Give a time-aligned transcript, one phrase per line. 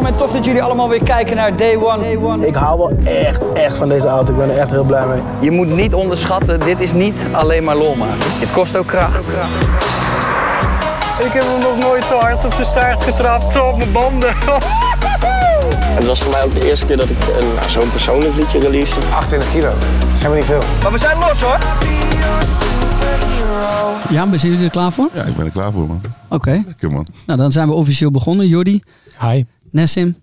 [0.00, 2.46] welkom en tof dat jullie allemaal weer kijken naar Day One.
[2.46, 4.32] Ik hou wel echt, echt van deze auto.
[4.32, 5.20] Ik ben er echt heel blij mee.
[5.40, 8.18] Je moet niet onderschatten, dit is niet alleen maar lol maken.
[8.38, 9.28] Het kost ook kracht.
[11.18, 14.34] Ik heb hem nog nooit zo hard op zijn staart getrapt, zo op mijn banden.
[15.98, 18.58] Het was voor mij ook de eerste keer dat ik een- nou, zo'n persoonlijk liedje
[18.58, 18.94] release.
[19.14, 19.68] 28 kilo.
[20.10, 20.62] Dat zijn we niet veel.
[20.82, 21.58] Maar we zijn los hoor.
[24.10, 25.08] Ja, zijn jullie er klaar voor?
[25.14, 26.00] Ja, ik ben er klaar voor, man.
[26.28, 26.62] Oké.
[26.66, 27.06] Lekker, man.
[27.26, 28.46] Nou, dan zijn we officieel begonnen.
[28.46, 28.82] Jordi,
[29.20, 29.44] Hi.
[29.70, 30.16] Nessim.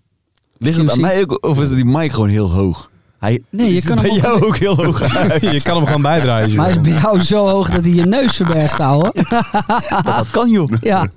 [0.57, 2.89] Ligt het aan mij ook, of is die mic gewoon heel hoog?
[3.19, 5.41] Hij Nee, je is kan bij hem ook- jou ook heel hoog uit.
[5.41, 6.55] Je kan hem gewoon bijdraaien.
[6.55, 9.13] Maar hij is bij jou zo hoog dat hij je neus verbergt, ouwe.
[10.03, 10.71] Dat kan joh.
[10.81, 11.07] Ja.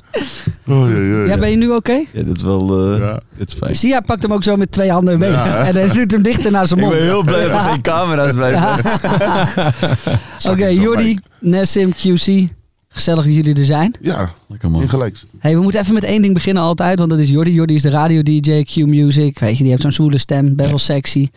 [0.66, 1.92] Oh, ja, ja, ja, ben je nu oké?
[2.12, 2.92] Ja, dat is wel...
[2.92, 3.20] eh Ja.
[3.38, 3.76] dat is fijn.
[3.76, 5.30] Zie, hij pakt hem ook zo met twee handen mee.
[5.68, 6.96] En hij doet hem dichter naar zijn Ik mond.
[6.98, 8.80] ben heel blij dat er geen camera's bij zijn.
[10.52, 12.48] Oké, Jordi, Nessim, QC.
[12.92, 13.94] Gezellig dat jullie er zijn.
[14.00, 14.82] Ja, Lekker man.
[14.82, 15.24] ingelijks.
[15.38, 17.52] Hey, we moeten even met één ding beginnen altijd, want dat is Jordi.
[17.52, 19.38] Jordi is de radio-dj, Q-Music.
[19.38, 21.28] Weet je, die heeft zo'n zwoele stem, best wel sexy.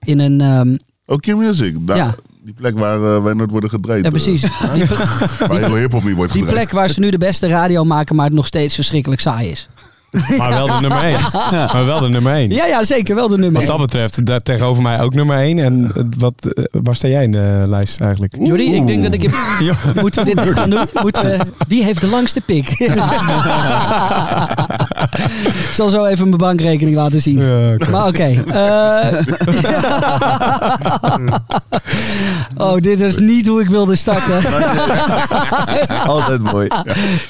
[0.00, 0.76] In een, ehm,
[1.06, 1.86] Ook Q-Music.
[1.86, 2.14] Daar, Ja.
[2.44, 4.04] Die plek waar eh, wij nooit worden gedraaid.
[4.04, 4.40] ja precies,
[4.74, 6.66] die, eh, waar heel hip-hop niet wordt die gedraaid.
[6.68, 9.68] plek waar ze nu de beste radio maken, maar het nog steeds verschrikkelijk saai is.
[10.38, 11.16] Maar wel de nummer 1.
[11.50, 12.50] Maar wel de nummer 1.
[12.50, 15.58] Ja, ja, zeker, wel de nummer Wat dat betreft, daar tegenover mij ook nummer 1.
[15.58, 18.36] En wat, eh, waar sta jij in de lijst eigenlijk?
[18.40, 19.30] Jordi, ik denk dat ik...
[20.00, 20.86] Moeten we dit echt gaan doen?
[21.02, 22.70] Moeten we, wie heeft de langste pik?
[25.54, 27.38] ik zal zo even mijn bankrekening laten zien.
[27.40, 27.76] Ja.
[27.90, 28.42] Maar oké.
[28.52, 29.06] eh.
[32.66, 34.42] oh, dit is niet hoe ik wilde starten.
[36.06, 36.68] Altijd mooi.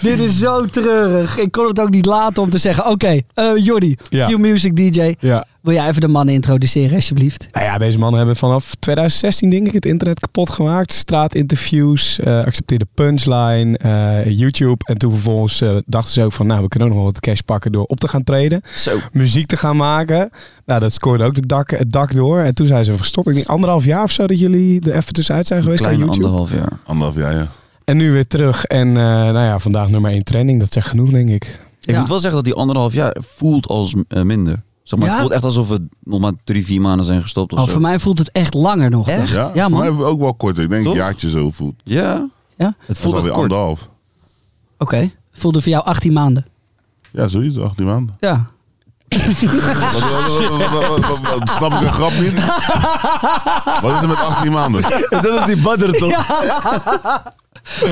[0.00, 1.38] dit is zo treurig.
[1.38, 2.71] Ik kon het ook niet laten om te zeggen...
[2.80, 4.26] Oké, eh Jordi, Ja.
[4.26, 5.14] Q-Music DJ.
[5.18, 5.46] Ja.
[5.60, 7.48] Wil jij even de mannen introduceren, alsjeblieft?
[7.52, 10.92] Nou ja, deze mannen hebben vanaf 2016 denk ik het internet kapot gemaakt.
[10.92, 14.84] Straatinterviews, eh accepteerde punchline, eh, YouTube.
[14.84, 17.20] En toen vervolgens eh, dachten ze ook van, nou, we kunnen ook nog wel wat
[17.22, 18.60] cash pakken door op te gaan treden.
[18.76, 18.98] Zo.
[19.12, 20.30] Muziek te gaan maken.
[20.66, 22.38] Nou, dat scoorde ook het dak, het dak door.
[22.40, 23.28] En toen zijn ze verstopt.
[23.28, 26.06] Ik denk anderhalf jaar of zo dat jullie er even tussenuit zijn geweest bij kleine
[26.12, 26.26] YouTube.
[26.36, 26.78] anderhalf jaar.
[26.84, 27.46] Anderhalf jaar, ja.
[27.84, 28.64] En nu weer terug.
[28.64, 30.58] En eh, nou ja, vandaag nummer 1 trending.
[30.58, 31.58] Dat zegt genoeg, denk ik.
[31.82, 31.98] Ik Ja.
[32.00, 34.62] moet wel zeggen dat die anderhalf jaar voelt als eh, minder.
[34.82, 35.12] Zeg maar, Ja?
[35.14, 37.70] Het voelt echt alsof we nog maar drie, vier maanden zijn gestopt of Oh, zo.
[37.72, 39.08] voor mij voelt het echt langer nog.
[39.08, 39.28] Echt?
[39.32, 39.96] Ja, Ja, voor man.
[39.96, 40.58] mij ook wel kort.
[40.58, 40.92] Ik denk Toch?
[40.92, 41.74] een jaartje zo voelt.
[41.84, 42.28] Ja.
[42.56, 42.74] Ja?
[42.86, 43.88] Het voelt alweer anderhalf.
[44.78, 45.10] Oké.
[45.32, 46.46] Voelde voor jou 18 maanden.
[47.10, 48.16] Ja, zoiets, 18 maanden.
[48.20, 48.50] Ja.
[51.30, 52.44] Wat- snap ik een grap niet?
[53.82, 54.82] Wat is er met 18 maanden?
[55.10, 56.26] Dat is die badder toch?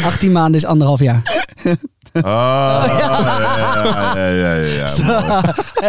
[0.04, 1.46] 18 maanden is anderhalf jaar.
[2.12, 2.84] Ah,
[4.14, 4.86] ja, ja, ja,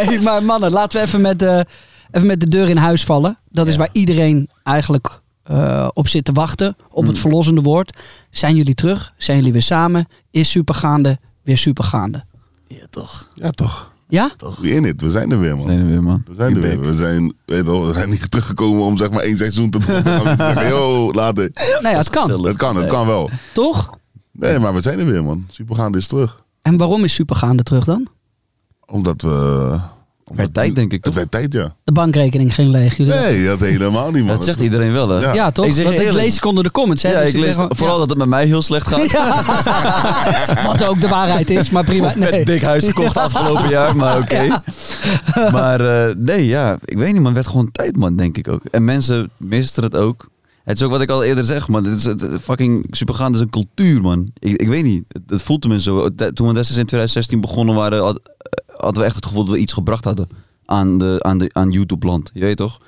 [0.09, 1.65] ja, maar mannen, laten we even met, de,
[2.11, 3.37] even met de deur in huis vallen.
[3.49, 6.75] Dat is waar iedereen eigenlijk eh, op zit te wachten.
[6.89, 7.97] Op het verlossende woord.
[8.29, 9.13] Zijn jullie terug?
[9.17, 10.07] Zijn jullie weer samen?
[10.31, 12.23] Is supergaande weer supergaande?
[12.67, 13.27] Ja, toch.
[13.33, 13.91] Ja, toch.
[14.07, 14.31] Ja?
[14.59, 15.01] We in it.
[15.01, 15.65] We zijn er weer, man.
[15.67, 16.23] Zijn er weer, man.
[16.27, 16.79] We zijn er weer.
[16.79, 20.03] We zijn, weet je we zijn niet teruggekomen om zeg maar één seizoen te doen.
[20.03, 21.51] We yo, later.
[21.81, 22.45] Nee, het kan.
[22.45, 23.29] Het kan, het kan wel.
[23.53, 23.89] Toch?
[24.31, 25.45] Nee, maar we zijn er weer, man.
[25.49, 26.43] Supergaande is terug.
[26.61, 28.07] En waarom is supergaande terug dan?
[28.85, 29.29] Omdat we...
[29.29, 31.13] omdat werd tijd, denk ik, Het toch?
[31.13, 31.75] werd tijd, ja.
[31.83, 32.97] De bankrekening ging leeg.
[32.97, 34.35] Jullie Nee, dat helemaal niet, man.
[34.35, 35.19] Dat zegt iedereen wel, hè?
[35.19, 35.33] Ja.
[35.33, 35.65] Ja, toch?
[35.65, 37.03] Ik zeg Want ik lees ik onder de comments.
[37.03, 37.11] Hè?
[37.11, 37.99] Ja, Dus ik lees gewoon- vooral ja.
[37.99, 39.11] dat het met mij heel slecht gaat.
[40.71, 42.13] Wat ook de waarheid is, maar prima.
[42.15, 42.45] Nee.
[42.45, 44.61] dik huis gekocht afgelopen jaar, maar oké.
[45.51, 47.25] Maar eh, nee, ja, ik weet niet, man.
[47.25, 48.61] Het werd gewoon tijd, man, denk ik ook.
[48.71, 50.29] En mensen misten het ook.
[50.63, 51.83] Het is ook wat ik al eerder zeg, man.
[51.83, 54.27] Het is het, fucking supergaand is een cultuur, man.
[54.39, 55.03] Ik, ik weet niet.
[55.07, 56.09] Het, het voelt tenminste zo.
[56.15, 58.21] Toen we destijds in 2016 begonnen waren, had-
[58.67, 60.27] hadden we echt het gevoel dat we iets gebracht hadden
[60.65, 62.31] aan, de, aan, de, aan YouTube-land.
[62.33, 62.79] Je weet toch?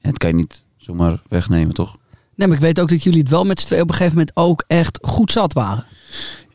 [0.00, 1.96] En het kan je niet zomaar wegnemen, toch?
[2.34, 4.16] nee, maar ik weet ook dat jullie het wel met z'n tweeën op een gegeven
[4.18, 5.84] moment ook echt goed zat waren.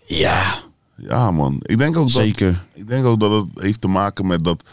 [0.08, 0.56] Ja,
[0.98, 1.60] Ja, man.
[1.62, 2.12] Ik denk ook dat...
[2.24, 2.66] zeker.
[2.74, 4.64] Ik denk ook dat het heeft te maken met dat.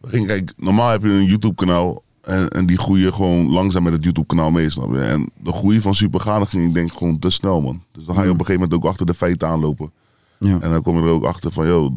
[0.00, 2.02] we gingen- Kijk, normaal heb je een YouTube-kanaal.
[2.26, 5.00] En, en die groeien gewoon langzaam met het YouTube-kanaal mee, snap je?
[5.00, 7.82] En de groei van Supergaande ging, ik denk, gewoon te snel, man.
[7.92, 9.92] Dus dan ga je op een gegeven moment ook achter de feiten aanlopen.
[10.38, 10.60] Ja.
[10.60, 11.92] En dan kom je er ook achter van, joh,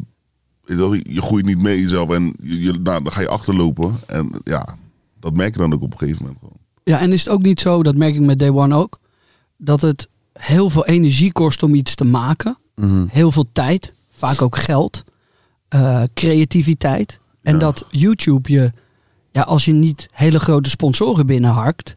[1.02, 2.10] je groeit niet mee jezelf.
[2.10, 3.94] En je, je- nou, dan ga je achterlopen.
[4.06, 4.76] En ja,
[5.20, 6.56] dat merk je dan ook op een gegeven moment gewoon.
[6.84, 8.98] Ja, en is het ook niet zo, dat merk ik met Day One ook,
[9.56, 12.58] dat het heel veel energie kost om iets te maken.
[12.74, 13.04] Mhm.
[13.08, 15.04] Heel veel tijd, vaak ook geld,
[15.68, 17.20] eh, creativiteit.
[17.42, 17.58] En Ja.
[17.58, 18.72] dat YouTube je,
[19.40, 21.96] ja, als je niet hele grote sponsoren binnenharkt,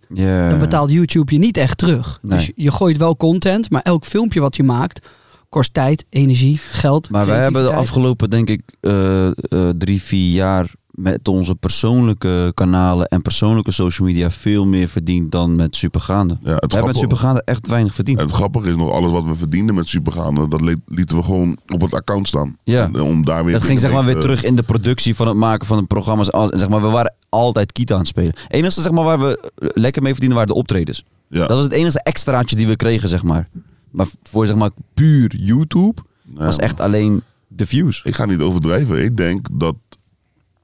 [0.50, 2.20] dan betaalt YouTube je niet echt terug.
[2.22, 2.38] Nee.
[2.38, 5.08] Dus je gooit wel content, maar elk filmpje wat je maakt,
[5.50, 7.10] kost tijd, energie, geld.
[7.10, 9.34] Maar wij hebben de afgelopen, denk ik, eh, eh,
[9.78, 15.56] drie, vier jaar met onze persoonlijke kanalen en persoonlijke social media veel meer verdiend dan
[15.56, 16.34] met supergaande.
[16.44, 18.20] Ja, We hebben met supergaande echt weinig verdiend.
[18.20, 21.58] het grappige is nog, alles wat we verdienden met Supergaande, dat li- lieten we gewoon
[21.74, 22.58] op het account staan.
[22.64, 22.84] Ja.
[22.84, 25.28] En, eh, om daar weer Dat ging zeg maar weer terug in de productie van
[25.28, 26.32] het maken van de programma's.
[26.32, 28.34] Als- Zeg maar, we waren altijd Kita aan het spelen.
[28.36, 31.04] Het enige zeg maar, waar we lekker mee verdienden waren de optredens.
[31.30, 31.40] Ja.
[31.48, 33.50] Dat was het enige extraatje die we kregen, zeg maar.
[33.92, 36.02] Maar voor zeg maar puur YouTube
[36.34, 38.02] was echt alleen de views.
[38.04, 39.04] Ik ga niet overdrijven.
[39.04, 39.76] Ik denk dat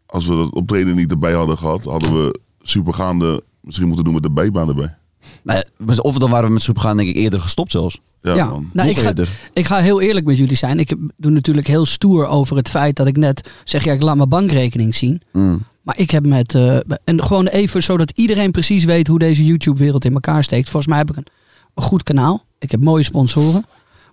[0.09, 4.23] als we dat optreden niet erbij hadden gehad, hadden we Supergaande misschien moeten doen met
[4.23, 4.95] de bijbaan erbij.
[5.43, 5.63] Nee,
[6.01, 7.99] of dan waren we met Supergaan denk ik eerder gestopt zelfs.
[8.21, 8.69] Ja, Ja, man.
[8.73, 9.13] nou, ik, ga,
[9.53, 10.79] ik ga heel eerlijk met jullie zijn.
[10.79, 14.15] Ik doe natuurlijk heel stoer over het feit dat ik net zeg, ja, ik laat
[14.15, 15.21] mijn bankrekening zien.
[15.31, 15.63] Mm.
[15.81, 20.05] Maar ik heb met, eh, en gewoon even zodat iedereen precies weet hoe deze YouTube-wereld
[20.05, 20.69] in elkaar steekt.
[20.69, 21.27] Volgens mij heb ik een,
[21.75, 22.43] een goed kanaal.
[22.59, 23.65] Ik heb mooie sponsoren.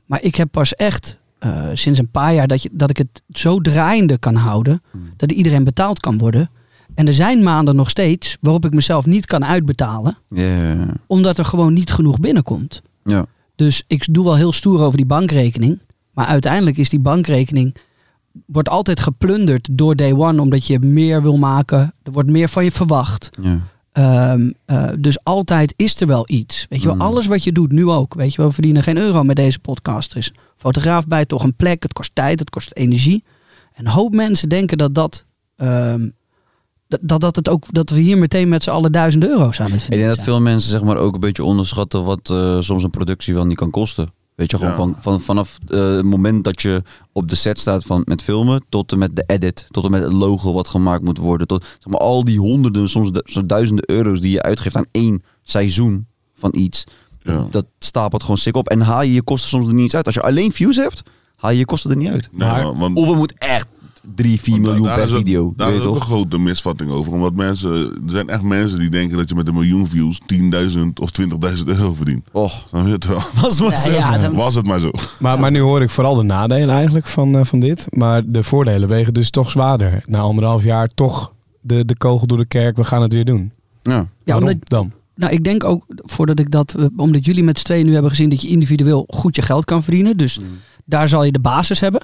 [0.06, 1.18] Maar ik heb pas echt
[1.54, 4.82] eh, sinds een paar jaar dat, je, dat ik het zo draaiende kan houden.
[5.16, 6.50] Dat iedereen betaald kan worden.
[6.94, 10.18] En er zijn maanden nog steeds waarop ik mezelf niet kan uitbetalen.
[11.06, 12.82] Omdat er gewoon niet genoeg binnenkomt.
[13.04, 13.26] Ja.
[13.54, 15.80] Dus ik doe wel heel stoer over die bankrekening.
[16.12, 17.76] Maar uiteindelijk is die bankrekening.
[18.46, 20.40] wordt altijd geplunderd door day one.
[20.40, 21.94] omdat je meer wil maken.
[22.02, 23.30] Er wordt meer van je verwacht.
[23.40, 23.60] ja.
[23.96, 26.66] Ehm, eh, dus altijd is er wel iets.
[26.68, 27.00] Weet je wel, Mm.
[27.00, 28.14] alles wat je doet, nu ook.
[28.14, 30.12] Weet je wel, we verdienen geen euro met deze podcast.
[30.12, 31.82] Er is fotograaf bij, toch een plek.
[31.82, 33.24] Het kost tijd, het kost energie.
[33.72, 35.24] En een hoop mensen denken dat dat.
[35.56, 36.08] ehm,
[36.88, 39.64] dat, dat, dat, het ook, dat we hier meteen met z'n allen duizenden euro's aan
[39.66, 42.60] het Ik verdienen denk dat veel mensen zeg maar ook een beetje onderschatten wat eh,
[42.60, 44.08] soms een productie wel niet kan kosten.
[44.36, 44.76] Weet je, gewoon Ja.
[44.78, 48.64] van, van, vanaf eh, het moment dat je op de set staat van, met filmen,
[48.68, 51.64] tot en met de edit, tot en met het logo wat gemaakt moet worden, tot
[51.64, 55.22] zeg maar, al die honderden, soms, du- soms duizenden euro's die je uitgeeft aan één
[55.42, 56.84] seizoen van iets.
[57.22, 57.46] Ja.
[57.50, 58.68] Dat, stapelt gewoon stik op.
[58.68, 60.06] En haal je je kosten soms er niet eens uit.
[60.06, 61.02] Als je alleen views hebt,
[61.36, 62.28] haal je je kosten er niet uit.
[62.32, 63.66] Maar- man, want Of het moet echt
[64.14, 65.52] 3, 4 Want miljoen daar per video.
[65.56, 67.12] Daar weet is ook een grote misvatting over.
[67.12, 70.78] Omdat mensen, er zijn echt mensen die denken dat je met een miljoen views 10.000
[71.00, 71.10] of
[71.56, 72.24] 20.000 euro verdient.
[72.68, 73.20] Snap je het wel?
[73.40, 74.90] was Ja, ja, dan- Was het maar zo.
[75.18, 77.86] Maar, maar nu hoor ik vooral de nadelen eigenlijk van, eh, van dit.
[77.90, 80.02] Maar de voordelen wegen dus toch zwaarder.
[80.04, 83.52] Na anderhalf jaar toch de, de kogel door de kerk, we gaan het weer doen.
[83.82, 83.92] Ja.
[83.92, 84.92] Ja, Waarom omdat, dan?
[85.14, 88.10] nou, ik denk ook, voordat ik dat, eh, omdat jullie met z'n tweeën nu hebben
[88.10, 90.16] gezien dat je individueel goed je geld kan verdienen.
[90.16, 90.40] Dus
[90.84, 92.00] daar zal je de basis hebben.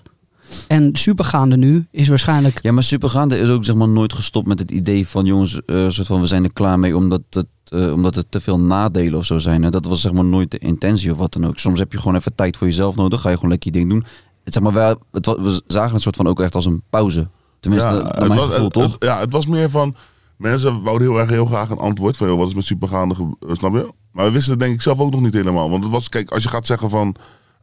[0.69, 4.59] En supergaande nu is waarschijnlijk Ja, maar Supergaande is ook zeg maar nooit gestopt met
[4.59, 7.93] het idee van jongens, eh, soort van we zijn er klaar mee omdat het, eh,
[7.93, 9.63] omdat het te veel nadelen of zo zijn.
[9.63, 9.71] Hè?
[9.71, 11.59] Dat was zeg maar nooit de intentie of wat dan ook.
[11.59, 13.91] Soms heb je gewoon even tijd voor jezelf nodig, ga je gewoon lekker je ding
[13.91, 14.05] doen.
[14.45, 17.29] Het, zeg maar, wel, het, we zagen het soort van ook echt als een pauze.
[17.61, 18.93] Tenminste, Ja, naar het mijn was, gevoel het- toch?
[18.93, 19.95] het- ja, het was meer van...
[20.37, 22.29] Mensen wouden heel erg heel graag een antwoord van...
[22.29, 23.15] Joh, wat is met supergaande,
[23.53, 23.93] snap je?
[24.13, 25.71] Maar we wisten het denk ik zelf ook nog niet helemaal.
[25.71, 27.15] Want het was, kijk, als je gaat zeggen van...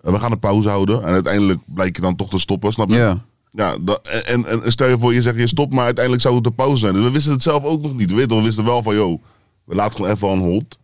[0.02, 1.04] eh, we gaan een pauze houden.
[1.04, 2.96] En uiteindelijk blijkt je dan toch te stoppen, snap je?
[2.96, 3.28] Ja.
[3.52, 6.46] Ja, dat, en, en, stel je voor, je zegt je stopt, maar uiteindelijk zou het
[6.46, 6.94] een pauze zijn.
[6.94, 8.10] Dus we wisten het zelf ook nog niet.
[8.10, 9.22] We, weten, we wisten wel van, joh,
[9.64, 10.80] we laten gewoon even on hold.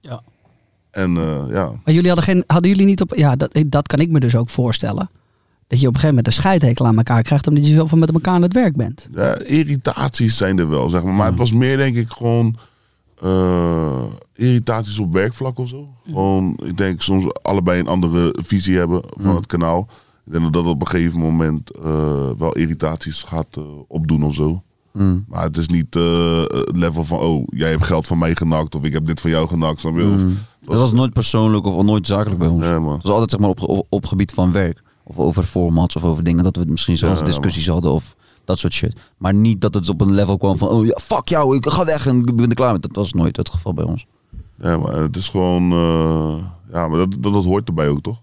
[0.00, 0.22] Ja.
[0.90, 3.14] En eh, ja, Maar jullie hadden, geen, hadden jullie niet op.
[3.14, 5.10] Ja, dat, dat kan ik me dus ook voorstellen.
[5.66, 7.46] Dat je op een gegeven moment een scheidhekel aan elkaar krijgt.
[7.46, 9.08] omdat je zoveel met elkaar aan het werk bent.
[9.14, 11.14] ja, irritaties zijn er wel, zeg maar.
[11.14, 12.56] Maar het was meer, denk ik, gewoon
[13.20, 14.02] eh,
[14.34, 15.88] irritaties op werkvlak of zo.
[16.04, 19.88] Gewoon, ik denk soms allebei een andere visie hebben van het kanaal.
[20.26, 24.34] Ik denk dat dat op een gegeven moment eh, wel irritaties gaat eh, opdoen of
[24.34, 24.62] zo.
[24.92, 25.24] Mm.
[25.28, 28.84] Maar het is niet het level van, oh, jij hebt geld van mij genakt of
[28.84, 29.84] ik heb dit van jou genakt.
[29.84, 30.38] Mm.
[30.60, 32.66] Dat was nooit persoonlijk of nooit zakelijk bij ons.
[32.66, 32.94] Nee, man.
[32.94, 34.82] Het was altijd zeg maar, op, op, op gebied van werk.
[35.04, 38.58] Of over formats of over dingen dat we misschien zelfs Ja, discussies hadden of dat
[38.58, 38.96] soort shit.
[39.16, 41.84] Maar niet dat het op een level kwam van, oh ja, fuck jou, ik ga
[41.84, 42.82] weg en ik ben er klaar met.
[42.82, 44.06] Dat was nooit het geval bij ons.
[44.58, 45.72] Ja, maar het is gewoon.
[45.72, 48.20] eh, ja, maar dat, dat, dat hoort erbij ook, toch?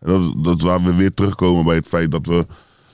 [0.00, 2.46] En dat, dat waar we weer terugkomen bij het feit dat we.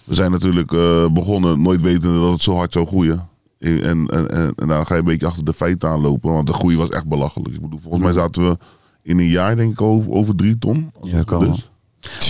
[0.05, 3.29] We zijn natuurlijk eh, begonnen, nooit wetende dat het zo hard zou groeien.
[3.59, 6.33] En, en, en, en daar ga je een beetje achter de feiten aanlopen.
[6.33, 7.55] Want de groei was echt belachelijk.
[7.55, 8.59] Ik bedoel, volgens mij zaten we
[9.03, 10.91] in een jaar, denk ik, over, over drie ton.
[11.01, 11.71] Als Ja, kan is.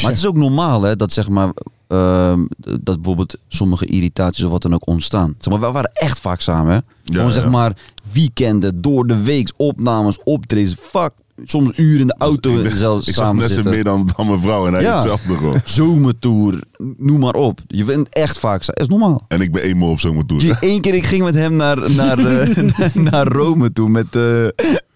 [0.03, 1.53] Maar het is ook normaal hè, dat zeg maar,
[1.91, 2.45] ehm,
[2.81, 5.35] dat bijvoorbeeld sommige irritaties of wat dan ook ontstaan.
[5.39, 6.79] Zeg maar, we waren echt vaak samen hè.
[7.15, 7.49] Gewoon zeg ja.
[7.51, 7.77] maar
[8.13, 11.11] weekenden, door de week, opnames, optredens, fuck.
[11.45, 13.71] Soms uren in de auto ik, ben- zelfs ik samen zitten.
[13.71, 14.95] meer dan, dan mijn vrouw en hij Ja.
[14.95, 15.61] hetzelfde gewoon.
[15.65, 16.63] Zomertour,
[16.97, 17.61] noem maar op.
[17.67, 18.81] Je bent echt vaak samen.
[18.83, 19.25] is normaal.
[19.29, 20.41] En ik ben eenmaal op zo'n tour.
[20.43, 24.45] Gee, Eén keer ik ging met hem naar, naar, eh, naar Rome toe met, eh,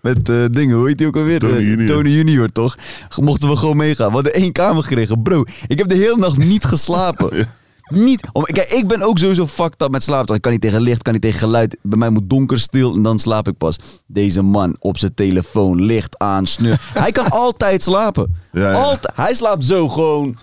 [0.05, 1.39] met eh, dingen, hoe heet die ook alweer?
[1.39, 1.97] Tony Eh, Junior.
[1.97, 2.77] Tony Junior, toch?
[3.21, 4.09] Mochten we gewoon meegaan.
[4.09, 5.23] We hadden één kamer gekregen.
[5.23, 7.31] Bro, ik heb de hele nacht niet geslapen.
[7.89, 8.21] Niet.
[8.33, 10.35] Om, kijk, ik ben ook sowieso fucked up met slapen.
[10.35, 11.77] Ik kan niet tegen licht, kan niet tegen geluid.
[11.83, 13.79] Bij mij moet donker stil en dan slaap ik pas.
[14.07, 16.81] Deze man op zijn telefoon, licht aan, snur.
[16.95, 18.35] Hij kan altijd slapen.
[18.53, 18.73] Ja, ja.
[18.83, 19.13] Altijd.
[19.17, 20.37] Hij slaapt zo gewoon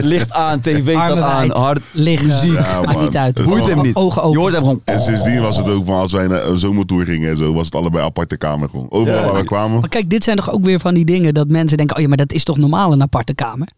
[0.00, 2.52] Licht aan, tv staat Armen aan, wijd, hard liggen, muziek.
[2.52, 3.04] Ja, maakt man.
[3.04, 3.38] niet uit.
[3.38, 3.94] Het Boeit hem niet.
[3.96, 4.40] Ogen Je open.
[4.40, 4.80] hoort hem gewoon...
[4.84, 7.64] En sindsdien was het ook van als wij naar een zomertour gingen en zo, was
[7.64, 8.86] het allebei aparte kamer gewoon.
[8.90, 9.24] Overal Ja.
[9.26, 9.80] waar we kwamen.
[9.80, 11.96] Maar kijk, dit zijn toch ook weer van die dingen dat mensen denken...
[11.96, 13.68] oh ja, maar dat is toch normaal een aparte kamer?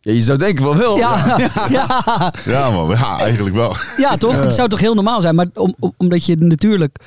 [0.00, 0.96] Ja, je zou denken van wel.
[0.96, 3.76] Ja, ja, ja, Ja man, ja, eigenlijk wel.
[4.18, 4.42] toch?
[4.42, 5.34] Het zou toch heel normaal zijn?
[5.34, 6.98] Maar om, om- omdat je natuurlijk...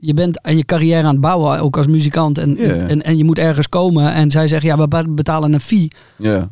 [0.00, 2.38] Je bent aan je carrière aan het bouwen, ook als muzikant.
[2.38, 2.56] En,
[2.88, 4.12] en, en je moet ergens komen.
[4.12, 5.90] En zij zeggen, ja, we be- betalen een fee.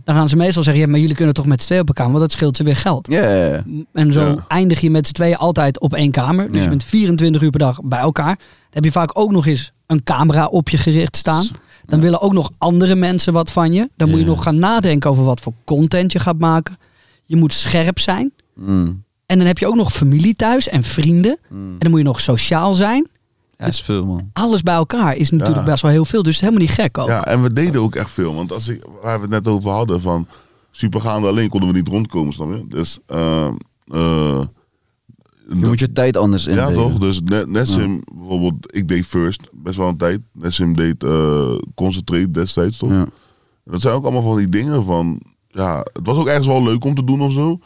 [0.05, 1.95] Dan gaan ze meestal zeggen, ja, maar jullie kunnen toch met z'n tweeën op een
[1.95, 2.13] kamer?
[2.13, 3.09] Want dat scheelt ze weer geld.
[3.93, 6.53] En zo eindig je met z'n tweeën altijd op één kamer.
[6.53, 8.37] Dus bent 24 uur per dag bij elkaar.
[8.37, 11.47] Dan heb je vaak ook nog eens een camera op je gericht staan.
[11.87, 13.89] Dan willen ook nog andere mensen wat van je.
[13.97, 16.77] Dan moet je nog gaan nadenken over wat voor content je gaat maken.
[17.25, 18.33] Je moet scherp zijn.
[18.55, 19.03] Mm.
[19.27, 21.39] En dan heb je ook nog familie thuis en vrienden.
[21.49, 21.71] Mm.
[21.73, 23.09] En dan moet je nog sociaal zijn.
[23.59, 24.31] Ja, is veel man.
[24.33, 25.71] Alles bij elkaar is natuurlijk Ja.
[25.71, 26.23] best wel heel veel.
[26.23, 27.09] Dus het is helemaal niet gek ook.
[27.09, 28.35] Ja, en we deden ook echt veel.
[28.35, 30.27] Want als ik, waar we het net over hadden, van
[30.71, 32.65] supergaande alleen konden we niet rondkomen, snap je?
[32.69, 33.55] Dus, ehm
[33.87, 34.41] eh,
[35.49, 36.75] Je moet je tijd anders ja indelen.
[36.75, 36.99] toch?
[36.99, 40.21] Dus Ne- Nessim, bijvoorbeeld, ik deed First, best wel een tijd.
[40.33, 42.91] Nessim deed eh Concentrate destijds, toch?
[42.91, 43.01] Ja.
[43.01, 43.11] En
[43.75, 46.85] Dat zijn ook allemaal van die dingen van, ja, het was ook ergens wel leuk
[46.85, 47.59] om te doen of zo.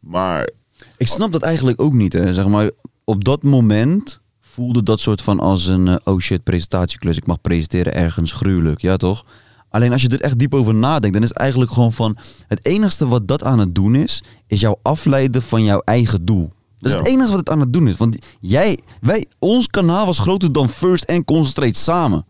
[0.00, 0.48] Maar
[0.96, 2.12] Ik snap dat eigenlijk ook niet.
[2.12, 2.34] Hè.
[2.34, 2.70] Zeg maar,
[3.04, 4.20] op dat moment
[4.50, 7.16] voelde dat soort van als een eh, oh shit presentatieklus.
[7.16, 9.24] Ik mag presenteren ergens gruwelijk, ja toch?
[9.68, 12.16] Alleen als je er echt diep over nadenkt, dan is het eigenlijk gewoon van...
[12.48, 16.52] Het enigste wat dat aan het doen is, is jou afleiden van jouw eigen doel.
[16.78, 16.98] Dat is Ja.
[16.98, 17.96] het enige wat het aan het doen is.
[17.96, 22.26] Want jij, wij, ons kanaal was groter dan First en Concentrate samen.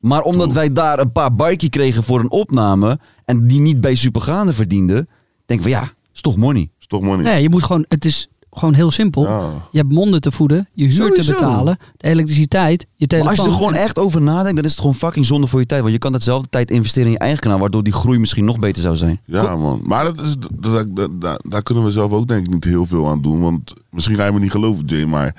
[0.00, 2.98] Maar omdat wij daar een paar barkie kregen voor een opname...
[3.24, 5.08] en die niet bij Supergaande verdienden...
[5.46, 6.70] denk ik van ja, is toch money.
[6.80, 7.24] is toch money.
[7.24, 9.22] Nee, je moet gewoon, het is gewoon heel simpel.
[9.22, 9.50] Ja.
[9.70, 13.28] Je hebt monden te voeden, je huur te betalen, de elektriciteit, je Maar telefoon.
[13.30, 15.66] als je er gewoon echt over nadenkt, dan is het gewoon fucking zonde voor je
[15.66, 15.80] tijd.
[15.80, 18.58] Want je kan datzelfde tijd investeren in je eigen kanaal, waardoor die groei misschien nog
[18.58, 19.20] beter zou zijn.
[19.24, 19.80] Ja, man.
[19.84, 22.86] Maar dat is, dat, dat- dat- daar kunnen we zelf ook denk ik niet heel
[22.86, 23.40] veel aan doen.
[23.40, 25.34] Want misschien ga je me niet geloven, Jay, maar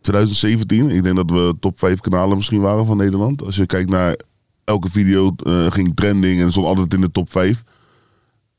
[0.00, 3.42] 2017, ik denk dat we top 5 kanalen misschien waren van Nederland.
[3.44, 4.16] Als je kijkt naar
[4.64, 7.62] elke video, eh, ging trending en stond altijd in de top 5.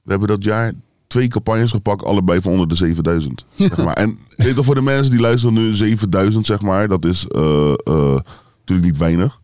[0.04, 0.74] We hebben dat jaar
[1.12, 3.46] twee campagnes gepakt, allebei van onder de 7000.
[3.56, 3.94] Zeg maar.
[3.94, 4.18] En
[4.64, 8.20] voor de mensen die luisteren nu, 7000 zeg maar, dat is eh, eh,
[8.60, 9.40] natuurlijk niet weinig.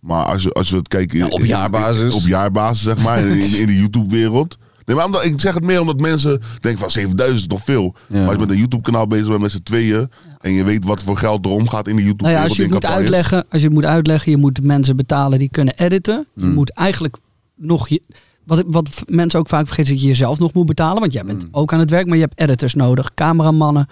[0.00, 2.14] Maar als je, als je het in- Ja, op in- jaarbasis.
[2.14, 4.58] Op jaarbasis, zeg maar, in, de YouTube-wereld.
[4.84, 7.94] Nee, maar omdat, ik zeg het meer omdat mensen denken van 7000 is toch veel.
[8.08, 8.16] Ja.
[8.18, 10.08] Maar als je met een YouTube-kanaal bezig bent met z'n tweeën...
[10.40, 12.42] en je weet wat voor geld er omgaat in de Nou YouTube-wereld...
[12.42, 12.98] ja, als je moet campagnes.
[13.00, 16.26] uitleggen, als je het moet uitleggen, je moet mensen betalen die kunnen editen.
[16.34, 16.54] Je Hmm.
[16.54, 17.16] moet eigenlijk
[17.56, 18.02] nog je,
[18.44, 21.00] wat, wat mensen ook vaak vergeten, is dat je jezelf nog moet betalen.
[21.00, 23.86] Want jij bent ook aan het werk, maar je hebt editors nodig, cameramannen.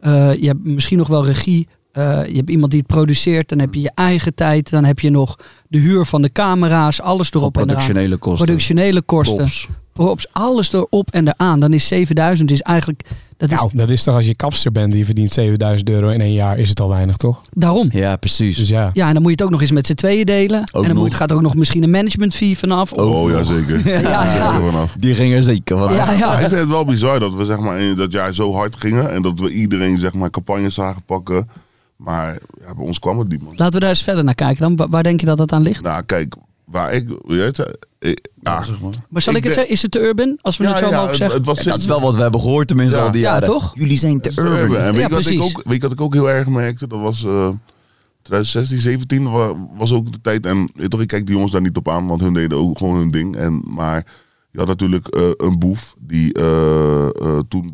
[0.00, 1.68] eh, je hebt misschien nog wel regie.
[1.92, 3.48] eh, je hebt iemand die het produceert.
[3.48, 4.70] Dan heb je je eigen tijd.
[4.70, 7.00] Dan heb je nog de huur van de camera's.
[7.00, 7.66] Alles erop en eraan.
[7.66, 8.44] productionele kosten.
[8.44, 9.50] Productionele kosten.
[9.94, 10.26] Props.
[10.32, 11.60] Alles erop en eraan.
[11.60, 13.02] Dan is 7000 is eigenlijk...
[13.36, 16.20] Dat is Nou, dat is toch als je kapster bent die verdient 7000 euro in
[16.20, 17.40] een jaar, is het al weinig, toch?
[17.52, 17.88] daarom.
[17.92, 18.56] Ja, precies.
[18.56, 18.90] Dus ja.
[18.92, 20.58] Ja, en dan moet je het ook nog eens met z'n tweeën delen.
[20.58, 20.94] en dan nog.
[20.94, 22.92] moet, gaat er ook nog misschien een management fee vanaf.
[22.92, 23.88] Of- Oh, ja, zeker.
[24.02, 24.96] Ja, vanaf.
[24.98, 25.94] Die ging er zeker van.
[25.94, 26.32] Ja, ja.
[26.38, 29.10] ik vind het wel bizar dat we zeg maar, in dat jaar zo hard gingen...
[29.10, 31.48] en dat we iedereen zeg maar, campagnes zagen pakken.
[31.96, 33.52] Maar ja, bij ons kwam het niet, man.
[33.56, 34.76] Laten we daar eens verder naar kijken dan.
[34.76, 35.82] Wa- Waar denk je dat dat aan ligt?
[35.82, 36.34] Nou, kijk,
[36.64, 37.08] waar ik...
[37.08, 37.86] je weet ik-
[38.42, 38.64] ja,
[39.10, 39.72] Maar zal Ik ik, het zeggen?
[39.72, 40.38] Is het te urban?
[40.40, 41.36] Als we Ja, het zo ja, mogen het- zeggen.
[41.36, 43.04] het was En dat is wel wat we hebben gehoord tenminste Ja.
[43.04, 43.48] al die Ja, jaren.
[43.48, 43.72] toch?
[43.74, 44.58] Jullie zijn te urban.
[44.58, 44.76] urban.
[44.76, 45.56] En weet, Ja, je wat ik precies.
[45.56, 46.86] ook, weet je wat ik ook heel erg merkte?
[46.86, 47.48] Dat was eh
[48.22, 50.46] 2016, 17 wa- was ook de tijd.
[50.46, 52.96] En toch, ik kijk die jongens daar niet op aan, want hun deden ook gewoon
[52.96, 53.36] hun ding.
[53.36, 54.06] En, maar
[54.50, 57.72] je had natuurlijk eh, een boef die eh, eh, toen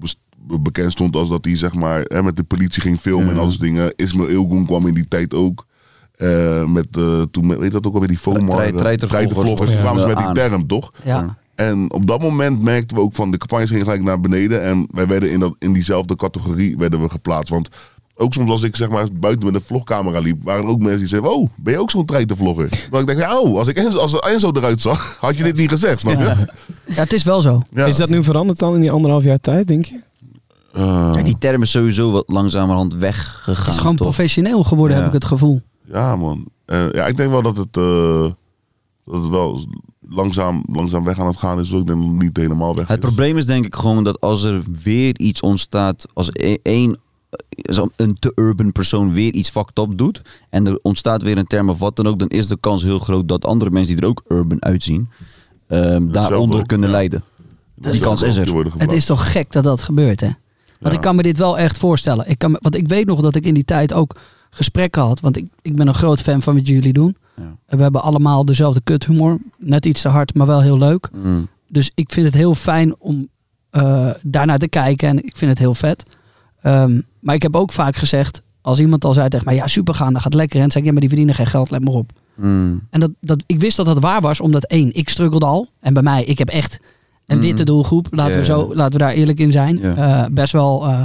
[0.61, 3.41] bekend stond als dat hij zeg maar hè, met de politie ging filmen en Ja.
[3.41, 3.93] al dingen.
[3.97, 5.67] Ismail Ilgun kwam in die tijd ook.
[6.21, 8.49] Eh, met, eh, toen, weet dat ook alweer, die FOMO.
[8.51, 9.71] Trei- treitervloggers.
[9.71, 10.93] Toen kwamen ze met die term, toch?
[11.05, 11.37] Ja.
[11.55, 14.63] En op dat moment merkten we ook van de campagnes gingen gelijk naar beneden.
[14.63, 17.49] En wij werden in, dat, in diezelfde categorie werden we geplaatst.
[17.53, 17.69] Want
[18.17, 20.99] ook soms als ik zeg maar buiten met een vlogcamera liep, waren er ook mensen
[20.99, 22.69] die zeiden: Oh, ben je ook zo'n treitenvlogger?
[22.91, 25.57] Maar ik denk, ja, oh, als ik Enzo, als Enzo eruit zag, had je dit
[25.57, 26.25] niet gezegd, snap je?
[26.25, 26.37] Ja.
[26.87, 27.63] ja, het is wel zo.
[27.75, 30.01] Is dat nu veranderd dan in die anderhalf jaar tijd, denk je?
[30.73, 33.55] Eh, Ja, die term is sowieso wat langzamerhand weggegaan.
[33.65, 34.07] Het is gewoon toch?
[34.07, 35.03] professioneel geworden, Ja.
[35.03, 35.61] heb ik het gevoel.
[35.93, 36.47] Ja, man.
[36.65, 38.31] Eh, ja, ik denk wel dat het, eh,
[39.05, 39.61] dat het wel
[40.09, 41.71] langzaam, langzaam weg aan het gaan is.
[41.71, 43.05] Ik denk dat het niet helemaal weg Het is.
[43.05, 46.99] probleem is denk ik gewoon dat als er weer iets ontstaat, als e- één
[47.69, 51.47] als een te urban persoon weer iets fucked up doet en er ontstaat weer een
[51.47, 54.05] term of wat dan ook, dan is de kans heel groot dat andere mensen die
[54.05, 55.09] er ook urban uitzien,
[55.67, 56.95] ehm, daaronder ook, kunnen ja.
[56.95, 57.25] lijden.
[57.75, 58.73] Dat die kans is er.
[58.79, 60.27] Het is toch gek dat dat gebeurt, hè?
[60.27, 60.37] Want
[60.79, 60.91] Ja.
[60.93, 62.29] ik kan me dit wel echt voorstellen.
[62.29, 64.17] Ik kan, me- want ik weet nog dat ik in die tijd ook
[64.51, 65.21] gesprekken had.
[65.21, 67.17] Want ik, ik ben een groot fan van wat jullie doen.
[67.37, 67.77] Ja.
[67.77, 69.39] We hebben allemaal dezelfde kuthumor.
[69.59, 71.09] Net iets te hard, maar wel heel leuk.
[71.13, 71.49] Mm.
[71.69, 73.29] dus ik vind het heel fijn om
[73.71, 76.05] eh daarnaar te kijken en ik vind het heel vet.
[76.63, 79.95] Ehm, maar ik heb ook vaak gezegd, als iemand al zei tegen mij, ja super
[79.95, 80.57] gaan, dat gaat lekker.
[80.57, 82.13] En dan zei ik, ja maar die verdienen geen geld, let maar op.
[82.35, 82.87] Mm.
[82.91, 85.69] En dat, dat, ik wist dat dat waar was, omdat één, ik struggelde al.
[85.81, 86.81] En bij mij, ik heb echt
[87.27, 87.43] een Mm.
[87.43, 88.07] witte doelgroep.
[88.11, 89.83] Laten, we zo, laten we daar eerlijk in zijn.
[89.83, 91.05] Eh, best wel, eh,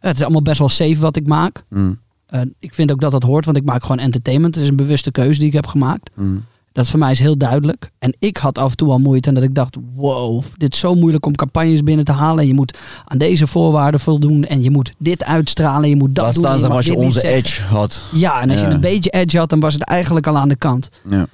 [0.00, 1.64] het is allemaal best wel safe wat ik maak.
[1.68, 1.98] Mm.
[2.32, 4.54] Eh, ik vind ook dat dat hoort, want ik maak gewoon entertainment.
[4.54, 6.10] Het is een bewuste keuze die ik heb gemaakt.
[6.14, 6.44] Mm.
[6.72, 7.90] Dat voor mij is heel duidelijk.
[7.98, 10.78] En ik had af en toe al moeite en dat ik dacht, wow, dit is
[10.80, 12.40] zo moeilijk om campagnes binnen te halen.
[12.40, 16.24] En je moet aan deze voorwaarden voldoen en je moet dit uitstralen, je moet dat
[16.24, 16.34] doen.
[16.34, 18.02] staan en zeg maar mag als je onze edge had.
[18.12, 18.68] Ja, en als Ja.
[18.68, 20.88] je een beetje edge had, dan was het eigenlijk al aan de kant.
[21.10, 21.26] Ja.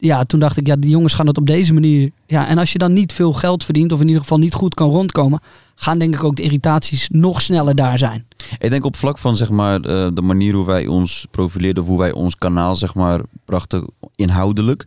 [0.00, 2.10] Ja, toen dacht ik, ja, die jongens gaan het op deze manier.
[2.26, 4.74] Ja, en als je dan niet veel geld verdient, of in ieder geval niet goed
[4.74, 5.40] kan rondkomen,
[5.74, 8.26] gaan denk ik ook de irritaties nog sneller daar zijn.
[8.58, 11.88] Ik denk op vlak van zeg maar eh, de manier hoe wij ons profileerden, of
[11.88, 14.86] hoe wij ons kanaal zeg maar brachten inhoudelijk.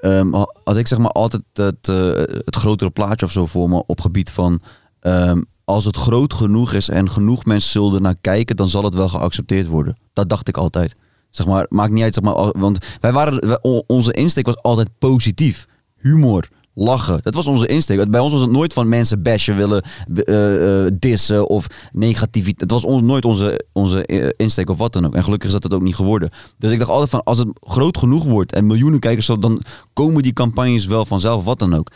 [0.00, 2.06] ha- had ik zeg maar altijd het, eh,
[2.44, 4.60] het grotere plaatje of zo voor me op gebied van
[5.00, 8.94] ehm, als het groot genoeg is en genoeg mensen zullen naar kijken, dan zal het
[8.94, 9.96] wel geaccepteerd worden.
[10.12, 10.94] Dat dacht ik altijd.
[11.32, 14.88] Zeg maar, maakt niet uit, zeg maar, want wij waren, wij- onze insteek was altijd
[14.98, 15.66] positief.
[15.98, 17.18] Humor, lachen.
[17.22, 18.10] Dat was onze insteek.
[18.10, 19.82] Bij ons was het nooit van mensen bashen willen,
[20.24, 22.60] eh, eh, dissen of negativiteit.
[22.60, 25.14] Het was on- nooit onze, onze eh, insteek of wat dan ook.
[25.14, 26.30] En gelukkig is dat het ook niet geworden.
[26.58, 29.62] Dus ik dacht altijd van, als het groot genoeg wordt en miljoenen kijkers, dan
[29.92, 31.88] komen die campagnes wel vanzelf, wat dan ook.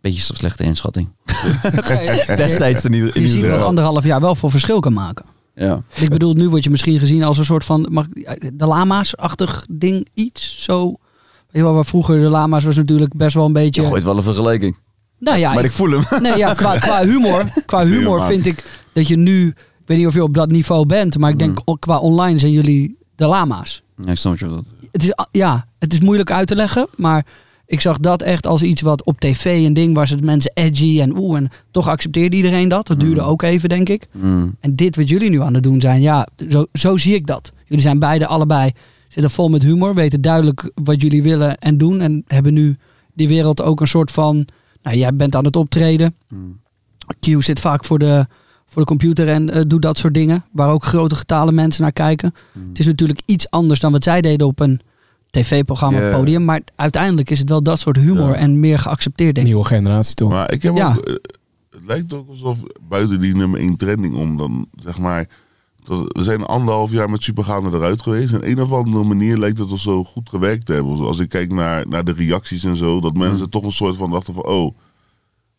[0.00, 1.08] Beetje slechte inschatting.
[2.36, 3.66] Destijds in ieder, in Je ziet wat geval.
[3.66, 5.24] anderhalf jaar wel voor verschil kan maken.
[5.58, 5.82] Ja.
[5.94, 8.06] Ik bedoel, nu word je misschien gezien als een soort van mag,
[8.52, 10.86] de lama's-achtig ding, iets zo.
[10.86, 10.96] Weet
[11.50, 13.82] je wel, waar vroeger de lama's was natuurlijk best wel een beetje.
[13.82, 14.78] Je gooit wel een vergelijking.
[15.18, 16.22] nou ja, maar ik- ik voel hem.
[16.22, 19.54] Nee, ja, qua, qua humor, qua humor vind ik dat je nu, ik
[19.86, 21.78] weet niet of je op dat niveau bent, maar ik denk Mm.
[21.78, 23.82] qua online zijn jullie de lama's.
[24.04, 24.66] Ja, ik snap wat je bedoelt.
[24.92, 27.26] Het is, ja, het is moeilijk uit te leggen, maar
[27.66, 30.10] ik zag dat echt als iets wat op tv een ding was.
[30.10, 32.86] Het mensen edgy en oeh, en toch accepteerde iedereen dat.
[32.86, 33.26] Dat duurde Mm.
[33.26, 34.06] ook even, denk ik.
[34.12, 34.56] Mm.
[34.60, 37.52] En dit wat jullie nu aan het doen zijn, ja, zo, zo zie ik dat.
[37.66, 38.70] Jullie zijn beide allebei,
[39.08, 42.00] zitten vol met humor, weten duidelijk wat jullie willen en doen.
[42.00, 42.76] En hebben nu
[43.14, 44.46] die wereld ook een soort van,
[44.82, 46.14] nou jij bent aan het optreden.
[46.28, 46.60] Mm.
[47.20, 48.26] Q zit vaak voor de,
[48.66, 50.44] voor de computer en eh, doet dat soort dingen.
[50.52, 52.34] Waar ook grote getalen mensen naar kijken.
[52.52, 52.68] Mm.
[52.68, 54.80] Het is natuurlijk iets anders dan wat zij deden op een
[55.42, 56.44] tv-programma, podium.
[56.44, 58.34] Maar uiteindelijk is het wel dat soort humor Ja.
[58.34, 59.52] en meer geaccepteerd, denk ik.
[59.52, 60.30] Nieuwe generatie toch?
[60.30, 60.88] Maar ik heb Ja.
[60.96, 61.12] ook, eh,
[61.70, 65.28] het lijkt ook alsof buiten die nummer 1 trending om dan, zeg maar,
[65.84, 68.32] dat- we zijn anderhalf jaar met Supergaande eruit geweest.
[68.32, 70.98] En een of andere manier lijkt het al zo goed gewerkt te hebben.
[70.98, 74.10] Als ik kijk naar, naar de reacties en zo, dat mensen toch een soort van
[74.10, 74.76] dachten van, oh,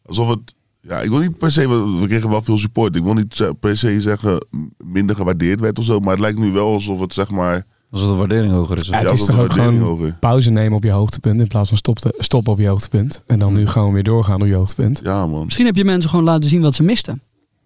[0.05, 1.67] alsof het, ja, ik wil niet per se,
[1.99, 2.95] we kregen wel veel support.
[2.95, 4.45] Ik wil niet ze- per se zeggen
[4.77, 8.01] minder gewaardeerd werd of zo, maar het lijkt nu wel alsof het, zeg maar, Als
[8.01, 8.87] de waardering hoger is.
[8.87, 10.17] Ja, het is toch ook gewoon hoger.
[10.19, 13.23] pauze nemen op je hoogtepunt in plaats van stop te- stoppen op je hoogtepunt.
[13.27, 14.99] En dan nu gewoon weer doorgaan op je hoogtepunt.
[15.03, 15.43] Ja, man.
[15.43, 17.21] Misschien heb je mensen gewoon laten zien wat ze misten.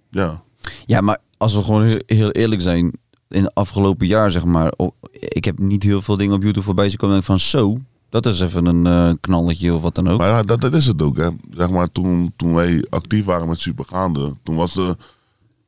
[0.10, 0.44] Ja.
[0.86, 2.92] Ja, maar als we gewoon heel, eerlijk zijn,
[3.30, 6.66] in het afgelopen jaar zeg maar, oh, ik heb niet heel veel dingen op YouTube
[6.66, 7.16] voorbij zien komen.
[7.16, 7.78] en ik van zo,
[8.10, 10.20] dat is even een eh, knalletje of wat dan ook.
[10.20, 11.30] Maar ja, dat, dat is het ook, hè.
[11.50, 14.96] Zeg maar, toen, toen wij actief waren met Supergaande, toen was de,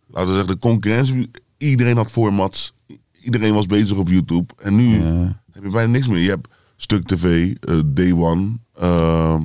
[0.07, 2.73] laten we zeggen, de concurrentie, iedereen had formats,
[3.23, 4.53] iedereen was bezig op YouTube.
[4.57, 5.41] En nu Ja.
[5.51, 6.19] heb je bijna niks meer.
[6.21, 9.41] Je hebt Stuk TV, eh, Day One, ehm,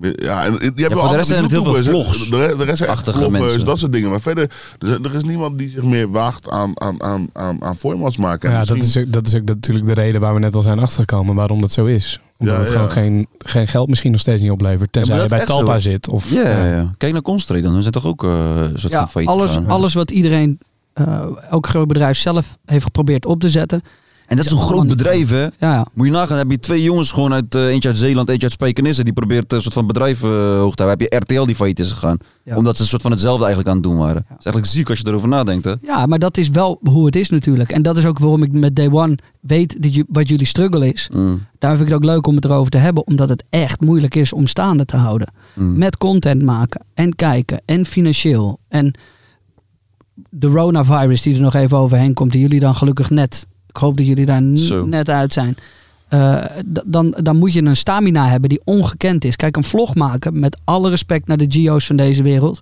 [0.00, 2.30] ja, en je hebt wel voor de rest andere zijn het heel veel vlogs.
[2.30, 3.64] De, re- de rest zijn vloggers, mensen.
[3.64, 4.10] dat soort dingen.
[4.10, 7.62] Maar verder, er, is- er is niemand die zich meer waagt aan, aan, aan, aan,
[7.64, 8.50] aan formats maken.
[8.50, 10.78] En Ja, dat is, dat is ook natuurlijk de reden waar we net al zijn
[10.78, 12.20] achtergekomen waarom dat zo is.
[12.38, 12.74] Omdat Ja, het ja.
[12.76, 14.92] gewoon geen, geen geld misschien nog steeds niet oplevert.
[14.92, 15.90] Tenzij Ja, je bij Talpa zo.
[15.90, 16.08] zit.
[16.08, 16.94] Of, Ja, ja, ja.
[16.98, 17.72] Kijk naar Constray dan.
[17.72, 20.66] Hun zijn toch ook eh, een soort Ja, van failliet alles, alles wat iedereen, eh,
[21.50, 23.82] elk groot bedrijf zelf heeft geprobeerd op te zetten.
[24.26, 25.42] En dat is een groot bedrijf, hè?
[25.42, 25.86] Ja, ja.
[25.94, 28.52] Moet je nagaan, heb je twee jongens gewoon uit, eh, eentje uit Zeeland, eentje uit
[28.52, 30.88] Spijkenisse, die probeert een soort van bedrijf eh, hoog te houden.
[30.88, 32.16] Heb je RTL die failliet is gegaan.
[32.44, 32.56] Ja.
[32.56, 34.14] Omdat ze een soort van hetzelfde eigenlijk aan het doen waren.
[34.28, 35.74] Dat is eigenlijk ziek als je erover nadenkt, hè?
[35.82, 37.72] ja, maar dat is wel hoe het is natuurlijk.
[37.72, 40.92] En dat is ook waarom ik met Day One weet dat je, wat jullie struggle
[40.92, 41.08] is.
[41.12, 43.06] Mm, Daar vind ik het ook leuk om het erover te hebben.
[43.06, 45.32] Omdat het echt moeilijk is om staande te houden.
[45.54, 45.78] mm.
[45.78, 48.58] Met content maken en kijken en financieel.
[48.68, 48.94] En
[50.30, 52.32] de coronavirus die er nog even overheen komt.
[52.32, 53.46] Die jullie dan gelukkig net.
[53.66, 54.84] Ik hoop dat jullie daar Zo.
[54.86, 55.56] net uit zijn.
[56.08, 56.44] Eh,
[56.86, 59.36] dan, dan moet je een stamina hebben die ongekend is.
[59.36, 62.60] Kijk, een vlog maken met alle respect naar de Gio's van deze wereld.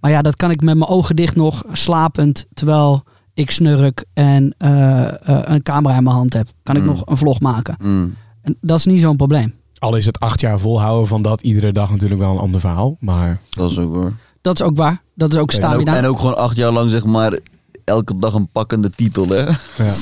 [0.00, 2.46] Maar ja, dat kan ik met mijn ogen dicht nog slapend.
[2.54, 3.02] Terwijl
[3.34, 6.48] ik snurk en eh, eh, een camera in mijn hand heb.
[6.62, 6.88] Kan ik Mm.
[6.88, 7.76] nog een vlog maken.
[7.82, 8.14] Mm.
[8.42, 9.54] En dat is niet zo'n probleem.
[9.78, 12.96] Al is het acht jaar volhouden van dat iedere dag natuurlijk wel een ander verhaal.
[13.00, 14.12] Maar Dat is ook hoor.
[14.48, 15.02] Dat is ook waar.
[15.14, 17.38] Dat is ook En En ook, en ook gewoon acht jaar lang, zeg maar,
[17.84, 19.42] elke dag een pakkende titel, hè?
[19.42, 19.54] ja.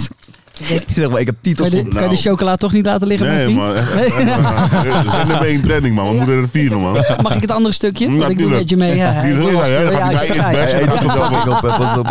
[0.94, 1.78] Zeg maar, ik heb titels van...
[1.78, 2.16] kan je de Nou.
[2.16, 3.74] chocola toch niet laten liggen, Nee, mijn?
[3.74, 5.04] Echt, echt, man.
[5.04, 6.08] We zijn er mee in man.
[6.08, 6.92] We moeten er vieren, man.
[7.22, 8.16] Mag ik het andere stukje?
[8.16, 8.96] Want ik doe met je mee.
[8.96, 9.36] Ja, Die?
[9.36, 9.94] Dan ja, het
[11.94, 12.06] Dan.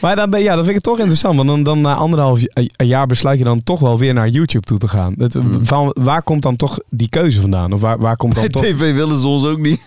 [0.00, 1.36] Maar dan ben, ja, dat vind ik toch interessant.
[1.36, 2.40] Want dan, dan na anderhalf
[2.76, 5.14] jaar besluit je dan toch wel weer naar YouTube toe te gaan.
[5.18, 5.66] Het, Hmm.
[5.66, 7.72] van, waar komt dan toch die keuze vandaan?
[7.72, 8.64] Of waar, waar komt dan toch...
[8.64, 9.80] TV willen ze ons ook niet.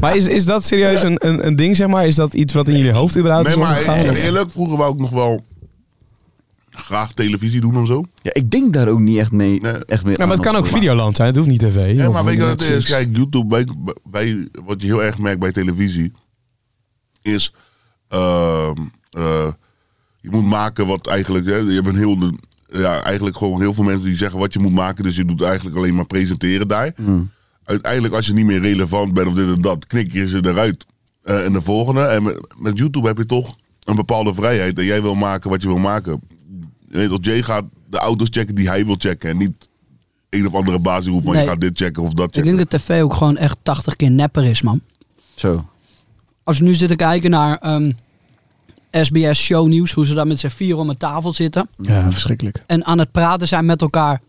[0.00, 2.06] Maar is, is dat serieus een, een, een ding, zeg maar?
[2.06, 3.98] Is dat iets wat in jullie hoofd überhaupt Nee, is maar omgegaan?
[4.04, 5.40] e- Of- eerlijk, vroeger wou ik nog wel
[6.70, 8.04] graag televisie doen of zo.
[8.22, 9.60] Ja, ik denk daar ook niet echt mee.
[9.60, 9.72] Nee.
[9.72, 10.66] Echt mee Ja, maar het kan ook.
[10.66, 11.28] Videoland zijn.
[11.28, 11.96] Het hoeft niet tv.
[11.96, 12.84] Ja, maar weet je wat het is?
[12.84, 13.66] Kijk, YouTube, wij,
[14.10, 16.12] wij, wat je heel erg merkt bij televisie,
[17.22, 17.54] is
[18.08, 18.76] ehm,
[19.10, 19.52] eh,
[20.20, 22.38] je moet maken wat eigenlijk, hè, je hebt een heel, de-
[22.72, 25.42] ja, eigenlijk gewoon heel veel mensen die zeggen wat je moet maken, dus je doet
[25.42, 26.94] eigenlijk alleen maar presenteren daar.
[27.64, 30.86] Uiteindelijk, als je niet meer relevant bent of dit en dat, knik je ze eruit
[31.22, 32.00] eh en de volgende.
[32.02, 35.62] En met, met YouTube heb je toch een bepaalde vrijheid en jij wil maken wat
[35.62, 36.20] je wil maken.
[36.90, 39.68] Weet toch, Jay gaat de auto's checken die hij wil checken en niet
[40.30, 41.42] een of andere baas die roept van Nee.
[41.42, 42.56] je gaat dit checken of dat Ik checken.
[42.56, 44.80] denk dat tv ook gewoon echt 80 keer nepper is, man.
[45.34, 45.64] Zo.
[46.44, 47.92] Als we nu zitten kijken naar ehm,
[48.90, 51.68] SBS shownieuws, hoe ze daar met z'n vier om een tafel zitten.
[51.76, 52.62] Ja, verschrikkelijk.
[52.66, 54.20] En aan het praten zijn met elkaar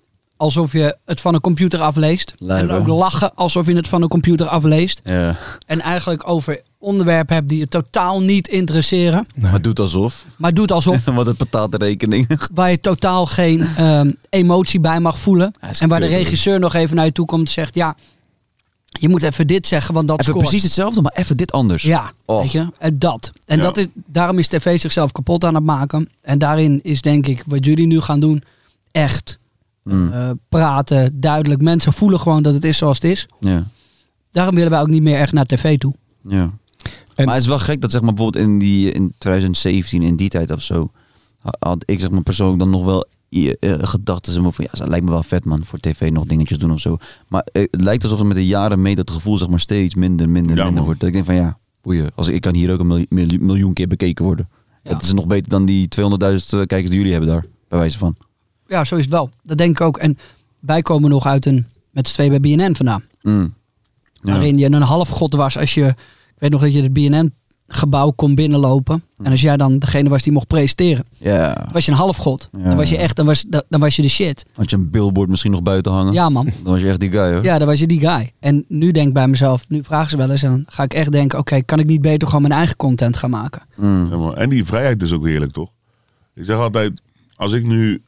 [0.42, 2.36] alsof je het van een computer afleest.
[2.48, 5.02] En ook lachen alsof je het van een computer afleest.
[5.04, 5.36] Ja.
[5.66, 9.28] En eigenlijk over onderwerpen hebt die je totaal niet interesseren.
[9.40, 10.26] Maar doet alsof.
[10.38, 12.40] Maar doet alsof Wat het betaalt de rekening.
[12.54, 15.54] waar je totaal geen ehm, emotie bij mag voelen.
[15.72, 17.76] Is en waar de regisseur nog even naar je toe komt en zegt...
[17.76, 17.96] Ja,
[18.86, 20.46] je moet even dit zeggen, want dat Even scoort.
[20.48, 21.84] precies hetzelfde, maar even dit anders.
[21.84, 22.42] Ja, Och.
[22.42, 22.68] weet je.
[22.78, 23.32] En dat.
[23.46, 23.64] En Ja.
[23.64, 26.10] dat is, daarom is tv zichzelf kapot aan het maken.
[26.22, 28.44] En daarin is denk ik wat jullie nu gaan doen
[28.92, 29.40] echt
[29.84, 30.12] Mm.
[30.12, 31.62] eh, praten, duidelijk.
[31.62, 33.28] Mensen voelen gewoon dat het is zoals het is.
[33.40, 33.68] Ja.
[34.32, 35.94] Daarom willen wij ook niet meer echt naar tv toe.
[36.28, 36.52] Ja.
[37.16, 40.16] En- maar het is wel gek dat zeg maar bijvoorbeeld in, die, in 2017, in
[40.16, 40.92] die tijd of zo,
[41.40, 45.06] ha- had ik zeg maar persoonlijk dan nog wel eh, gedachten van ja, dat lijkt
[45.06, 46.98] me wel vet man, voor tv nog dingetjes doen of zo.
[47.28, 49.96] Maar eh, het lijkt alsof er met de jaren mee dat gevoel zeg maar steeds
[49.96, 50.84] minder, minder, Ja, minder man.
[50.84, 51.00] wordt.
[51.00, 53.74] Dat ik denk van ja, boeien, als ik kan hier ook een miljoen, miljoen- miljoen
[53.74, 54.50] keer bekeken worden.
[54.84, 54.94] Ja.
[54.94, 58.16] Het is nog beter dan die 200.000 kijkers die jullie hebben daar, bij wijze van.
[58.72, 59.30] Ja, zo is het wel.
[59.44, 59.98] Dat denk ik ook.
[59.98, 60.18] En
[60.60, 63.04] wij komen nog uit een, met z'n twee bij BNN vandaan.
[63.22, 63.54] Mm.
[64.22, 64.32] Ja.
[64.32, 65.86] Waarin je een halfgod was als je...
[66.28, 69.04] Ik weet nog dat je het BNN-gebouw kon binnenlopen.
[69.24, 71.54] En als jij dan degene was die mocht presenteren, Ja.
[71.54, 72.50] dan was je een halfgod.
[72.58, 72.64] Ja.
[72.64, 74.46] Dan was je echt, dan was, dan, dan was je de shit.
[74.56, 76.14] Had je een billboard misschien nog buiten hangen?
[76.14, 76.46] Ja man.
[76.64, 77.44] Dan was je echt die guy hoor.
[77.44, 78.32] Ja, dan was je die guy.
[78.40, 80.94] En nu denk ik bij mezelf, nu vragen ze wel eens en dan ga ik
[80.94, 83.62] echt denken, oké, kan ik niet beter gewoon mijn eigen content gaan maken?
[83.76, 84.08] Mm.
[84.12, 84.34] Ja.
[84.34, 85.70] En die vrijheid is ook heerlijk, toch?
[86.34, 87.02] Ik zeg altijd,
[87.36, 88.02] als ik nu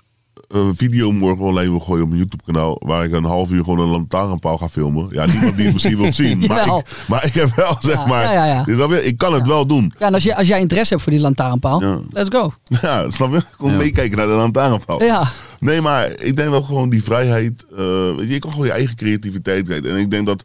[0.47, 3.63] een video morgen online wil gooien op mijn YouTube kanaal, waar ik een half uur
[3.63, 5.07] gewoon een lantaarnpaal ga filmen.
[5.11, 6.39] Ja, niemand die het misschien wil zien.
[6.47, 8.63] Maar ik, maar ik heb wel, zeg Ja, maar, ja, ja, ja.
[8.63, 9.03] Dus snap je?
[9.03, 9.93] ik kan het wel doen.
[9.99, 11.99] Ja, en als, je, als jij interesse hebt voor die lantaarnpaal, Ja.
[12.11, 12.51] let's go.
[12.81, 13.41] Ja, snap je?
[13.57, 13.77] Kom Ja.
[13.77, 15.03] meekijken naar de lantaarnpaal.
[15.03, 15.27] Ja,
[15.59, 17.77] Nee, maar ik denk dat gewoon die vrijheid, eh,
[18.15, 19.89] weet je, je kan gewoon je eigen creativiteit krijgen.
[19.89, 20.43] En ik denk dat,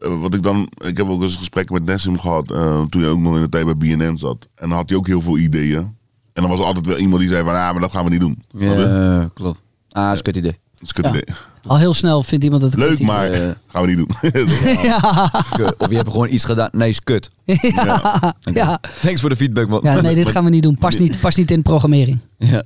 [0.00, 3.08] eh, wat ik dan, ik heb ook eens gesprekken met Nessim gehad, eh, toen je
[3.08, 4.48] ook nog in de tijd bij BNN zat.
[4.54, 5.95] En dan had hij ook heel veel ideeën.
[6.36, 8.10] En dan was er altijd wel iemand die zei van, ah, maar dat gaan we
[8.10, 8.42] niet doen.
[8.58, 9.60] Ja, klopt.
[9.90, 10.50] Ah, dat is een kut idee.
[10.74, 11.10] Dat is een kut Ja.
[11.10, 11.34] idee.
[11.66, 13.06] al heel snel vindt iemand het Leuk, idee.
[13.06, 13.48] maar Eh.
[13.66, 14.08] gaan we niet doen.
[14.82, 15.30] Ja.
[15.78, 16.68] Of je hebt gewoon iets gedaan.
[16.72, 17.30] Nee, is kut.
[17.44, 18.80] ja, ja.
[19.00, 19.80] Thanks voor de feedback, man.
[19.82, 20.78] ja, nee, dit gaan we niet doen.
[20.78, 22.18] Past niet, past niet in programmering.
[22.38, 22.64] Ja.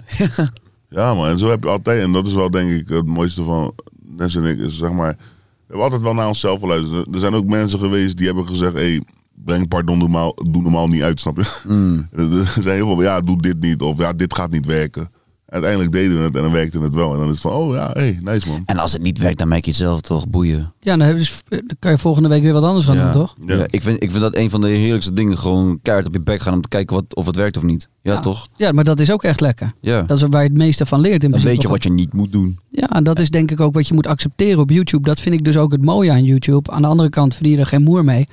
[0.88, 1.26] ja, man.
[1.28, 3.72] En zo heb je altijd, en dat is wel denk ik het mooiste van
[4.16, 7.14] Ness en ik, is zeg maar, we hebben altijd wel naar onszelf geluisterd.
[7.14, 9.02] Er zijn ook mensen geweest die hebben gezegd, hé, hey,
[9.44, 11.60] breng pardon normaal, doe normaal niet uit, snap je?
[11.68, 12.08] Mm.
[12.56, 15.10] Er zijn heel veel, ja, doe dit niet, of ja, dit gaat niet werken.
[15.46, 17.12] Uiteindelijk deden we het en dan werkte het wel.
[17.12, 18.62] En dan is het van, oh ja, hey, nice man.
[18.66, 20.28] En als het niet werkt, dan merk je het zelf toch.
[20.28, 20.72] Boeien.
[20.80, 23.02] Ja, dan, heb je dus- dan kan je volgende week weer wat anders gaan ja.
[23.02, 23.36] doen, toch?
[23.46, 23.56] Ja.
[23.56, 25.38] Ja, ik, vind, ik vind dat een van de heerlijkste dingen.
[25.38, 27.88] Gewoon keihard op je bek gaan om te kijken wat, of het werkt of niet.
[28.02, 28.20] Ja, Ja.
[28.20, 28.48] toch?
[28.56, 29.72] Ja, maar dat is ook echt lekker.
[29.80, 30.02] Ja.
[30.02, 31.52] Dat is waar je het meeste van leert in Dan principe.
[31.52, 32.58] weet je wat je niet moet doen.
[32.70, 35.02] Ja, en dat is denk ik ook wat je moet accepteren op YouTube.
[35.02, 36.70] Dat vind ik dus ook het mooie aan YouTube.
[36.70, 38.28] Aan de andere kant verdien je er geen moer mee.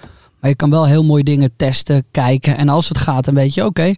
[0.47, 2.57] Maar je kan wel heel mooie dingen testen, kijken.
[2.57, 3.93] En als het gaat, dan weet je, oké,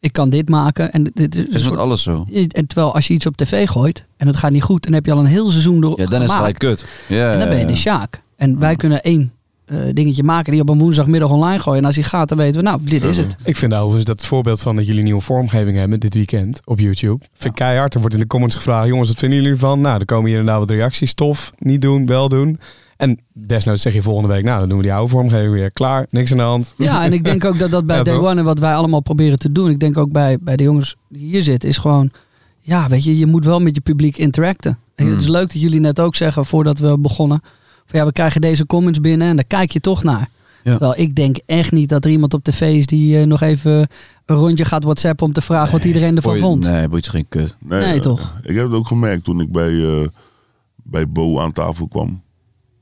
[0.00, 0.92] ik kan dit maken.
[0.92, 2.26] En, dit is is met alles zo.
[2.32, 5.06] en terwijl als je iets op tv gooit en het gaat niet goed, dan heb
[5.06, 6.84] je al een heel seizoen door Ja, dan is het gelijk kut.
[7.08, 7.76] Ja, En dan ben je de ja.
[7.76, 8.22] Sjaak.
[8.36, 9.32] En wij kunnen één
[9.64, 11.78] eh, dingetje maken die op een woensdagmiddag online gooien.
[11.78, 13.36] En als die gaat, dan weten we, nou, dit is het.
[13.44, 17.24] Ik vind overigens dat voorbeeld van dat jullie nieuwe vormgeving hebben dit weekend op YouTube.
[17.32, 17.94] Vind ik keihard.
[17.94, 19.80] Er wordt in de comments gevraagd, jongens, wat vinden jullie ervan?
[19.80, 21.14] Nou, er komen hier inderdaad wat reacties.
[21.14, 22.58] Tof, niet doen, wel doen.
[22.96, 25.70] En desnoods zeg je volgende week, nou, dan doen we die oude vormgeving weer.
[25.70, 26.74] Klaar, niks aan de hand.
[26.78, 28.24] Ja, en ik denk ook dat dat bij Ja, Day toch?
[28.24, 29.70] One en wat wij allemaal proberen te doen.
[29.70, 32.10] Ik denk ook bij, bij de jongens die hier zitten, is gewoon...
[32.60, 34.78] Ja, weet je, je moet wel met je publiek interacten.
[34.94, 37.42] En Het is leuk dat jullie net ook zeggen, voordat we begonnen...
[37.86, 40.28] Van ja, we krijgen deze comments binnen en daar kijk je toch naar.
[40.62, 43.88] Terwijl ik denk echt niet dat er iemand op tv is die eh, nog even
[44.26, 46.64] een rondje gaat whatsappen om te vragen wat iedereen ervan vond.
[46.64, 47.56] Nee, boeit je geen kut.
[47.60, 48.40] Nee, Nee, eh, toch?
[48.42, 50.06] Ik heb het ook gemerkt toen ik bij, eh,
[50.76, 52.22] bij Bo aan tafel kwam.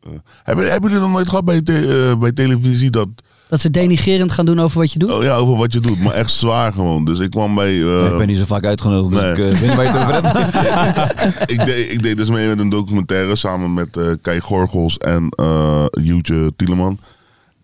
[0.03, 0.11] Eh,
[0.43, 3.09] hebben, hebben jullie nog nooit gehad bij, te- eh, bij televisie dat...
[3.49, 5.13] Dat ze denigerend gaan doen over wat je doet.
[5.13, 7.05] Oh ja, over wat je doet, maar echt zwaar gewoon.
[7.05, 7.83] Dus ik kwam bij...
[7.83, 9.31] eh, ik ben niet zo vaak uitgenodigd, dus nee.
[9.31, 11.51] ik weet niet waar je het over hebt.
[11.53, 15.29] ik, deed, ik deed dus mee met een documentaire samen met eh Kai Gorgels en
[15.29, 16.99] eh Joetje Tieleman.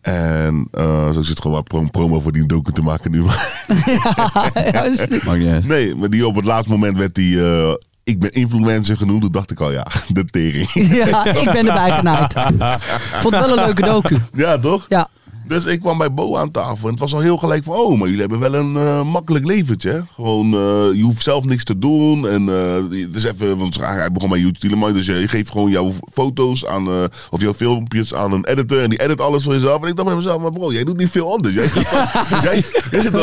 [0.00, 3.22] En eh, zo zit gewoon wat pro- promo voor die docu te maken nu.
[4.72, 7.40] Ja, nee, maar die op het laatste moment werd die...
[8.08, 9.22] ik ben influencer genoemd.
[9.22, 10.70] Toen dacht ik al, ja, de tering.
[10.72, 12.32] ja, ik ben erbij genaaid.
[13.22, 14.16] Vond het wel een leuke docu.
[14.34, 14.86] ja, toch?
[14.88, 15.08] Ja,
[15.46, 17.98] Dus ik kwam bij Bo aan tafel en het was al heel gelijk van, oh,
[17.98, 19.90] maar jullie hebben wel een eh, makkelijk leventje.
[19.90, 20.00] hè?
[20.14, 22.28] Gewoon, eh, je hoeft zelf niks te doen.
[22.28, 22.74] En eh,
[23.06, 26.88] het is even, want hij begon bij YouTube dus je geeft gewoon jouw foto's aan,
[27.30, 29.82] of jouw filmpjes aan een editor en die edit alles voor jezelf.
[29.82, 31.54] En ik dacht bij mezelf, maar bro, jij doet niet veel anders.
[31.54, 32.64] Jij gaat, jij,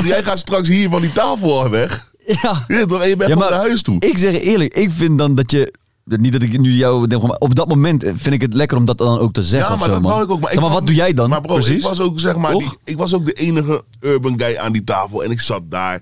[0.03, 2.13] jij, gaat straks hier van die tafel weg.
[2.41, 2.65] ja.
[2.85, 3.95] Toch, en je bent Ja, gewoon maar naar huis toe.
[3.99, 5.73] Ik zeg eerlijk, ik vind dan dat je...
[6.03, 8.85] Niet dat ik nu jou denk, maar op dat moment vind ik het lekker om
[8.85, 9.71] dat dan ook te zeggen.
[9.71, 10.11] Ja, maar zo, dat man.
[10.11, 10.39] wou ik ook.
[10.39, 11.29] Maar, ik wat doe jij dan?
[11.29, 11.75] Maar bro, Precies.
[11.75, 14.83] ik was ook zeg maar, die, ik was ook de enige urban guy aan die
[14.83, 16.01] tafel en ik zat daar.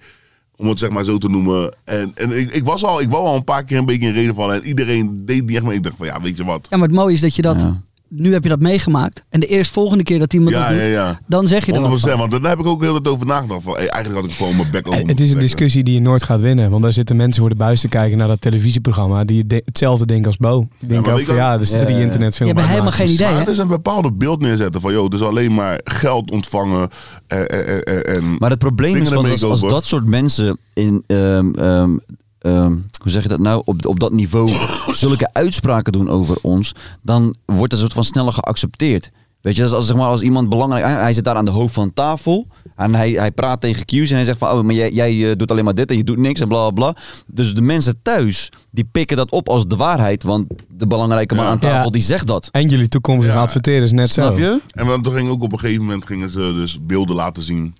[0.56, 1.76] Om het zeg maar zo te noemen.
[1.84, 4.14] En, en ik, ik was al, ik wou al een paar keer een beetje in
[4.14, 4.56] reden vallen.
[4.56, 5.76] En iedereen deed niet echt mee.
[5.76, 6.68] Ik dacht van ja, weet je wat.
[6.70, 7.62] ja, maar het mooie is dat je dat...
[7.62, 7.82] Ja.
[8.16, 9.24] Nu heb je dat meegemaakt.
[9.30, 11.20] En de eerst volgende keer dat iemand Ja, dat doet, ja, ja.
[11.28, 11.76] dan zeg je 100%.
[11.76, 12.18] wat van.
[12.18, 13.64] Want daar heb ik ook heel tijd over nagedacht.
[13.64, 15.40] Van, hey, eigenlijk had ik gewoon mijn bek over Het is een trekken.
[15.40, 16.70] discussie die je nooit gaat winnen.
[16.70, 19.24] Want daar zitten mensen voor de buis te kijken naar dat televisieprogramma.
[19.24, 20.68] Die de- hetzelfde denken als Bo.
[20.80, 22.02] Die denken maar ook van ja, wat- er zitten die Ja.
[22.02, 23.40] internetfilm Je hebt helemaal geen idee, Maar hè?
[23.40, 26.88] het is een bepaalde beeld neerzetten van, joh, het is alleen maar geld ontvangen.
[27.28, 30.58] eh, eh, eh, eh, en Maar het probleem is van als, als dat soort mensen
[30.74, 31.98] in, ehm, ehm,
[32.44, 34.52] ehm, hoe zeg je dat nou, op, op dat niveau
[34.92, 39.12] zulke uitspraken doen over ons, dan wordt dat soort van sneller geaccepteerd.
[39.42, 41.52] Weet je, als, als, zeg maar, als iemand belangrijk, hij, hij zit daar aan de
[41.52, 44.74] hoofd van tafel en hij, hij praat tegen Q's en hij zegt van, oh, maar
[44.76, 47.02] jij, jij eh, doet alleen maar dit en je doet niks en bla bla bla.
[47.28, 51.46] Dus de mensen thuis, die pikken dat op als de waarheid, want de belangrijke man
[51.46, 51.52] Ja.
[51.52, 51.90] aan tafel, Ja.
[51.90, 52.50] die zegt dat.
[52.52, 53.42] En jullie toekomstige Ja.
[53.42, 54.40] adverteerders net Snap zo.
[54.42, 54.62] je?
[54.72, 57.76] En dan ging ook op een gegeven moment gingen ze dus beelden laten zien.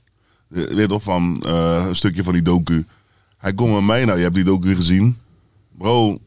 [0.54, 2.86] Je weet toch van eh, een stukje van die docu.
[3.44, 5.18] Hij komt met mij, nou je hebt die docu gezien.
[5.78, 6.18] Bro,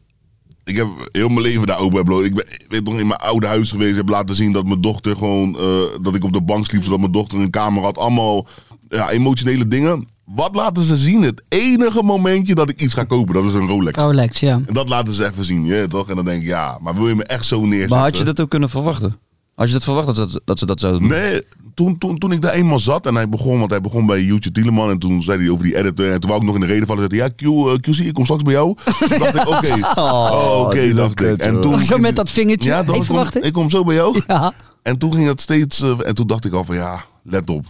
[0.63, 2.23] ik heb heel mijn leven daar ook bij bloot.
[2.25, 3.95] Ik ben ik weet toch in mijn oude huis geweest.
[3.95, 6.99] heb laten zien dat mijn dochter gewoon, eh, dat ik op de bank sliep zodat
[6.99, 7.97] mijn dochter een kamer had.
[7.97, 8.47] Allemaal
[8.89, 10.07] ja, emotionele dingen.
[10.25, 11.21] Wat laten ze zien?
[11.21, 13.97] Het enige momentje dat ik iets ga kopen, dat is een Rolex.
[14.01, 14.61] Rolex, ja.
[14.67, 16.09] En dat laten ze even zien, je weet toch?
[16.09, 17.95] En dan denk ik, ja, maar wil je me echt zo neerzetten?
[17.97, 19.17] Maar had je dat ook kunnen verwachten?
[19.55, 21.17] Had je dat verwacht dat, ze- dat ze dat zouden doen?
[21.19, 21.41] Nee,
[21.77, 24.51] toen, toen, toen ik daar eenmaal zat en hij begon, want hij begon bij YouTube
[24.51, 26.67] Tieleman en toen zei hij over die editor en toen wou ik nog in de
[26.67, 27.07] reden vallen.
[27.09, 28.75] Zei hij, ja, Q, eh, QC, ik kom straks bij jou.
[29.09, 31.37] Toen dacht ik, oké, oh, oké, is dacht ik.
[31.37, 32.69] En toen, zo met dat vingertje.
[32.69, 33.43] ja, ik, kom, wachten.
[33.43, 34.21] ik kom zo bij jou.
[34.27, 34.53] Ja.
[34.81, 37.65] En toen ging het steeds, eh, en toen dacht ik al van ja, let op.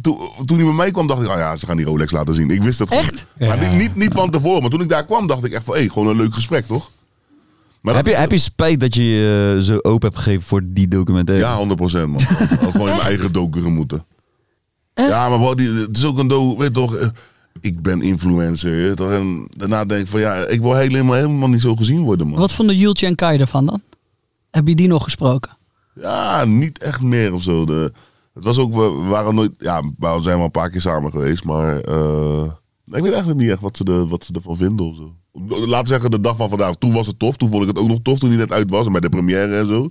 [0.00, 2.34] Toen, toen hij bij mij kwam, dacht ik, oh ja, ze gaan die Rolex laten
[2.34, 2.50] zien.
[2.50, 3.02] Ik wist het gewoon.
[3.02, 3.26] Echt?
[3.38, 3.68] Maar Ja.
[3.70, 4.60] niet, niet, niet van tevoren.
[4.60, 6.90] Maar toen ik daar kwam, dacht ik echt van, hé, gewoon een leuk gesprek, toch?
[7.80, 10.88] Maar Heb je, heb je spijt dat je je zo open hebt gegeven voor die
[10.88, 11.44] documentaire?
[11.44, 12.20] Ja, 100% man.
[12.22, 14.04] Had had gewoon in mijn eigen docu moeten.
[14.94, 15.08] Eh?
[15.08, 17.08] Ja, maar die, het is ook een do, weet toch, eh,
[17.60, 19.10] ik ben influencer, toch.
[19.10, 22.38] En daarna denk ik van ja, ik wil helemaal, helemaal niet zo gezien worden, man.
[22.38, 23.82] Wat vonden Jultje en Kai ervan dan?
[24.50, 25.56] Heb je die nog gesproken?
[25.94, 27.64] Ja, niet echt meer of zo.
[27.64, 27.92] De,
[28.34, 31.44] het was ook, we waren nooit, ja, we zijn wel een paar keer samen geweest,
[31.44, 32.52] maar eh,
[32.90, 35.12] ik weet eigenlijk niet echt wat ze, de, wat ze ervan vinden of zo.
[35.48, 37.36] Laten we zeggen, de dag van vandaag, toen was het tof.
[37.36, 39.08] Toen vond ik het ook nog tof toen hij net uit was en bij de
[39.08, 39.90] première en zo.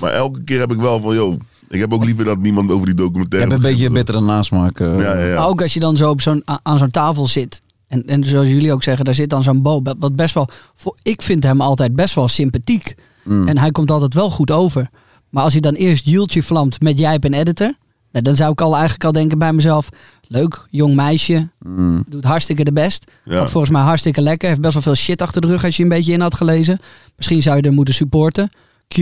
[0.00, 1.36] Maar elke keer heb ik wel van, joh,
[1.68, 4.20] ik heb ook liever dat niemand over die Je documentaire hebt een beetje een bittere
[4.20, 4.78] nasmaak.
[4.78, 5.34] Ja, ja, ja.
[5.34, 7.62] Maar ook als je dan zo op zo'n, aan zo'n tafel zit.
[7.86, 9.82] En, en zoals jullie ook zeggen, daar zit dan zo'n Bo.
[9.98, 10.48] Wat best wel.
[10.74, 12.94] Voor, ik vind hem altijd best wel sympathiek.
[13.24, 13.48] Mm.
[13.48, 14.90] En hij komt altijd wel goed over.
[15.28, 17.74] Maar als hij dan eerst Jultje vlamt met jij en editor.
[18.12, 19.88] Nou, dan zou ik al eigenlijk al denken bij mezelf.
[20.26, 21.48] Leuk, jong meisje.
[21.58, 22.04] Mm.
[22.08, 23.10] Doet hartstikke de best.
[23.24, 23.46] Ja.
[23.46, 24.48] Volgens mij hartstikke lekker.
[24.48, 26.78] Heeft best wel veel shit achter de rug als je een beetje in had gelezen.
[27.16, 28.50] Misschien zou je er moeten supporten.
[28.88, 28.98] Q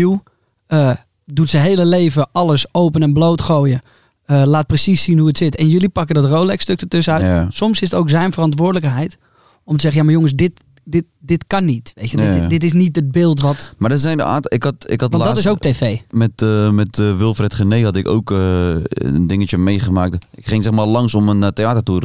[0.66, 0.90] eh,
[1.25, 3.83] doet zijn hele leven alles open en bloot gooien.
[4.25, 5.57] Eh, laat precies zien hoe het zit.
[5.57, 7.27] En jullie pakken dat Rolex-stuk ertussen uit.
[7.27, 7.47] Ja.
[7.51, 9.18] Soms is het ook zijn verantwoordelijkheid
[9.64, 11.92] om te zeggen: ja, maar jongens, dit, dit, dit kan niet.
[11.94, 12.38] Weet je, Ja.
[12.40, 13.74] dit, dit is niet het beeld wat.
[13.79, 14.53] Maar er zijn een aantal...
[14.55, 15.98] Ik had, ik had Want dat laatst- is ook tv.
[16.11, 20.27] Met, eh, met eh, Wilfred Gené had ik ook eh, een dingetje meegemaakt.
[20.35, 22.01] Ik ging zeg maar langs om een theatertour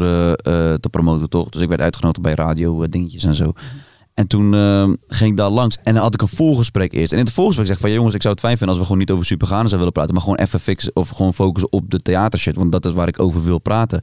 [0.80, 1.50] te promoten, toch?
[1.50, 3.54] Dus ik werd uitgenodigd bij radio dingetjes en zo.
[4.14, 7.12] En toen eh, ging ik daar langs en dan had ik een voorgesprek eerst.
[7.12, 8.78] En in het voorgesprek zeg ik van ja, jongens, ik zou het fijn vinden als
[8.78, 11.72] we gewoon niet over superganen zou willen praten, maar gewoon even fixen of gewoon focussen
[11.72, 14.02] op de theatershit, want dat is waar ik over wil praten.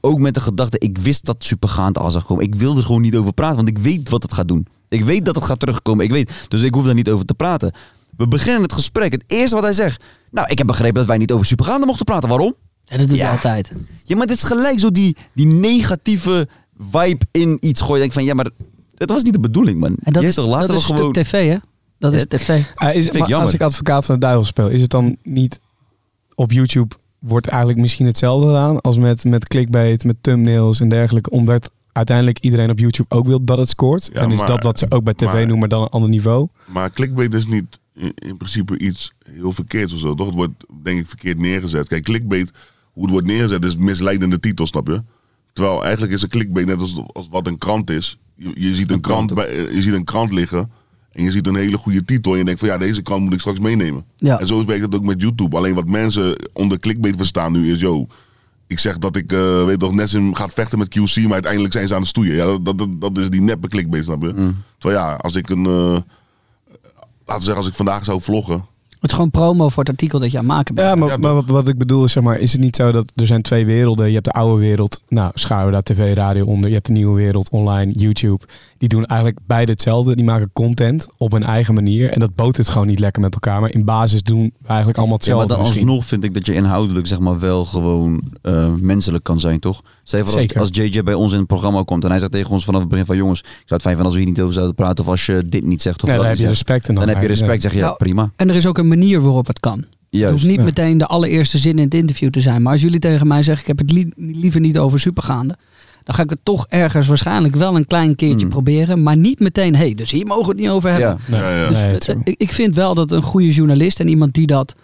[0.00, 2.44] Ook met de gedachte, ik wist dat supergaand al zou komen.
[2.44, 4.66] Ik wil er gewoon niet over praten, want ik weet wat het gaat doen.
[4.88, 6.04] Ik weet dat het gaat terugkomen.
[6.04, 7.72] Ik weet, dus ik hoef daar niet over te praten.
[8.16, 9.12] We beginnen het gesprek.
[9.12, 10.04] Het eerste wat hij zegt.
[10.30, 12.28] Nou, ik heb begrepen dat wij niet over supergaande mochten praten.
[12.28, 12.54] Waarom?
[12.82, 13.24] Ja, dat doet Ja.
[13.24, 13.72] hij altijd.
[14.02, 16.48] Ja, maar dit is gelijk zo die, die negatieve
[16.90, 18.00] vibe in iets gooien.
[18.00, 18.50] Denk van, ja, maar
[18.96, 19.96] het was niet de bedoeling, man.
[20.02, 21.10] En dat Je is, toch, laten dat is gewoon...
[21.14, 21.56] stuk tv, hè?
[21.98, 22.48] Dat is tv.
[22.48, 23.36] Is, ik maar jammer.
[23.38, 25.60] als ik advocaat van de duivel speel, is het dan niet
[26.34, 31.30] op YouTube wordt eigenlijk misschien hetzelfde gedaan als met, met clickbait, met thumbnails en dergelijke,
[31.30, 34.10] omdat uiteindelijk iedereen op YouTube ook wil dat het scoort.
[34.12, 35.88] Ja, en is maar- dat wat ze ook bij tv maar- noemen, maar dan een
[35.88, 36.48] ander niveau.
[36.64, 40.26] Maar clickbait is niet in, in principe iets heel verkeerds of zo, toch?
[40.26, 41.88] Het wordt denk ik verkeerd neergezet.
[41.88, 42.50] Kijk, clickbait,
[42.92, 45.02] hoe het wordt neergezet, is misleidende titel, snap je?
[45.52, 48.18] Terwijl eigenlijk is een clickbait net als, als wat een krant is.
[48.36, 50.70] Je, je, ziet een krant bij, je ziet een krant liggen
[51.12, 53.32] en je ziet een hele goede titel en je denkt van ja, deze krant moet
[53.32, 54.04] ik straks meenemen.
[54.16, 54.40] Ja.
[54.40, 55.56] En zo werkt het ook met YouTube.
[55.56, 58.06] Alleen wat mensen onder clickbait verstaan nu is, yo,
[58.66, 61.88] ik zeg dat ik, eh, weet toch, Nessim gaat vechten met QC, maar uiteindelijk zijn
[61.88, 62.34] ze aan het stoeien.
[62.34, 64.32] Ja, dat, dat, dat is die neppe clickbait, snap je?
[64.36, 64.62] Mm.
[64.78, 66.00] Terwijl ja, als ik een, eh,
[67.24, 68.66] laten we zeggen, als ik vandaag zou vloggen,
[69.06, 70.88] Het is gewoon promo voor het artikel dat je aan het maken bent.
[70.88, 72.92] Ja, maar, Ja, maar wat, wat ik bedoel is, zeg maar, is het niet zo
[72.92, 74.06] dat er zijn twee werelden.
[74.06, 76.68] Je hebt de oude wereld, nou, scharen we daar tv, radio onder.
[76.68, 78.44] Je hebt de nieuwe wereld, online, YouTube.
[78.78, 80.16] Die doen eigenlijk beide hetzelfde.
[80.16, 82.10] Die maken content op hun eigen manier.
[82.10, 83.60] En dat boot het gewoon niet lekker met elkaar.
[83.60, 85.88] Maar in basis doen we eigenlijk allemaal Ja, maar hetzelfde dan misschien.
[85.88, 89.82] alsnog vind ik dat je inhoudelijk zeg maar wel gewoon eh, menselijk kan zijn, toch?
[90.02, 90.60] Stel voor als, Zeker.
[90.60, 92.90] als JJ bij ons in het programma komt en hij zegt tegen ons vanaf het
[92.90, 95.04] begin van jongens, ik zou het fijn vinden als we hier niet over zouden praten
[95.04, 96.88] of als je dit niet zegt of Nee, dat dan heb je respect.
[96.88, 98.30] En Dan heb je respect, zeg je ja, Nou, prima.
[98.36, 99.78] En er is ook een manier waarop het kan.
[99.78, 100.32] Het Juist.
[100.32, 100.62] hoeft niet ja.
[100.62, 102.62] meteen de allereerste zin in het interview te zijn.
[102.62, 105.56] Maar als jullie tegen mij zeggen, ik heb het li- liever niet over supergaande.
[106.04, 108.48] Dan ga ik het toch ergens waarschijnlijk wel een klein keertje Hmm.
[108.48, 109.02] proberen.
[109.02, 111.08] Maar niet meteen, hé, dus hier mogen we het niet over hebben.
[111.08, 111.18] Ja.
[111.30, 111.60] Nee, Ja, ja.
[111.60, 114.34] nee, Dus, het is- eh, ik, ik vind wel dat een goede journalist en iemand
[114.34, 114.74] die dat,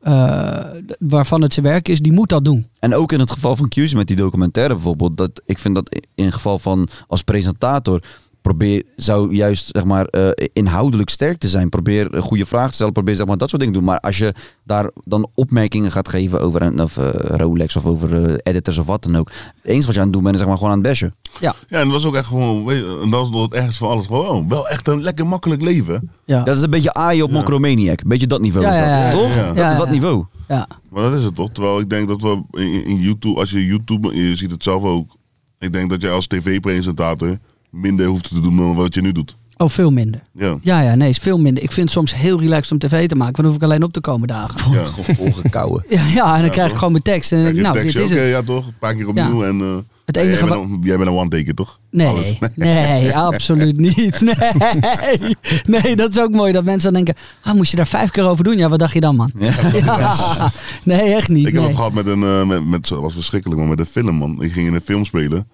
[0.00, 0.58] eh,
[0.98, 2.66] waarvan het zijn werk is, die moet dat doen.
[2.78, 5.16] En ook in het geval van QC met die documentaire bijvoorbeeld.
[5.16, 8.02] Dat, ik vind dat in het geval van als presentator.
[8.50, 11.68] Probeer, zou juist zeg maar, eh, inhoudelijk sterk te zijn.
[11.68, 12.92] Probeer een goede vragen te stellen.
[12.92, 13.90] Probeer zeg maar, dat soort dingen te doen.
[13.90, 14.34] Maar als je
[14.64, 18.86] daar dan opmerkingen gaat geven over een of, eh, Rolex of over eh, editors of
[18.86, 19.30] wat dan ook.
[19.62, 21.14] Eens wat je aan het doen bent, is zeg maar gewoon aan het bashen.
[21.40, 23.78] Ja, en het was ook echt gewoon, weet je, en dat was nog het ergste
[23.78, 24.06] van alles.
[24.06, 26.10] Gewoon, wel echt een lekker makkelijk leven.
[26.24, 26.42] Ja.
[26.42, 27.94] Dat is een beetje AI op Ja.
[28.06, 29.10] Beetje dat niveau Ja, is dat, ja, ja.
[29.10, 29.34] toch?
[29.34, 29.46] Ja.
[29.46, 29.92] Dat Ja, is ja, dat ja.
[29.92, 30.24] niveau.
[30.48, 30.68] ja.
[30.90, 31.50] Maar dat is het toch?
[31.52, 34.82] Terwijl ik denk dat we in, in YouTube, als je YouTube, je ziet het zelf
[34.82, 35.16] ook.
[35.58, 37.38] Ik denk dat jij als tv-presentator
[37.70, 39.36] minder hoeft te doen dan wat je nu doet.
[39.56, 40.20] Oh, veel minder.
[40.32, 40.58] Ja.
[40.62, 41.62] Ja, ja, nee, is veel minder.
[41.62, 43.18] Ik vind het soms heel relaxed om tv te maken.
[43.18, 44.72] Want dan hoef ik alleen op te komen dagen.
[44.72, 44.84] ja.
[45.14, 45.84] Volgekouwen.
[45.88, 47.32] Ja, ja en dan krijg ik gewoon mijn tekst.
[47.32, 48.28] En dan denk ik, Kijk, nou, dit is tekstje, het.
[48.28, 48.66] oké, ja toch?
[48.66, 49.60] Een paar keer opnieuw en...
[49.60, 51.78] eh, Het enige jij, bent een, jij bent een one-taker, toch?
[51.90, 52.38] Nee, Alles.
[52.54, 54.20] nee, absoluut niet.
[54.20, 55.36] Nee.
[55.82, 57.22] nee, dat is ook mooi dat mensen dan denken...
[57.42, 58.56] Ah, moest je daar vijf keer over doen?
[58.56, 59.32] Ja, wat dacht je dan, man?
[59.38, 60.50] Ja.
[60.84, 61.38] Nee, echt niet.
[61.46, 61.66] Ik heb nee.
[61.66, 64.42] het gehad met een, eh, met, met, was verschrikkelijk, maar met een film, man.
[64.42, 65.48] Ik ging in een film spelen.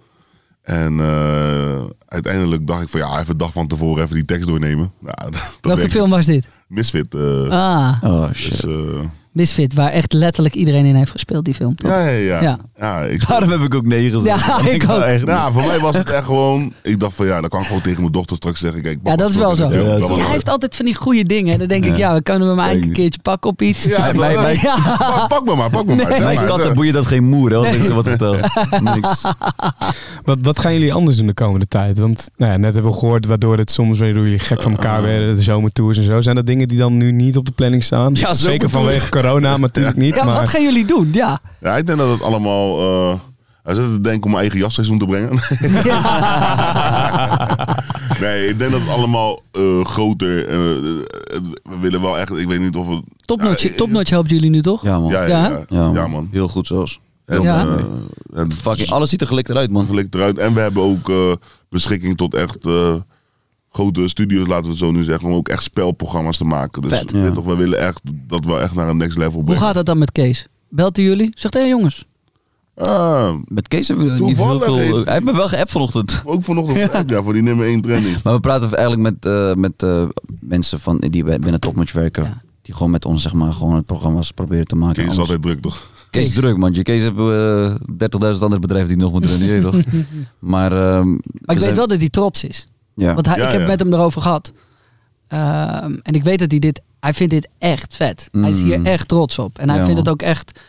[0.67, 4.49] En eh, uiteindelijk dacht ik van, ja, even een dag van tevoren even die tekst
[4.49, 4.93] doornemen.
[5.05, 6.47] Ja, dat, dat Welke film was dit?
[6.69, 7.15] Misfit.
[7.15, 8.65] eh, Ah, Oh dus, shit.
[8.65, 9.01] eh,
[9.37, 11.75] Misfit, waar echt letterlijk iedereen in heeft gespeeld, die film.
[11.77, 11.91] toch?
[11.91, 12.41] ja, ja, ja.
[12.41, 12.59] Ja.
[12.79, 13.03] ja.
[13.03, 14.47] ik, Daarom heb ik ook nee gezegd.
[14.47, 15.05] Ja, ik nou ook.
[15.05, 16.73] echt ja, voor mij was het echt gewoon...
[16.83, 18.83] Ik dacht van, ja, dan kan ik gewoon tegen mijn dochter straks zeggen.
[18.83, 19.69] Kijk, Ja, dat is wel zo.
[19.69, 21.53] Ja, Ja, hij heeft altijd van die goede dingen.
[21.53, 23.85] En dan denk ik, ja, we kunnen hem eigenlijk een keertje pakken op iets.
[23.85, 24.97] Ja, Mijn- mijn- mijn- Ja.
[24.99, 26.21] Pak, pak me maar, pak me maar.
[26.21, 28.37] Mijn katten boeien dat geen moer, hè, als ik ze wat vertel.
[28.95, 29.23] Niks.
[30.25, 31.99] Wat, wat gaan jullie anders doen de komende tijd?
[31.99, 35.03] Want nou ja, net hebben we gehoord waardoor het soms waardoor jullie gek van elkaar
[35.03, 36.21] werden, de zomertours en zo.
[36.21, 38.11] Zijn dat dingen die dan nu niet op de planning staan?
[38.15, 40.17] Ja, Zeker vanwege corona, maar natuurlijk niet.
[40.17, 41.09] Ja, maar wat gaan jullie doen?
[41.13, 41.39] Ja.
[41.61, 42.79] Ja, ik denk dat het allemaal...
[43.11, 43.19] eh
[43.63, 45.31] hij zit te denken om mijn eigen jasseizoen te brengen.
[48.21, 50.49] nee, ik denk dat het allemaal eh, groter...
[50.49, 50.59] eh,
[51.35, 52.37] het- we willen wel echt...
[52.37, 53.01] Ik weet niet of het...
[53.21, 54.83] Topnotch, Ja, Topnotch helpt jullie nu toch?
[54.83, 55.11] Ja, man.
[55.11, 55.91] Ja, Ja, ja, Ja?
[55.95, 56.29] ja, man.
[56.33, 57.01] Heel goed zelfs.
[57.25, 57.67] En, Ja.
[58.35, 59.87] en Fucking, alles ziet er gelikt eruit, man.
[59.87, 60.39] gelikt eruit.
[60.39, 61.33] En we hebben ook eh,
[61.69, 62.95] beschikking tot echt eh,
[63.77, 66.83] grote studio's, laten we het zo nu zeggen, om ook echt spelprogramma's te maken.
[66.83, 67.11] Dus Vet.
[67.13, 67.31] weet Ja.
[67.31, 69.63] toch, we willen echt dat we echt naar een next level Hoe brengen.
[69.63, 70.47] gaat het dan met Kees?
[70.69, 71.31] Belt hij jullie?
[71.35, 72.05] Zegt hij, jongens.
[72.75, 74.77] Ah, Met Kees hebben we niet heel veel...
[74.77, 76.23] heeft- Hij heeft me wel geappt vanochtend.
[76.25, 77.03] ook vanochtend ja.
[77.07, 78.23] ja, voor die nummer 1 training.
[78.23, 80.05] Maar we praten eigenlijk met, eh, met eh,
[80.41, 82.23] mensen van, die binnen Topnotch werken.
[82.25, 82.41] Ja.
[82.63, 85.03] Die gewoon met ons zeg maar, gewoon het programma's proberen te maken.
[85.03, 85.91] Kees is altijd druk, toch?
[86.11, 86.39] Kees is Kees.
[86.41, 86.73] druk, man.
[86.75, 87.79] Je Kees hebben we
[88.35, 89.63] 30.000 andere bedrijven die nog moeten runnen.
[89.71, 89.81] toch?
[90.39, 92.67] Maar, ehm, Maar we ik zijn- weet wel dat hij trots is.
[92.97, 93.15] Ja.
[93.15, 93.67] Want hij, Ja, ik heb ja.
[93.67, 94.53] met hem erover gehad.
[95.29, 96.81] Ehm, en ik weet dat hij dit...
[97.01, 98.29] Hij vindt dit echt vet.
[98.33, 98.87] Hij is hier Mm.
[98.87, 99.59] echt trots op.
[99.59, 100.13] En hij Ja, vindt man.
[100.15, 100.61] het ook echt...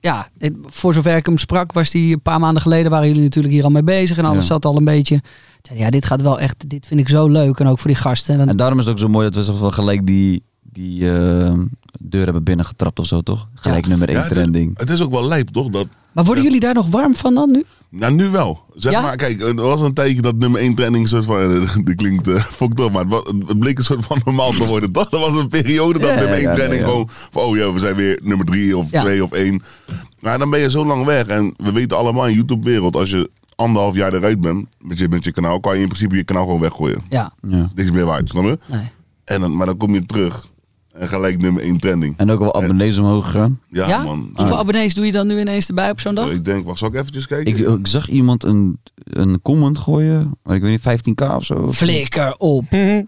[0.00, 2.90] Ja, het- voor zover ik hem sprak, was hij een paar maanden geleden...
[2.90, 4.46] waren jullie natuurlijk hier al mee bezig en alles Ja.
[4.46, 5.22] zat al een beetje...
[5.74, 6.70] Ja, dit gaat wel echt...
[6.70, 7.58] Dit vind ik zo leuk.
[7.60, 8.36] En ook voor die gasten.
[8.36, 11.10] Want, En daarom is het ook zo mooi dat we zo van gelijk die, die,
[11.12, 11.52] eh,
[12.00, 13.48] deur hebben binnengetrapt of zo, toch?
[13.54, 14.78] Gelijk nummer 1 Ja, het, is, trending.
[14.78, 15.68] het is ook wel lijp, toch?
[15.68, 17.64] Dat, Maar worden jullie daar nog warm van dan nu?
[17.90, 18.64] nou, nu wel.
[18.74, 19.00] Zeg Ja?
[19.00, 21.66] maar, kijk, er was een tijdje dat nummer 1 trending soort van...
[21.84, 23.04] Die klinkt uh, fucked up, maar
[23.46, 25.12] het, bleek een soort van normaal te worden, toch?
[25.12, 26.86] Er was een periode dat Ja, nummer 1 ja, ja, trending ja.
[26.88, 27.06] gewoon...
[27.10, 29.00] Van, oh ja, we zijn weer nummer 3 of Ja.
[29.00, 29.62] 2 of 1.
[30.20, 31.26] Maar dan ben je zo lang weg.
[31.26, 35.24] En we weten allemaal in YouTube-wereld, als je anderhalf jaar eruit bent met je, met
[35.24, 35.60] je kanaal...
[35.60, 37.02] kan je in principe je kanaal gewoon weggooien.
[37.08, 37.70] Ja, Ja.
[37.74, 38.58] Niks meer waard, snap je?
[38.66, 38.90] nee.
[39.24, 40.48] En dan, maar dan kom je terug
[40.98, 42.14] en gelijk nummer 1 trending.
[42.16, 43.60] En ook wel abonnees omhoog gegaan.
[43.70, 44.02] Ja, Ja?
[44.02, 44.30] man.
[44.34, 46.30] Hoeveel abonnees doe je dan nu ineens erbij op zo'n dag?
[46.30, 47.52] Ik denk, wacht, zal ik eventjes kijken?
[47.52, 51.72] Ik, ik zag iemand een, een comment gooien, maar ik weet niet, 15k of zo.
[51.72, 52.70] Flikker op.
[52.70, 53.02] Mhm.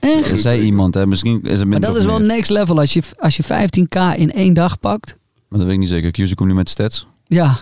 [0.00, 0.30] Echt?
[0.32, 2.26] Er zei iemand, hè, misschien is het Maar minder dat of is wel meer.
[2.28, 5.16] next level als je, als je 15k in één dag pakt.
[5.48, 6.10] Maar dat weet ik niet zeker.
[6.10, 7.06] Q's komt nu met stats.
[7.26, 7.58] Ja,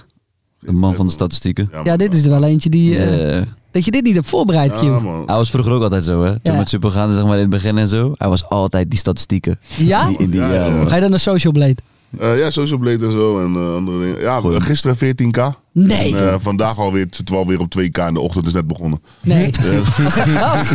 [0.58, 1.68] De man van de statistieken.
[1.72, 2.96] Ja, ja dit is er wel eentje die...
[2.96, 4.80] eh, Eh, Dat je dit niet hebt voorbereid, Q.
[4.80, 5.22] Ja, man.
[5.26, 6.30] hij was vroeger ook altijd zo, hè?
[6.40, 6.58] Toen Ja.
[6.58, 8.12] met Supergaande, zeg maar, in het begin en zo.
[8.16, 9.58] Hij was altijd die statistieken.
[9.76, 10.06] Ja?
[10.08, 10.70] Die, in die, Ja, ja, ja.
[10.70, 10.88] man.
[10.88, 11.76] Ga je dan naar Social Blade?
[12.18, 14.20] Eh, ja, Social Blade en zo en eh, andere dingen.
[14.20, 15.40] Ja, gisteren 14k.
[15.72, 16.16] Nee.
[16.16, 18.66] En, eh, vandaag alweer, het zit wel weer op 2k en de ochtend is net
[18.66, 19.02] begonnen.
[19.20, 19.44] Nee.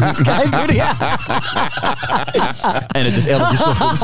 [0.02, 0.76] Eens kijken.
[0.76, 1.18] Ja.
[2.88, 4.02] En het is 11 uur ochtends.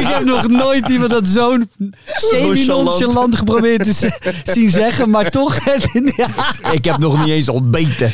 [0.00, 1.70] Ik heb nog nooit iemand dat zo'n
[2.04, 5.58] semi-nonchalant geprobeerd te zien zeggen, maar toch.
[6.16, 6.28] ja.
[6.72, 8.06] Ik heb nog niet eens ontbeten.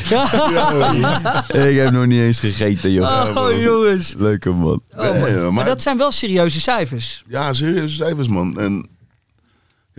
[1.53, 3.35] ik heb nog niet eens gegeten, joh.
[3.35, 4.15] Oh, jongens.
[4.17, 4.81] Leuke man.
[4.95, 5.13] Oh, man.
[5.13, 7.23] Nee, eh, Maar maar, dat zijn wel serieuze cijfers.
[7.27, 8.59] Ja, serieuze cijfers, man.
[8.59, 8.85] En,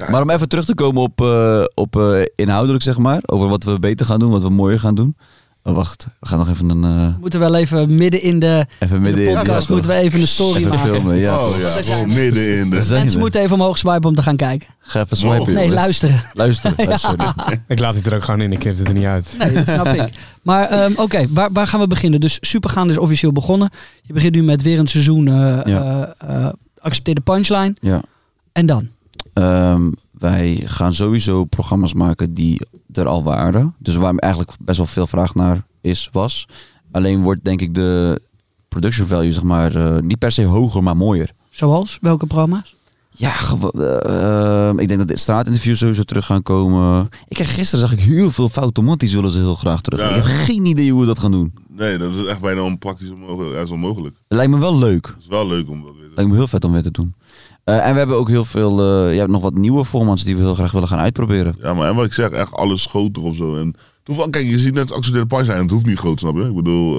[0.05, 3.21] ja, Maar om even terug te komen op, eh, op eh, inhoudelijk, zeg maar.
[3.27, 5.17] Over wat we beter gaan doen, wat we mooier gaan doen.
[5.65, 6.85] Oh, wacht, we gaan nog even een...
[6.85, 9.75] eh, We moeten wel even midden in de, even in midden de in podcast ja,
[9.75, 10.93] moeten we even een story Even maken.
[10.93, 11.39] filmen, ja.
[11.39, 12.87] oh ja, midden in de...
[12.91, 14.69] Mensen moeten even omhoog swipen om te gaan kijken.
[14.79, 15.45] Ga even Of swipen.
[15.47, 15.75] Nee, jongens.
[15.75, 16.23] luisteren.
[16.33, 16.87] Luisteren.
[16.89, 17.35] luisteren.
[17.69, 19.35] Ik laat het er ook gewoon in, ik knip het er niet uit.
[19.39, 20.11] Nee, dat snap ik.
[20.43, 22.21] Maar ehm, oké, waar, waar gaan we beginnen?
[22.21, 23.71] Dus Supergaan is officieel begonnen.
[24.03, 25.35] Je begint nu met weer een seizoen eh
[25.65, 26.15] Ja.
[26.19, 27.75] eh, eh, accepteer de punchline.
[27.81, 28.03] ja.
[28.53, 28.89] En dan?
[29.33, 33.75] Ehm, wij gaan sowieso programma's maken die er al waren.
[33.79, 36.49] Dus waar eigenlijk best wel veel vraag naar is, was.
[36.91, 38.21] Alleen wordt denk ik de
[38.69, 41.33] production value zeg maar eh, niet per se hoger, maar mooier.
[41.51, 41.99] Zoals?
[42.01, 42.75] Welke programma's?
[43.17, 43.35] Ja,
[43.75, 47.09] eh, ehm, ik denk dat dit straatinterviews sowieso terug gaan komen.
[47.29, 50.01] Ik heb gisteren zag ik heel veel fotomonties willen ze heel graag terug.
[50.01, 50.09] Ja.
[50.09, 51.53] Ik heb geen idee hoe we dat gaan doen.
[51.69, 53.55] Nee, dat is echt bijna onpraktisch onmogelijk.
[53.55, 54.17] Ja, is onmogelijk.
[54.29, 55.07] Het lijkt me wel leuk.
[55.07, 56.91] Het is wel leuk om dat weer te Lijkt me heel vet om weer te
[56.91, 57.15] doen.
[57.65, 60.43] Eh, en we hebben ook heel veel, eh, ja, nog wat nieuwe formats die we
[60.43, 61.55] heel graag willen gaan uitproberen.
[61.63, 63.57] Ja, maar en wat ik zeg, echt alles groter of zo.
[63.57, 66.43] En toevallig, kijk, je ziet net accidentele punchline en het hoeft niet groot, snap je?
[66.45, 66.99] Ik bedoel,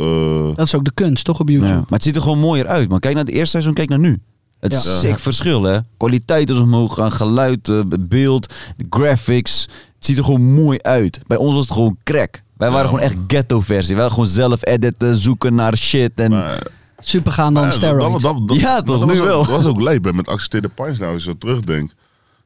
[0.50, 1.72] eh, Dat is ook de kunst, toch, op YouTube?
[1.72, 1.76] Ja.
[1.78, 2.90] Maar het ziet er gewoon mooier uit.
[2.90, 4.20] Maar kijk naar het eerste seizoen, kijk naar nu.
[4.60, 4.92] Het is Ja.
[4.92, 5.78] sick verschil, hè.
[5.98, 7.72] Kwaliteit is omhoog gaan, geluid,
[8.10, 9.62] beeld, de graphics.
[9.96, 11.20] Het ziet er gewoon mooi uit.
[11.28, 12.42] Bij ons was het gewoon crack.
[12.58, 13.88] Wij waren Ja, gewoon echt ghetto versie.
[13.88, 16.12] Wij waren gewoon zelf editen, zoeken naar shit.
[16.16, 16.68] En maar,
[17.04, 18.24] Supergaan dan maar steroids.
[18.24, 19.40] dat- dat- dat- Ja, toch, dat nu was wel.
[19.40, 21.96] Ook, dat was ook hè, met accepteerde punchline, als je zo terugdenkt.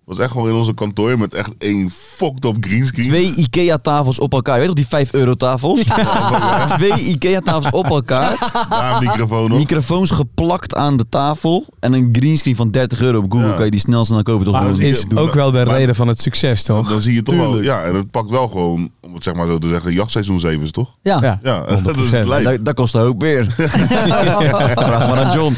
[0.08, 3.08] Was echt gewoon in onze kantoor met echt één fucked up greenscreen.
[3.08, 4.54] twee Ikea-tafels op elkaar.
[4.54, 5.82] Je weet toch die 5 euro tafels?
[6.78, 8.52] Twee Ikea-tafels op elkaar.
[8.70, 9.58] Daar een microfoon op.
[9.58, 11.66] Microfoons geplakt aan de tafel.
[11.80, 13.48] En een greenscreen van 30 euro op Google.
[13.48, 13.54] Ja.
[13.54, 14.46] Kan je die snel snel kopen.
[14.46, 15.20] Toch Maar dat is doen.
[15.20, 16.90] ook wel de Maar- reden van het succes, toch?
[16.90, 19.48] Dan zie je toch wel, ja, en het pakt wel gewoon, om het zeg maar
[19.48, 20.90] zo te zeggen, jachtseizoensevens, toch?
[21.02, 21.20] Ja.
[21.22, 21.82] Ja, Ja, 100%.
[21.84, 21.98] dat
[22.38, 22.44] is.
[22.44, 23.46] Dat, dat kost ook weer.
[23.52, 25.56] Vraag maar aan John.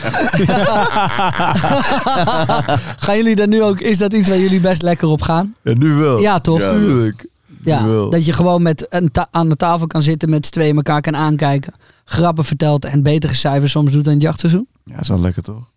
[2.97, 5.55] Gaan jullie daar nu ook, is dat iets waar jullie best lekker op gaan?
[5.63, 6.19] Ja, nu wel.
[6.19, 6.59] Ja, toch?
[6.59, 6.71] Ja.
[6.71, 7.27] Tuurlijk.
[7.63, 8.09] Ja, Wel.
[8.09, 11.15] dat je gewoon met een aan de tafel kan zitten met z'n tweeën elkaar kan
[11.15, 11.73] aankijken.
[12.05, 14.67] Grappen vertelt en betere cijfers soms doet dan het jachtseizoen.
[14.83, 15.71] Ja, is wel lekker toch?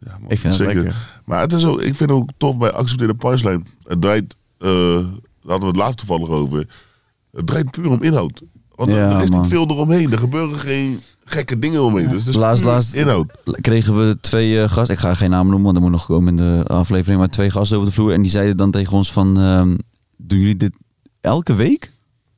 [0.00, 0.82] Ja, man, Ik vind het zeker.
[0.82, 1.20] lekker.
[1.24, 3.62] Maar het is ook, ik vind het ook tof bij accepteerde punchline.
[3.82, 5.02] Het draait, eh, daar
[5.46, 6.66] hadden we het laatst toevallig over.
[7.32, 8.42] Het draait puur om inhoud.
[8.74, 9.40] Want er- Ja, er is man.
[9.40, 10.12] niet veel eromheen.
[10.12, 12.08] Er gebeuren geen gekke dingen omheen.
[12.08, 13.32] Dus is Laatst- laatst- inhoud.
[13.60, 14.94] Kregen we twee eh, gasten.
[14.94, 17.18] Ik ga geen namen noemen, want dat moet nog komen in de aflevering.
[17.18, 18.12] Maar twee gasten over de vloer.
[18.12, 19.38] En die zeiden dan tegen ons van...
[19.38, 19.74] ehm,
[20.16, 20.72] doen jullie dit
[21.20, 21.90] elke week?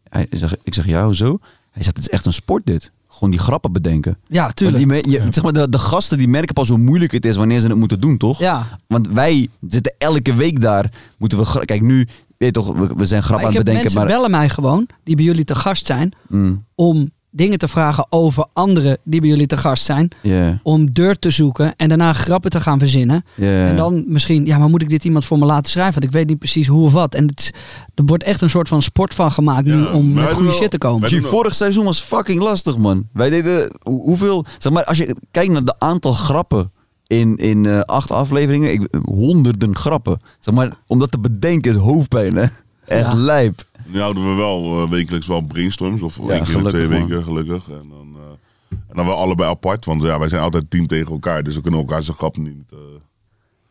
[0.09, 1.39] Hij zegt, ik zeg, ja, hoezo?
[1.70, 2.91] Hij zegt, het is echt een sport dit.
[3.09, 4.18] Gewoon die grappen bedenken.
[4.26, 5.03] Ja, Want tuurlijk.
[5.05, 7.61] die, je, zeg maar, de, de gasten die merken pas hoe moeilijk het is wanneer
[7.61, 8.39] ze het moeten doen, toch?
[8.39, 10.91] Ja, Want wij zitten elke week daar.
[11.18, 11.64] Moeten we...
[11.64, 11.97] Kijk, nu...
[12.37, 13.82] Weet je toch, we, we zijn maar grappen ik aan het heb bedenken.
[13.82, 17.68] mensen Maar, bellen mij gewoon, die bij jullie te gast zijn, Mm, om dingen te
[17.68, 20.11] vragen over anderen die bij jullie te gast zijn.
[20.22, 23.24] ja, Om deur te zoeken en daarna grappen te gaan verzinnen.
[23.34, 23.64] ja.
[23.64, 25.93] En dan misschien, ja, maar moet ik dit iemand voor me laten schrijven?
[25.93, 27.14] Want ik weet niet precies hoe of wat.
[27.14, 27.53] En het is,
[27.95, 30.70] er wordt echt een soort van sport van gemaakt nu Ja, om met goede shit
[30.70, 31.22] te komen.
[31.22, 33.09] vorig seizoen was fucking lastig, man.
[33.12, 36.70] Wij deden hoe- hoeveel, zeg maar, als je kijkt naar de aantal grappen
[37.07, 40.20] in, in eh, acht afleveringen, ik, honderden grappen.
[40.41, 42.43] Zeg maar, om dat te bedenken is hoofdpijn, hè?
[42.87, 43.14] Echt Ja.
[43.14, 43.62] lijp.
[43.87, 46.03] Nu houden we wel eh, wekelijks wel brainstorms.
[46.03, 47.07] Of één keer in de twee man.
[47.07, 47.68] weken, gelukkig.
[47.68, 51.12] En dan, eh, en dan wel allebei apart, want ja, wij zijn altijd team tegen
[51.12, 51.43] elkaar.
[51.43, 52.78] Dus we kunnen elkaar zijn grap niet eh,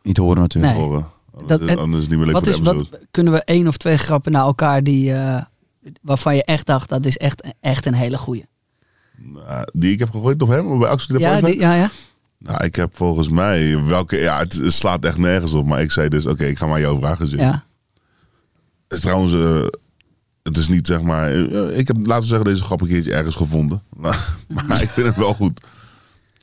[0.02, 0.74] Niet horen natuurlijk.
[0.74, 0.82] Nee.
[0.82, 1.06] horen.
[1.38, 3.66] Anders, Dat- anders is het niet meer leuk Wat voor is, wat, kunnen we één
[3.68, 5.42] of twee grappen naar elkaar die, eh,
[6.02, 8.46] waarvan je echt dacht, dat is echt, echt een hele goeie.
[9.16, 11.90] Nou, die ik heb gegooid op hem, bij Axel de Ja, die, ja, ja.
[12.38, 15.66] Nou, ik heb volgens mij, welke, ja, het, slaat echt nergens op.
[15.66, 17.26] Maar ik zei dus, oké, ik ga maar jou vragen.
[17.26, 17.38] Jim.
[17.40, 17.64] ja.
[18.88, 19.66] Het is trouwens, eh,
[20.46, 23.14] het is niet zeg maar, eh, ik heb laten we zeggen deze grap een keertje
[23.14, 23.82] ergens gevonden.
[23.96, 25.60] maar maar ik vind het wel goed.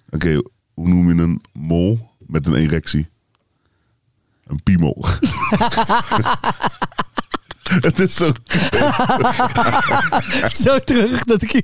[0.09, 0.41] Oké,
[0.73, 3.07] hoe noem je een mol met een erectie?
[4.47, 5.05] Een piemel.
[7.87, 8.31] het is zo
[10.63, 11.61] Zo terug dat ik...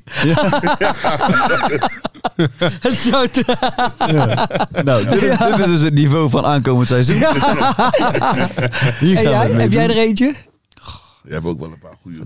[2.59, 3.59] Het is zo terug.
[4.83, 7.15] Nou, dit is, dit is dus het niveau van aankomend seizoen.
[7.15, 7.25] Hier
[9.17, 10.35] En gaan we jij, heb jij er eentje?
[11.29, 12.17] Je hebt ook wel een paar goede.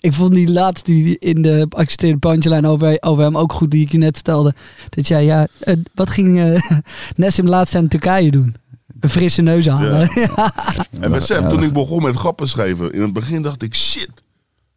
[0.00, 3.84] Ik vond die laatste die in de accepteerde punchline over, over hem ook goed, die
[3.84, 4.54] ik je net vertelde.
[4.88, 6.60] Dat jij, ja, eh, wat ging eh
[7.16, 8.54] Nessim laatst in Turkije doen?
[9.00, 10.10] Een frisse neus halen.
[10.14, 10.52] Ja.
[11.00, 14.10] En besef, Ja, toen ik begon met grappen schrijven, in het begin dacht ik, shit,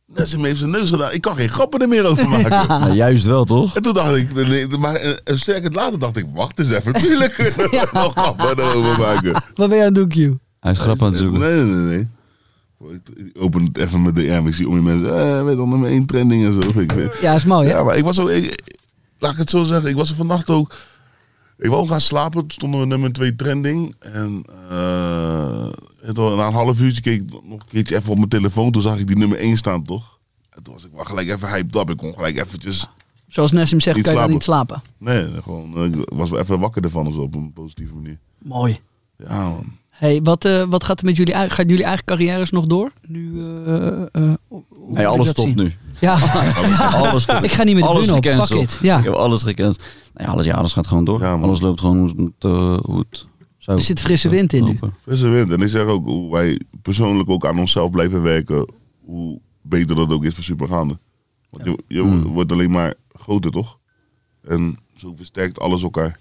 [0.06, 1.12] Nessim heeft zijn neus gedaan.
[1.12, 2.68] Ik kan geen grappen er meer over maken.
[2.68, 3.76] Nou, juist wel, toch?
[3.76, 6.92] En toen dacht ik, nee, maar eh, een sterk later dacht ik, wacht eens even,
[6.92, 9.44] natuurlijk kunnen we nog grappen erover maken.
[9.56, 10.38] Wat ben je aan het doen, Q?
[10.60, 11.40] Hij is grappig aan het zoeken.
[11.40, 12.08] Nee, nee, nee.
[13.16, 15.90] Ik open het even met DM, ik zie om je mensen, eh, weet al, nummer
[15.90, 16.80] 1 trending en zo.
[16.80, 17.76] Ik, weet- Ja, is mooi, hè?
[17.76, 18.62] ja, maar ik was zo, ik-
[19.18, 20.76] laat ik het zo zeggen, ik was er vannacht ook,
[21.58, 23.96] ik wou gaan slapen, toen stonden we nummer 2 trending.
[24.00, 24.44] En
[26.02, 28.72] het was- na een half uurtje keek ik nog een keertje even op mijn telefoon,
[28.72, 30.20] toen zag ik die nummer 1 staan, toch?
[30.50, 32.88] En toen was ik wel gelijk even hyped up, ik kon gelijk eventjes...
[33.28, 34.82] Zoals Nessim zegt, kan je dan niet slapen.
[34.98, 38.18] Nee, gewoon, eh, ik was wel even wakker ervan of zo, op een positieve manier.
[38.38, 38.80] Mooi.
[39.18, 39.78] Ja, man.
[40.00, 41.52] Hey, wat, eh, wat gaat er met jullie uit?
[41.52, 42.92] Gaan jullie eigen carrières nog door?
[43.08, 44.32] Nu, eh, eh,
[44.90, 45.58] Nee, alles stopt zien?
[45.58, 45.74] nu.
[46.00, 46.14] Ja,
[47.10, 47.44] Alles stopt.
[47.44, 48.26] ik ga niet meer de alles op.
[48.26, 48.78] Fuck it.
[48.82, 48.98] Ja.
[48.98, 49.84] Ik heb alles gecanceld.
[50.14, 51.20] Nee, alles, ja, alles gaat gewoon door.
[51.22, 52.44] Ja, alles loopt gewoon hoe het,
[52.86, 53.28] hoe het
[53.58, 54.80] zou Er zit frisse wind in nu.
[55.02, 55.52] Frisse wind.
[55.52, 58.72] En ik zeg ook hoe wij persoonlijk ook aan onszelf blijven werken,
[59.06, 60.98] hoe beter dat ook is voor supergaande.
[61.50, 62.22] Want je, je Mm.
[62.24, 63.78] wordt alleen maar groter, toch?
[64.48, 66.18] En zo versterkt alles elkaar.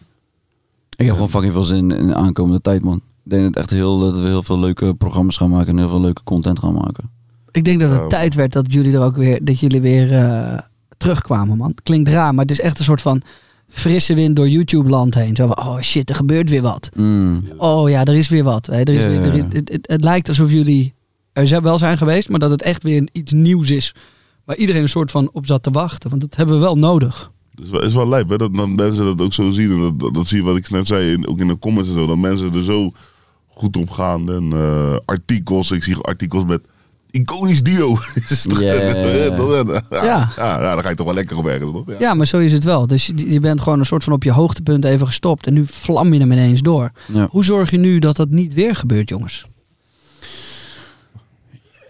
[0.97, 3.01] Ik heb gewoon fucking veel zin in de aankomende tijd, man.
[3.29, 5.89] Ik denk dat, echt heel, dat we heel veel leuke programma's gaan maken en heel
[5.89, 7.11] veel leuke content gaan maken.
[7.51, 8.07] Ik denk dat het Ja.
[8.07, 10.59] tijd werd dat jullie er ook weer, dat jullie weer eh,
[10.97, 11.75] terugkwamen, man.
[11.83, 13.23] Klinkt raar, maar het is echt een soort van
[13.69, 15.37] frisse wind door YouTube-land heen.
[15.37, 16.89] Zo van, oh shit, er gebeurt weer wat.
[16.97, 17.45] Mm.
[17.57, 18.67] Oh ja, er is weer wat.
[18.67, 18.73] Hè.
[18.81, 20.95] Er is Ja, weer, ja, er is- het, het, het lijkt alsof jullie
[21.33, 23.95] er wel zijn geweest, maar dat het echt weer iets nieuws is.
[24.45, 26.11] Waar iedereen een soort van op zat te wachten.
[26.11, 27.31] Want dat hebben we wel nodig.
[27.55, 28.37] Het is wel, is wel lijp, hè?
[28.37, 29.71] Dat, dat mensen dat ook zo zien.
[29.71, 31.89] En dat, dat, dat zie je wat ik net zei, in, ook in de comments
[31.89, 32.07] en zo.
[32.07, 32.91] Dat mensen er zo
[33.59, 34.33] goed op gaan.
[34.33, 36.61] En eh, artikels, ik zie artikels met
[37.11, 37.97] iconisch duo.
[38.29, 39.37] Is toch- Ja, ja, ja.
[39.37, 39.53] toch?
[39.53, 40.05] ja, Ja.
[40.05, 40.29] ja.
[40.37, 41.83] ja, daar ga je toch wel lekker op werken, toch?
[41.87, 41.95] Ja.
[41.99, 42.87] Ja, maar zo is het wel.
[42.87, 45.47] Dus je, je bent gewoon een soort van op je hoogtepunt even gestopt.
[45.47, 46.91] En nu vlam je hem ineens door.
[47.13, 47.27] Ja.
[47.31, 49.47] Hoe zorg je nu dat dat niet weer gebeurt, jongens?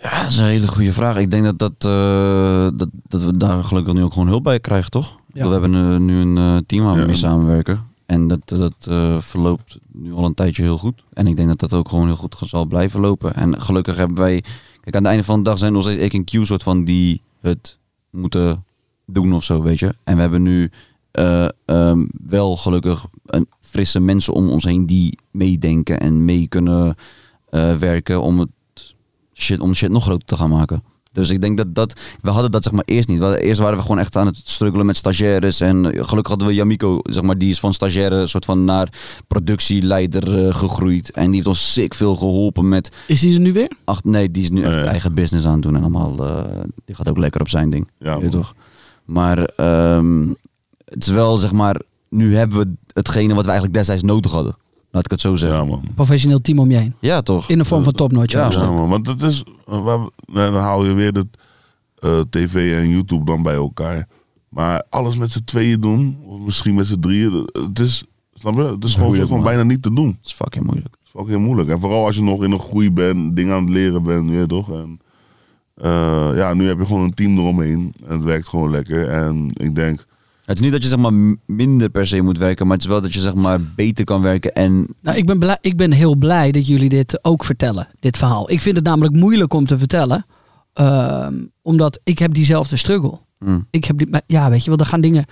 [0.03, 1.17] Ja, dat is een hele goede vraag.
[1.17, 4.61] Ik denk dat, dat, eh, dat, dat we daar gelukkig nu ook gewoon hulp bij
[4.61, 5.17] krijgen, toch?
[5.33, 5.47] Ja.
[5.47, 7.07] We hebben eh, nu een eh, team waar we Ja.
[7.07, 7.87] mee samenwerken.
[8.09, 11.05] En dat, dat eh, verloopt nu al een tijdje heel goed.
[11.13, 13.35] En ik denk dat dat ook gewoon heel goed zal blijven lopen.
[13.35, 14.41] En gelukkig hebben wij...
[14.81, 16.63] Kijk, aan het einde van de dag zijn er nog steeds ik en Q soort
[16.63, 17.79] van die het
[18.11, 18.65] moeten
[19.07, 19.95] doen of zo, weet je.
[20.05, 20.71] En we hebben nu
[21.11, 26.95] eh, ehm, wel gelukkig een frisse mensen om ons heen die meedenken en mee kunnen
[27.51, 28.51] eh, werken om het
[29.35, 30.83] shit, om shit nog groter te gaan maken.
[31.19, 32.01] Dus ik denk dat dat...
[32.21, 33.23] We hadden dat zeg maar eerst niet.
[33.23, 35.61] Eerst waren we gewoon echt aan het struggelen met stagiaires.
[35.61, 38.89] En eh, gelukkig hadden we Yamiko, zeg maar, die is van stagiaire soort van naar
[39.27, 41.11] productieleider eh, gegroeid.
[41.11, 42.91] En die heeft ons sick veel geholpen met...
[43.07, 43.71] Is die er nu weer?
[43.85, 44.85] Ach, nee, die is nu echt Nee.
[44.85, 45.77] eigen business aan het doen.
[45.77, 47.89] En allemaal, eh, die gaat ook lekker op zijn ding.
[47.99, 48.55] Ja, Weet toch?
[49.05, 50.29] Maar ehm,
[50.85, 51.81] het is wel, zeg maar...
[52.11, 54.57] Nu hebben we hetgene wat we eigenlijk destijds nodig hadden.
[54.99, 55.59] Laat ik het zo zeggen.
[55.59, 55.83] Ja, Ja, man.
[55.95, 57.23] Professioneel team om je heen.
[57.23, 57.49] toch?
[57.51, 58.33] In de vorm van topnotch.
[58.33, 58.51] Ja.
[58.51, 61.27] Ja, man, want het is, eh, waar we- dan haal je weer de
[61.99, 64.09] eh, tv en YouTube dan bij elkaar.
[64.49, 68.55] Maar alles met z'n tweeën doen, of misschien met z'n drieën, dat- het is, snap
[68.55, 68.63] je?
[68.63, 69.43] Het is gewoon Moeilijk, man.
[69.43, 70.07] bijna niet te doen.
[70.07, 70.95] Dat is fucking moeilijk.
[70.99, 71.69] Het is fucking moeilijk.
[71.69, 74.39] En vooral als je nog in een groei bent, dingen aan het leren bent, weet
[74.41, 74.71] je toch?
[74.71, 75.01] En
[75.75, 77.95] eh, ja, nu heb je gewoon een team eromheen.
[78.07, 79.09] En het werkt gewoon lekker.
[79.09, 80.07] En ik denk,
[80.49, 82.91] Het is niet dat je zeg maar minder per se moet werken, maar het is
[82.91, 85.93] wel dat je zeg maar beter kan werken en Nou, ik ben, blij, ik ben
[85.93, 88.51] heel blij dat jullie dit ook vertellen, dit verhaal.
[88.51, 90.27] Ik vind het namelijk moeilijk om te vertellen.
[90.73, 93.19] ehm, omdat ik heb diezelfde struggle.
[93.39, 95.25] mm, Ik heb die, maar ja, weet je wel, er gaan dingen...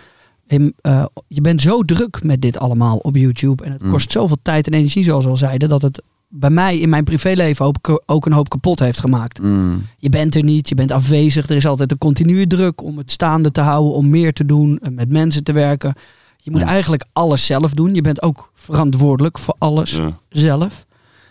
[0.46, 3.64] in, eh, je bent zo druk met dit allemaal op YouTube.
[3.64, 3.90] En het Mm.
[3.90, 5.68] kost zoveel tijd en energie, zoals we al zeiden.
[5.68, 9.42] Dat het bij mij in mijn privéleven ook, ook een hoop kapot heeft gemaakt.
[9.42, 9.86] Mm.
[9.96, 11.48] Je bent er niet, je bent afwezig.
[11.48, 14.78] Er is altijd een continue druk om het staande te houden, om meer te doen,
[14.78, 15.94] eh, met mensen te werken.
[16.36, 16.66] Je moet Ja.
[16.66, 17.94] eigenlijk alles zelf doen.
[17.94, 20.18] Je bent ook verantwoordelijk voor alles Ja.
[20.28, 20.84] zelf.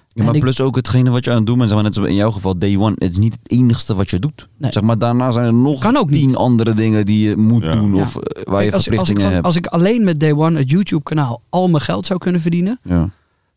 [0.07, 1.83] Ja, maar En ik- plus ook hetgene wat je aan het doen bent, zeg maar,
[1.87, 4.47] net zoals in jouw geval, day one, het is niet het enigste wat je doet.
[4.57, 4.71] Nee.
[4.71, 6.19] Zeg maar, daarna zijn er nog Kan ook niet.
[6.19, 7.73] tien andere dingen die je moet Ja.
[7.75, 9.45] doen of eh, waar je Kijk, als, als, ik verplichtingen van- hebt.
[9.45, 13.09] als ik alleen met Day One, het YouTube-kanaal, al mijn geld zou kunnen verdienen, Ja.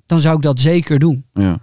[0.09, 1.25] Dan zou ik dat zeker doen.
[1.35, 1.59] Ja.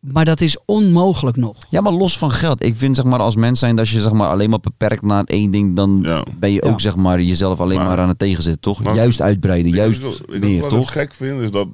[0.00, 1.56] Maar dat is onmogelijk nog.
[1.70, 2.64] ja, maar los van geld.
[2.64, 5.24] Ik vind zeg maar als mens zijn dat je zeg maar alleen maar beperkt naar
[5.24, 6.24] één ding, dan Ja.
[6.38, 6.78] ben je ook Ja.
[6.78, 8.82] zeg maar jezelf alleen maar, Maar- aan het tegenzetten, toch?
[8.82, 10.82] Maar- juist uitbreiden, Ik- juist ik, ik, meer, wat toch?
[10.82, 11.68] ik gek vind is dat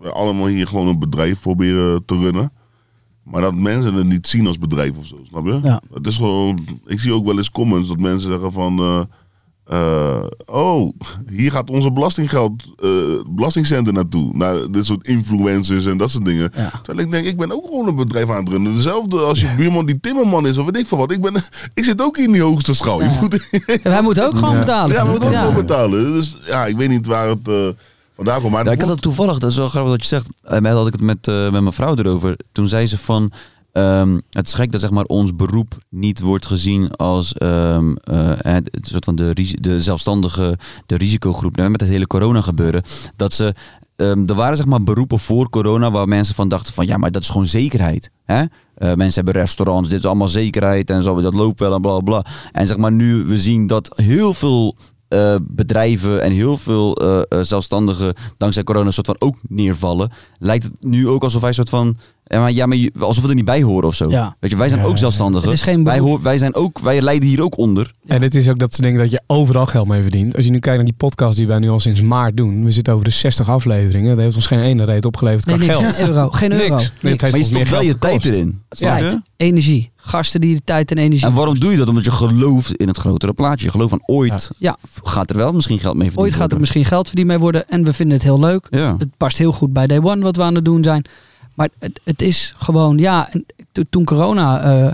[0.00, 2.52] we allemaal hier gewoon een bedrijf proberen te runnen.
[3.22, 5.60] Maar dat mensen het niet zien als bedrijf of zo, snap je?
[5.62, 5.80] Ja.
[5.94, 8.78] Het is gewoon, ik zie ook wel eens comments dat mensen zeggen van...
[8.78, 9.00] eh,
[9.72, 10.90] eh, oh,
[11.30, 12.52] hier gaat onze belastinggeld,
[12.82, 12.88] eh
[13.30, 14.30] belastingcenten naartoe.
[14.36, 16.50] Naar dit soort influencers en dat soort dingen.
[16.56, 16.70] Ja.
[16.82, 18.74] Terwijl ik denk, ik ben ook gewoon een bedrijf aan het runnen.
[18.74, 21.12] Dezelfde als je buurman die timmerman is of weet ik van wat.
[21.12, 21.34] Ik, ben,
[21.74, 23.02] ik zit ook in die hoogste schaal.
[23.02, 23.18] Je Ja.
[23.20, 24.58] moet, Ja, wij moeten ook gewoon Ja.
[24.60, 24.96] betalen.
[24.96, 25.40] ja, we moeten ook Ja.
[25.40, 26.12] gewoon betalen.
[26.12, 27.68] Dus ja, ik weet niet waar het eh,
[28.16, 28.52] vandaan komt.
[28.52, 30.26] Maar Ja, ik het had dat toevallig, dat is wel grappig dat je zegt.
[30.62, 32.36] Met had ik het met, eh, met mijn vrouw erover.
[32.52, 33.30] Toen zei ze van,
[33.72, 37.34] ehm, het is gek dat zeg maar, ons beroep niet wordt gezien als
[38.72, 41.56] het soort van de, de zelfstandige, de risicogroep.
[41.56, 42.82] Nou, met het hele corona gebeuren.
[43.16, 43.54] Dat ze,
[43.96, 47.10] ehm, er waren zeg maar beroepen voor corona waar mensen van dachten van, ja, maar
[47.10, 48.10] dat is gewoon zekerheid.
[48.24, 48.44] Hè?
[48.74, 52.00] Eh, mensen hebben restaurants, dit is allemaal zekerheid en zo, dat loopt wel en bla
[52.00, 52.24] bla.
[52.52, 54.76] En zeg maar nu we zien dat heel veel
[55.08, 56.98] eh, bedrijven en heel veel
[57.40, 61.68] zelfstandigen dankzij corona een soort van ook neervallen, lijkt het nu ook alsof wij soort
[61.68, 61.96] van
[62.32, 64.10] ja, maar, ja, maar je- alsof we er niet bij horen of zo.
[64.10, 64.36] Ja.
[64.40, 65.48] Weet je, wij zijn Ja, ook zelfstandigen.
[65.48, 67.92] Het is geen wij, hoor, wij zijn ook, wij lijden hier ook onder.
[68.06, 70.36] En het is ook dat ze denken dat je overal geld mee verdient.
[70.36, 72.64] Als je nu kijkt naar die podcast die wij nu al sinds maart doen.
[72.64, 74.10] We zitten over de 60 afleveringen.
[74.16, 75.78] Dat heeft ons geen ene reet opgeleverd Nee, qua niks.
[75.78, 75.94] geld.
[75.96, 76.30] Geen euro.
[76.30, 76.62] Geen euro.
[76.76, 76.90] Nee, Niks.
[77.00, 78.60] het heeft Maar je ons meer stopt wel geld je tijd erin.
[78.68, 79.90] Tijd, energie.
[79.96, 81.26] Gasten die de tijd en energie.
[81.26, 81.88] En waarom doe je dat?
[81.88, 83.64] Omdat je gelooft in het grotere plaatje.
[83.66, 84.76] Je gelooft van ooit Ja.
[85.02, 87.68] gaat er wel misschien geld mee verdiend Ooit gaat er misschien geld verdiend mee worden.
[87.68, 88.66] En we vinden het heel leuk.
[88.70, 88.94] Ja.
[88.98, 91.04] Het past heel goed bij Day One wat we aan het doen zijn.
[91.54, 94.92] Maar het, het is gewoon, ja, en to- toen corona eh,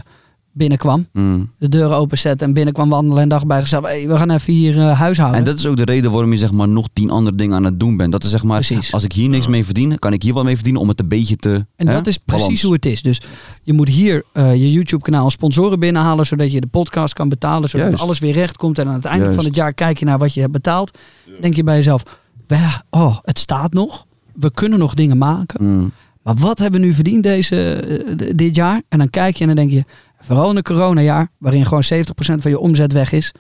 [0.53, 1.51] binnenkwam, Mm.
[1.59, 4.79] de deuren openzetten en binnenkwam wandelen en dacht bij zichzelf, hey, we gaan even hier
[4.79, 5.39] eh huishouden.
[5.39, 7.65] En dat is ook de reden waarom je zeg maar nog tien andere dingen aan
[7.65, 8.13] het doen bent.
[8.13, 8.93] Dat is zeg maar, Precies.
[8.93, 11.09] als ik hier niks mee verdien, kan ik hier wel mee verdienen om het een
[11.09, 11.67] beetje te...
[11.77, 12.63] En hè, dat is precies balans.
[12.63, 13.03] hoe het is.
[13.03, 13.21] Dus
[13.63, 17.87] je moet hier eh, je YouTube-kanaal sponsoren binnenhalen, zodat je de podcast kan betalen, zodat
[17.89, 18.03] Juist.
[18.03, 18.79] alles weer recht komt.
[18.79, 19.37] En aan het einde Juist.
[19.37, 20.99] van het jaar kijk je naar wat je hebt betaald.
[21.41, 22.03] Denk je bij jezelf,
[22.47, 24.07] "Bah, oh, het staat nog.
[24.35, 25.65] We kunnen nog dingen maken.
[25.65, 25.93] Mm.
[26.29, 28.83] Maar wat hebben we nu verdiend deze, eh, dit jaar?
[28.89, 29.85] En dan kijk je en dan denk je,
[30.21, 33.33] vooral in een coronajaar, waarin gewoon 70% van je omzet weg is,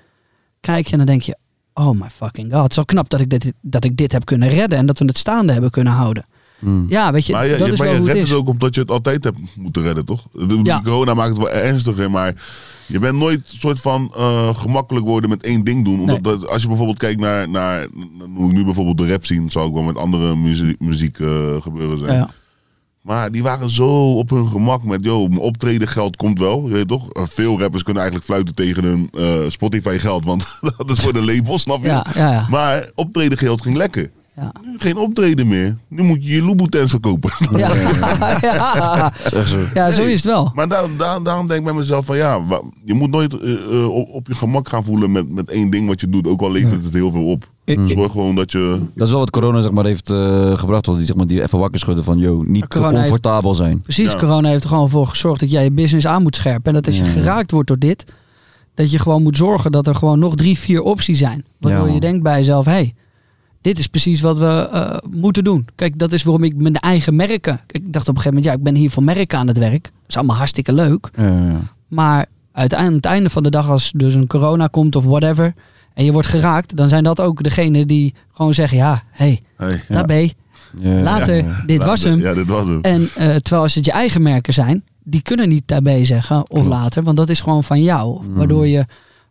[0.61, 1.37] kijk je en dan denk je,
[1.75, 4.25] oh my fucking god, het is wel knap dat ik dit, dat ik dit heb
[4.25, 6.27] kunnen redden en dat we het staande hebben kunnen houden.
[6.59, 6.87] Mm.
[6.89, 8.33] Ja, weet je, maar je, dat je, is maar wel je hoe het redt is.
[8.33, 10.27] het ook omdat je het altijd hebt moeten redden, toch?
[10.33, 10.81] De, Ja.
[10.85, 12.35] Corona maakt het wel ernstiger, maar
[12.87, 16.01] je bent nooit soort van eh, gemakkelijk worden met één ding doen.
[16.01, 17.87] Omdat dat, als je bijvoorbeeld kijkt naar, naar,
[18.35, 21.63] hoe ik nu bijvoorbeeld de rap zien, zou ook wel met andere muziek, muziek eh,
[21.63, 22.13] gebeuren zijn.
[22.13, 22.31] Ja, ja.
[23.03, 26.73] Maar die waren zo op hun gemak met, joh, mijn optreden geld komt wel, je
[26.73, 27.13] weet toch?
[27.13, 31.13] Eh, veel rappers kunnen eigenlijk fluiten tegen hun eh, Spotify geld, want dat is voor
[31.13, 31.89] de label, snap je?
[31.89, 32.47] Ja, ja, ja.
[32.51, 34.11] Maar optreden geld ging lekker.
[34.41, 34.53] Ja.
[34.79, 35.77] Geen optreden meer.
[35.89, 37.31] Nu moet je je Louboutin verkopen.
[37.57, 37.71] Ja.
[39.33, 39.57] echt zo.
[39.75, 40.51] ja, zo is het wel.
[40.55, 42.41] Maar daar, daar, daarom denk ik bij mezelf van ja,
[42.85, 45.89] je moet nooit eh, eh, op, op je gemak gaan voelen met, met één ding
[45.89, 46.27] wat je doet.
[46.27, 47.51] Ook al levert het heel veel op.
[47.85, 48.81] Zorg gewoon dat je...
[48.95, 50.87] Dat is wel wat corona zeg maar, heeft eh, gebracht.
[50.87, 53.81] want Die, zeg maar, die even wakker schudden van, yo, niet te heeft- comfortabel zijn.
[53.81, 54.19] Precies, Ja.
[54.19, 56.65] corona heeft er gewoon voor gezorgd dat jij je business aan moet scherpen.
[56.65, 58.05] En dat als je geraakt wordt door dit,
[58.75, 61.45] dat je gewoon moet zorgen dat er gewoon nog drie, vier opties zijn.
[61.59, 62.95] Waardoor Ja, je denkt bij jezelf, hé, hey,
[63.69, 65.67] dit is precies wat we eh, moeten doen.
[65.75, 67.61] Kijk, dat is waarom ik mijn eigen merken...
[67.67, 69.83] Ik dacht op een gegeven moment, ja, ik ben hier voor merken aan het werk.
[69.83, 71.11] Dat is allemaal hartstikke leuk.
[71.17, 71.61] Ja, ja.
[71.89, 75.55] Maar uiteindelijk, aan het einde van de dag, als dus een corona komt of whatever...
[75.95, 78.79] en je wordt geraakt, dan zijn dat ook degenen die gewoon zeggen...
[78.79, 80.35] ja, hé, hey, Hey, daar ben je.
[80.79, 81.01] Ja.
[81.01, 81.63] Later, Ja.
[81.67, 82.19] dit was hem.
[82.19, 82.81] Ja, dit was hem.
[82.81, 86.67] En eh, terwijl als het je eigen merken zijn, die kunnen niet daarbij zeggen of
[86.67, 88.25] later, want dat is gewoon van jou.
[88.25, 88.35] Mm.
[88.35, 88.85] Waardoor je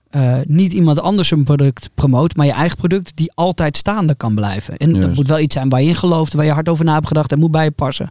[0.10, 4.36] eh, niet iemand anders een product promoot, maar je eigen product die altijd staande kan
[4.36, 4.78] blijven.
[4.78, 6.94] En dat moet wel iets zijn waar je in gelooft, waar je hard over na
[6.94, 8.10] hebt gedacht en moet bij je passen.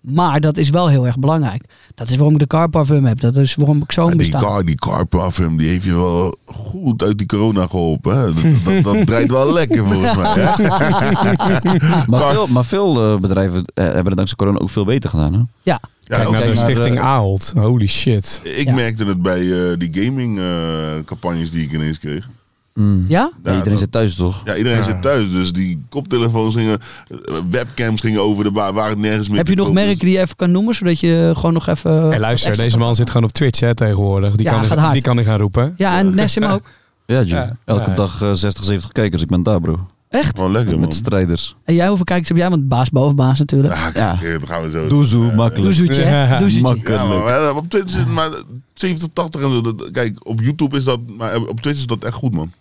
[0.00, 1.64] Maar dat is wel heel erg belangrijk.
[1.94, 3.20] Dat is waarom ik de car parfum heb.
[3.20, 4.42] Dat is waarom ik zo'n bestaat.
[4.42, 8.18] car, die car parfum, die heeft je wel goed uit die corona geholpen.
[8.18, 8.24] Hè?
[8.24, 10.32] Dat, dat, dat draait wel lekker volgens mij.
[10.34, 10.68] Hè?
[12.10, 15.34] Maar veel, maar veel eh, bedrijven eh, hebben het dankzij corona ook veel beter gedaan.
[15.34, 15.40] Hè?
[15.62, 15.80] Ja,
[16.16, 17.52] Kijk ook- naar de stichting eh, Ahold.
[17.56, 18.40] Holy shit.
[18.44, 18.74] ik Ja.
[18.74, 20.44] merkte het bij eh, die gaming eh,
[21.04, 22.28] campagnes die ik ineens kreeg.
[22.74, 23.04] Mm.
[23.08, 23.30] Ja?
[23.44, 24.42] Ja, iedereen zit thuis toch?
[24.44, 25.30] Ja, iedereen zit thuis.
[25.30, 26.78] Dus die koptelefoons gingen,
[27.50, 30.36] webcams gingen over de baan, waren nergens meer Heb je nog merken die je even
[30.36, 32.08] kan noemen, zodat je gewoon nog even...
[32.08, 34.34] Hey, luister, deze man zit gewoon op Twitch hè, tegenwoordig.
[34.36, 34.92] Die, Ja, kan, gaat die, hard.
[34.92, 35.74] die kan hij gaan roepen.
[35.76, 36.62] Ja, en Nessim ook.
[37.06, 37.20] Ja.
[37.20, 37.56] Ja.
[37.64, 37.96] Elke Ja.
[37.96, 39.22] dag eh, 60, 70 kijkers.
[39.22, 39.78] Ik ben daar, bro.
[40.10, 40.36] Echt?
[40.36, 40.80] Gewoon lekker, man.
[40.80, 41.56] Met strijders.
[41.64, 42.50] En jij, hoeveel kijkers heb jij?
[42.50, 43.74] Want baas boven baas natuurlijk.
[43.74, 44.16] Ja, Ja.
[44.20, 44.88] kijk, dat gaan we zo.
[44.88, 45.76] Doezoe, makkelijk.
[45.76, 46.22] Doezoetje, hè?
[46.24, 46.60] Ja, Doezoetje.
[46.62, 47.00] makkelijk.
[47.02, 48.28] Ja, maar, maar op Twitch is het maar
[48.74, 49.60] 70, 80 en zo.
[49.60, 52.52] Dat- Kijk, op YouTube is dat, maar op Twitch is dat echt goed, man.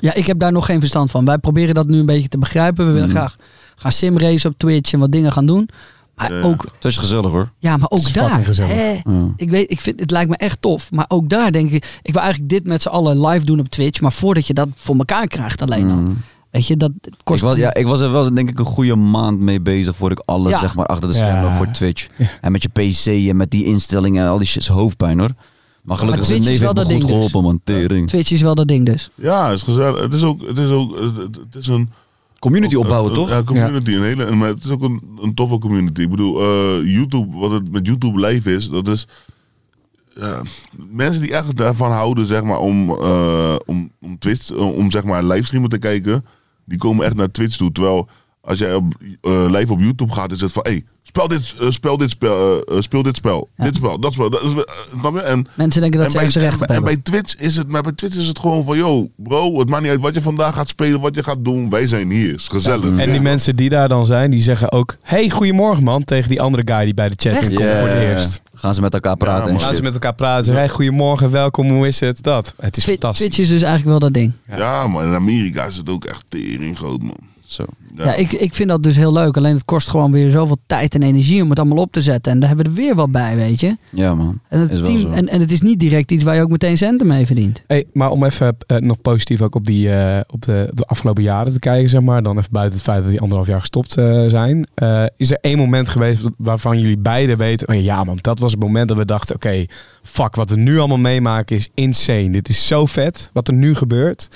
[0.00, 1.24] Ja, ik heb daar nog geen verstand van.
[1.24, 2.86] Wij proberen dat nu een beetje te begrijpen.
[2.86, 3.16] We willen Mhm.
[3.18, 3.36] graag
[3.76, 5.68] gaan simracen op Twitch en wat dingen gaan doen.
[6.14, 6.40] Maar Ja.
[6.42, 7.50] ook, Het is gezellig hoor.
[7.58, 8.44] ja, maar ook fucking daar.
[8.44, 8.72] gezellig.
[8.74, 9.02] hè, Ja.
[9.36, 10.90] ik weet, ik vind, het lijkt me echt tof.
[10.90, 13.68] Maar ook daar denk ik, ik wil eigenlijk dit met z'n allen live doen op
[13.68, 14.00] Twitch.
[14.00, 16.02] Maar voordat je dat voor elkaar krijgt alleen al.
[16.50, 17.42] Weet je, dat het Ik kost...
[17.42, 20.24] was, ja, ik was er wel denk ik een goede maand mee bezig voordat ik
[20.26, 20.58] alles Ja.
[20.58, 21.20] zeg maar achter de Ja.
[21.20, 22.06] schermen voor Twitch.
[22.40, 25.30] En met je PC en met die instellingen en al die shit is hoofdpijn hoor.
[25.82, 27.10] Maar gelukkig is Twitch het wel goed ding dus.
[27.10, 27.60] geholpen man.
[27.64, 28.08] Tering.
[28.08, 29.10] Twitch is wel dat ding dus.
[29.14, 30.00] Ja, het is gezellig.
[30.00, 31.90] Het is ook, het is ook, het, is een...
[32.38, 33.28] Community opbouwen eh, toch?
[33.28, 33.90] Ja, community.
[33.92, 36.00] Een hele, en maar het is ook een, een toffe community.
[36.00, 39.06] Ik bedoel, eh, YouTube, wat het met YouTube live is, dat is...
[40.20, 40.42] ja,
[40.90, 45.04] mensen die echt daarvan houden, zeg maar, om, eh, om, om Twitch, eh, om zeg
[45.04, 46.24] maar livestreamen te kijken,
[46.68, 47.72] die komen echt naar Twitch toe.
[47.72, 48.08] Terwijl
[48.48, 51.70] als jij op, eh, live op YouTube gaat, is het van, hey, speel dit, eh,
[51.70, 53.64] speel dit spel, eh, eh, speel dit spel, Ja.
[53.64, 54.30] dit spel, dat spel.
[54.30, 55.30] Dat is, eh?
[55.30, 56.94] En Mensen denken dat en ze bij, ergens recht op en, en hebben.
[56.94, 59.82] bij Twitch is het, maar bij Twitch is het gewoon van, yo, bro, het maakt
[59.82, 61.70] niet uit wat je vandaag gaat spelen, wat je gaat doen.
[61.70, 62.96] Wij zijn hier, is gezellig.
[62.96, 64.96] En die mensen die daar dan zijn, die zeggen ook...
[65.02, 67.50] Hey, goedemorgen man, tegen die andere guy die bij de chat Echt?
[67.50, 68.40] in komt voor het eerst.
[68.54, 69.58] Gaan ze met elkaar praten Ja.
[69.58, 70.54] Gaan ze met elkaar praten.
[70.54, 72.22] Hey, goedemorgen, welkom, hoe is het?
[72.22, 72.54] Dat.
[72.56, 73.26] Het is fantastisch.
[73.26, 74.32] Twitch is dus eigenlijk wel dat ding.
[74.56, 77.16] Ja, maar in Amerika is het ook echt tering groot, man.
[77.48, 77.64] Zo.
[77.96, 79.36] Ja, ik, ik vind dat dus heel leuk.
[79.36, 82.32] Alleen het kost gewoon weer zoveel tijd en energie om het allemaal op te zetten.
[82.32, 83.76] En daar hebben we er weer wat bij, weet je.
[83.90, 84.40] Ja man.
[84.48, 85.10] En het, Is wel team, zo.
[85.10, 87.62] en, en het is niet direct iets waar je ook meteen centen mee verdient.
[87.66, 90.84] Hey, maar om even eh, nog positief ook op, die, eh, op, de, op de
[90.84, 92.22] afgelopen jaren te kijken, zeg maar.
[92.22, 94.66] Dan even buiten het feit dat die anderhalf jaar gestopt eh, zijn.
[94.74, 97.68] Eh, is er één moment geweest waarvan jullie beiden weten...
[97.68, 99.34] Oh ja man, dat was het moment dat we dachten...
[99.34, 99.66] Oké,
[100.02, 102.30] fuck, wat we nu allemaal meemaken is insane.
[102.30, 104.28] Dit is zo vet, wat er nu gebeurt.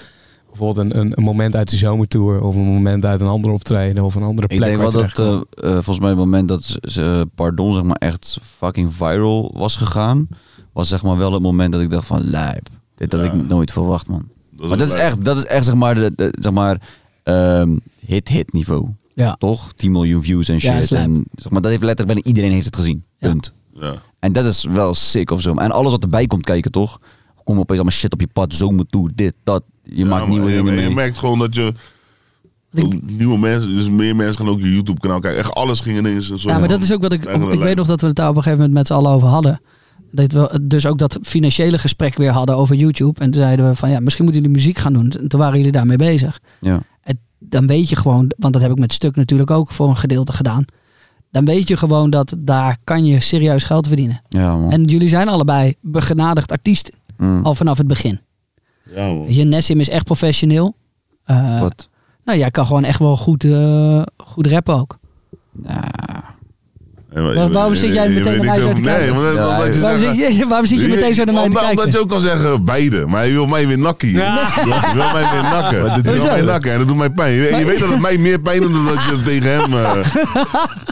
[0.53, 2.42] Bijvoorbeeld een, een, een moment uit de zomertour...
[2.42, 4.59] of een moment uit een ander optreden of een andere plek.
[4.61, 5.34] Ik denk wel dat, eh,
[5.68, 9.76] eh, volgens mij het moment dat ze- ze, pardon, zeg maar echt fucking viral was
[9.76, 10.28] gegaan,
[10.72, 12.68] was zeg maar wel het moment dat ik dacht van, lijp.
[12.94, 13.32] Dit had Ja.
[13.32, 14.28] ik nooit verwacht, man.
[14.50, 16.80] Dat maar dat is echt, dat is echt zeg maar, de, de- zeg maar
[17.22, 17.76] ehm,
[18.07, 18.88] hit-hit niveau.
[19.14, 19.36] Ja.
[19.38, 19.72] Toch?
[19.72, 20.92] 10 miljoen views en shit.
[20.92, 23.05] en, zeg maar, dat heeft letterlijk bijna iedereen heeft het gezien.
[23.18, 23.28] Ja.
[23.28, 23.53] Punt.
[23.74, 23.94] Ja.
[24.18, 25.55] En dat is wel sick of zo.
[25.55, 26.98] En alles wat erbij komt kijken, toch?
[27.44, 29.62] Kom opeens allemaal shit op je pad, zomer toe, dit, dat.
[29.83, 30.95] Je Ja, maakt maar nieuwe je, dingen je mee.
[30.95, 31.72] merkt gewoon dat je
[32.72, 35.41] Ik- nieuwe mensen, dus meer mensen gaan ook je YouTube kanaal kijken.
[35.41, 37.24] Echt alles ging ineens een soort Ja, maar dat is ook wat ik.
[37.24, 39.28] Ik weet nog dat we het daar op een gegeven moment met z'n allen over
[39.28, 39.61] hadden.
[40.11, 43.20] Dat we dus ook dat financiële gesprek weer hadden over YouTube.
[43.20, 45.11] En toen zeiden we van ja, misschien moeten jullie muziek gaan doen.
[45.11, 46.41] En toen waren jullie daarmee bezig.
[46.61, 46.83] Ja.
[47.03, 49.97] En dan weet je gewoon, want dat heb ik met stuk natuurlijk ook voor een
[49.97, 50.64] gedeelte gedaan.
[51.30, 54.22] Dan weet je gewoon dat daar kan je serieus geld verdienen.
[54.28, 54.72] Ja, man.
[54.72, 56.95] En jullie zijn allebei begenadigd artiesten.
[57.16, 57.45] Mm.
[57.45, 58.20] Al vanaf het begin.
[58.95, 59.24] Ja, man.
[59.26, 60.74] Weet je, Nessim is echt professioneel.
[61.24, 61.88] Eh, Wat?
[62.24, 64.99] nou, jij kan gewoon echt wel goed, eh, goed rappen ook.
[67.14, 69.14] Ja, maar waarom je- zit jij meteen naar mij zo te Nee, kijken?
[69.14, 71.49] Ja, dat- dat je Waarom zit je, waarom zit je meteen zo naar mij te
[71.49, 71.90] Omdat kijken?
[71.93, 74.09] je ook kan zeggen beide, maar je wil mij weer nakken.
[74.09, 74.18] hier.
[74.22, 75.84] Je wil mij weer nakken.
[75.97, 77.34] Je wil mij nakken en dat doet mij pijn.
[77.34, 79.51] Je, weet- je weet dat het mij meer pijn doet dan dat je het tegen
[79.61, 79.72] hem...
[79.72, 79.97] eh,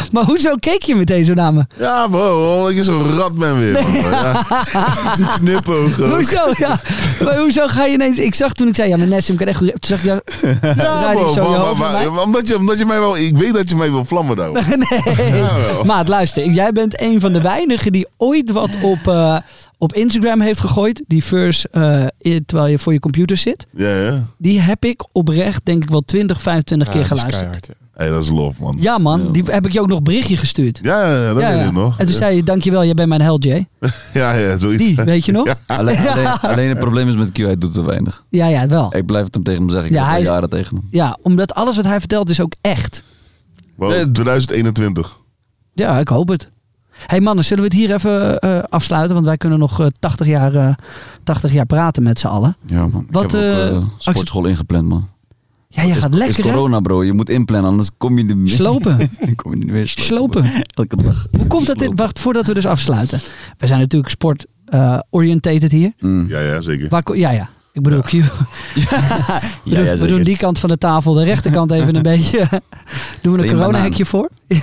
[0.12, 1.66] Maar hoezo keek je meteen zo naar me?
[1.78, 3.72] Ja bro, omdat je zo'n rat bent weer.
[3.72, 4.10] man.
[4.10, 4.46] Ja.
[5.38, 6.10] Knipogen.
[6.10, 6.40] Hoezo?
[6.56, 6.80] Ja.
[7.24, 8.18] Maar hoezo ga je ineens...
[8.18, 9.68] Ik zag toen ik zei, ja, maar Nessim kan echt goed...
[9.80, 10.04] Toen zag ik,
[10.62, 13.16] ja, je maar- maar- maar- omdat, je, omdat je mij wel...
[13.18, 14.50] Ik weet dat je mij wil vlammen daar.
[14.52, 15.30] Nee.
[15.40, 15.84] Jawel.
[15.84, 16.50] Maat, luister.
[16.50, 19.36] Jij bent een van de weinigen die ooit wat op, eh,
[19.78, 21.02] op Instagram heeft gegooid.
[21.06, 23.66] Die verse, eh, in- terwijl je voor je computer zit.
[23.76, 24.22] Ja, ja.
[24.38, 27.40] Die heb ik oprecht, denk ik wel 20, 25 Ja, keer is geluisterd.
[27.42, 27.74] keihard, ja.
[28.00, 28.76] Hey, dat is lof, man.
[28.80, 30.78] Ja man, die heb ik je ook nog een berichtje gestuurd.
[30.82, 31.66] Ja, ja, ja, dat ja, weet ja.
[31.66, 31.98] ik nog.
[31.98, 33.68] En toen zei je, dankjewel, jij bent mijn held, Jay.
[34.14, 34.84] Ja, ja, zoiets.
[34.84, 35.46] Die, weet je nog?
[35.50, 35.58] Ja.
[35.66, 38.24] Alleen, alleen, alleen het probleem is met Q, hij doet te weinig.
[38.28, 38.96] Ja, ja, wel.
[38.96, 39.88] Ik blijf het hem tegen hem zeggen.
[39.90, 40.86] Ik Ja, hij is- jaren tegen hem.
[40.90, 43.02] Ja, omdat alles wat hij vertelt is ook echt.
[43.76, 45.18] Wow, 2021.
[45.74, 46.50] Ja, ik hoop het.
[47.06, 49.14] hey mannen, zullen we het hier even eh, afsluiten?
[49.14, 50.74] Want wij kunnen nog eh, 80, jaar, eh,
[51.24, 52.56] 80 jaar praten met z'n allen.
[52.66, 53.06] Ja, man.
[53.10, 55.08] Wat, ik heb ook sportschool ingepland, man.
[55.72, 56.50] Ja, je gaat is lekker hè?
[56.50, 57.04] corona, bro.
[57.04, 58.54] Je moet inplannen, anders kom je er meer.
[58.54, 58.98] Slopen.
[59.24, 60.44] Dan kom je niet meer slopen.
[60.44, 60.64] Slopen.
[60.74, 61.26] Elke dag.
[61.36, 61.90] Hoe komt dat dit?
[61.94, 63.20] Wacht, voordat we dus afsluiten.
[63.58, 65.92] We zijn natuurlijk sport-orientated hier.
[65.98, 66.28] Mm.
[66.28, 66.88] Ja, ja, zeker.
[66.88, 67.50] Waar, ja, ja.
[67.72, 68.10] Ik bedoel, Q.
[68.12, 68.22] Ja,
[69.64, 70.08] we, doen, ja, we zeker.
[70.08, 72.48] doen die kant van de tafel, de rechterkant even een beetje.
[73.22, 74.28] doen we een je corona-hekje voor.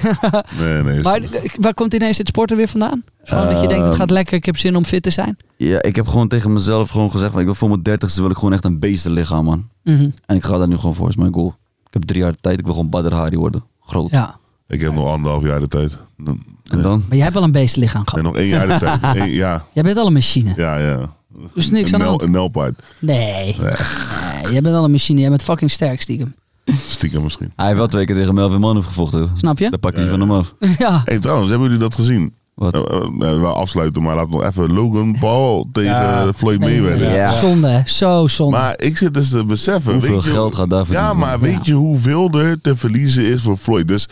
[0.60, 1.02] Nee, nee.
[1.02, 1.20] Maar
[1.60, 3.04] waar komt ineens het sporten weer vandaan?
[3.24, 5.38] Gewoon dat je denkt, het gaat lekker, ik heb zin om fit te zijn.
[5.58, 8.36] Ja, ik heb gewoon tegen mezelf gewoon gezegd, ik wil voor mijn dertigste wil ik
[8.38, 9.70] gewoon echt een beestenlichaam, man.
[9.84, 10.10] Mhm.
[10.26, 11.56] En ik ga daar nu gewoon voor, is mijn goal.
[11.88, 13.64] Ik heb drie jaar de tijd, ik wil gewoon Badr Hari worden.
[13.82, 14.12] Groot.
[14.12, 14.38] Ja.
[14.68, 15.98] Ik heb nog anderhalf jaar de tijd.
[16.18, 17.00] Dan, En dan?
[17.08, 18.24] Maar jij hebt wel een beestlichaam Nee, gehad.
[18.26, 19.16] nog één jaar de tijd.
[19.16, 20.54] Eén- ja, Jij bent al een machine.
[20.56, 21.16] ja, ja.
[21.54, 22.22] Dus niks een aan de hand.
[22.22, 22.82] Een nelpaard.
[23.00, 23.56] Nee.
[23.60, 24.52] nee.
[24.52, 25.20] Jij bent al een machine.
[25.20, 26.36] Jij bent fucking sterk, stiekem.
[26.66, 27.52] Stiekem misschien.
[27.56, 29.30] Hij heeft wel twee keer tegen Melvin Manhoef gevochten.
[29.38, 29.70] Snap je?
[29.70, 30.54] Dan pak je van hem af.
[30.78, 31.02] ja.
[31.06, 32.34] hey, trouwens, hebben jullie dat gezien?
[32.54, 32.76] Wat?
[32.76, 32.82] Uh,
[33.20, 36.34] uh, wel afsluiten, maar laten we nog even Logan Paul tegen Ja.
[36.34, 37.16] Floyd Nee, Mayweather.
[37.16, 37.32] Ja.
[37.32, 37.82] Zonde, hè.
[37.86, 38.58] Zo zonde.
[38.58, 39.92] Maar ik zit dus te beseffen.
[39.92, 43.42] Hoeveel weet je, geld gaat daar Ja, maar weet je hoeveel er te verliezen is
[43.42, 43.88] voor Floyd?
[43.88, 44.08] Dus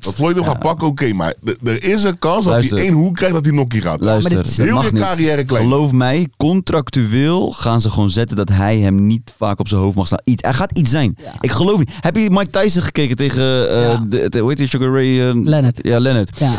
[0.00, 1.12] dat Floyd hem gaat pakken, oké.
[1.12, 1.34] maar
[1.64, 4.00] er is een kans dat hij één hoek krijgt dat hij nokkie gaat.
[4.00, 5.02] Luister, maar dit- Heel mag je niet.
[5.02, 5.62] carrière klein.
[5.64, 9.96] Geloof mij, contractueel gaan ze gewoon zetten dat hij hem niet vaak op zijn hoofd
[9.96, 10.20] mag staan.
[10.24, 11.16] Iets, hij gaat iets zijn.
[11.24, 11.32] Ja.
[11.40, 11.90] Ik geloof niet.
[12.00, 14.04] Heb je Mike Tyson gekeken tegen, eh Ja.
[14.08, 15.28] de, de- hoe heet die, Sugar Ray?
[15.28, 15.78] eh, Leonard.
[15.82, 16.38] Ja, Leonard.
[16.38, 16.52] Ja.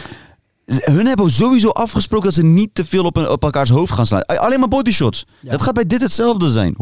[0.66, 4.06] Hun hebben sowieso afgesproken dat ze niet te veel op, een, op elkaars hoofd gaan
[4.06, 4.26] slaan.
[4.26, 5.26] Alleen maar bodyshots.
[5.40, 5.52] Ja.
[5.52, 6.76] Dat gaat bij dit hetzelfde zijn.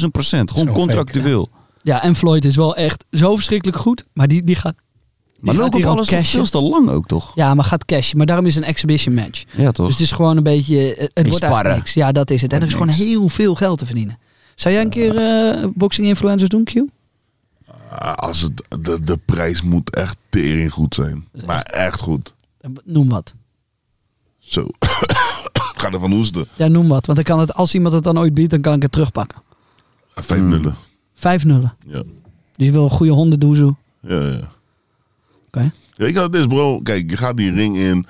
[0.00, 0.50] 100.000 procent.
[0.50, 1.48] Gewoon Zo contractueel.
[1.82, 4.04] ja, en Floyd is wel echt zo verschrikkelijk goed.
[4.12, 4.74] Maar die, die gaat...
[5.40, 7.32] Maar gaat Logan Paul is veel te lang ook, toch?
[7.34, 8.16] Ja, maar gaat cashen.
[8.16, 9.44] Maar daarom is het een exhibition match.
[9.56, 9.86] Ja, toch?
[9.86, 10.76] Dus het is gewoon een beetje...
[10.76, 11.74] Het, het wordt eigenlijk sparren.
[11.76, 11.94] niks.
[11.94, 12.52] Ja, dat is het.
[12.52, 14.18] En er is gewoon heel veel geld te verdienen.
[14.54, 16.72] Zou jij een keer eh boxing influencers doen, Q?
[17.90, 21.28] Ah, Als het, de, de prijs moet echt tering goed zijn.
[21.46, 22.34] Maar echt goed.
[22.84, 23.34] Noem wat.
[24.38, 24.60] Zo.
[25.74, 26.46] Ik ga ervan hoesten.
[26.56, 27.06] Ja, noem wat.
[27.06, 29.42] Want dan kan het, als iemand het dan ooit biedt, dan kan ik het terugpakken.
[30.14, 30.48] Vijf Hmm.
[30.48, 30.76] nullen.
[31.14, 31.76] 5 nullen.
[31.86, 32.02] Ja.
[32.56, 33.74] Dus je wil een goede hondendoezoe.
[34.00, 34.52] Ja, ja.
[35.52, 35.70] Oké.
[35.96, 36.80] Weet je wat het is, bro?
[36.80, 38.06] Kijk, je gaat die ring in.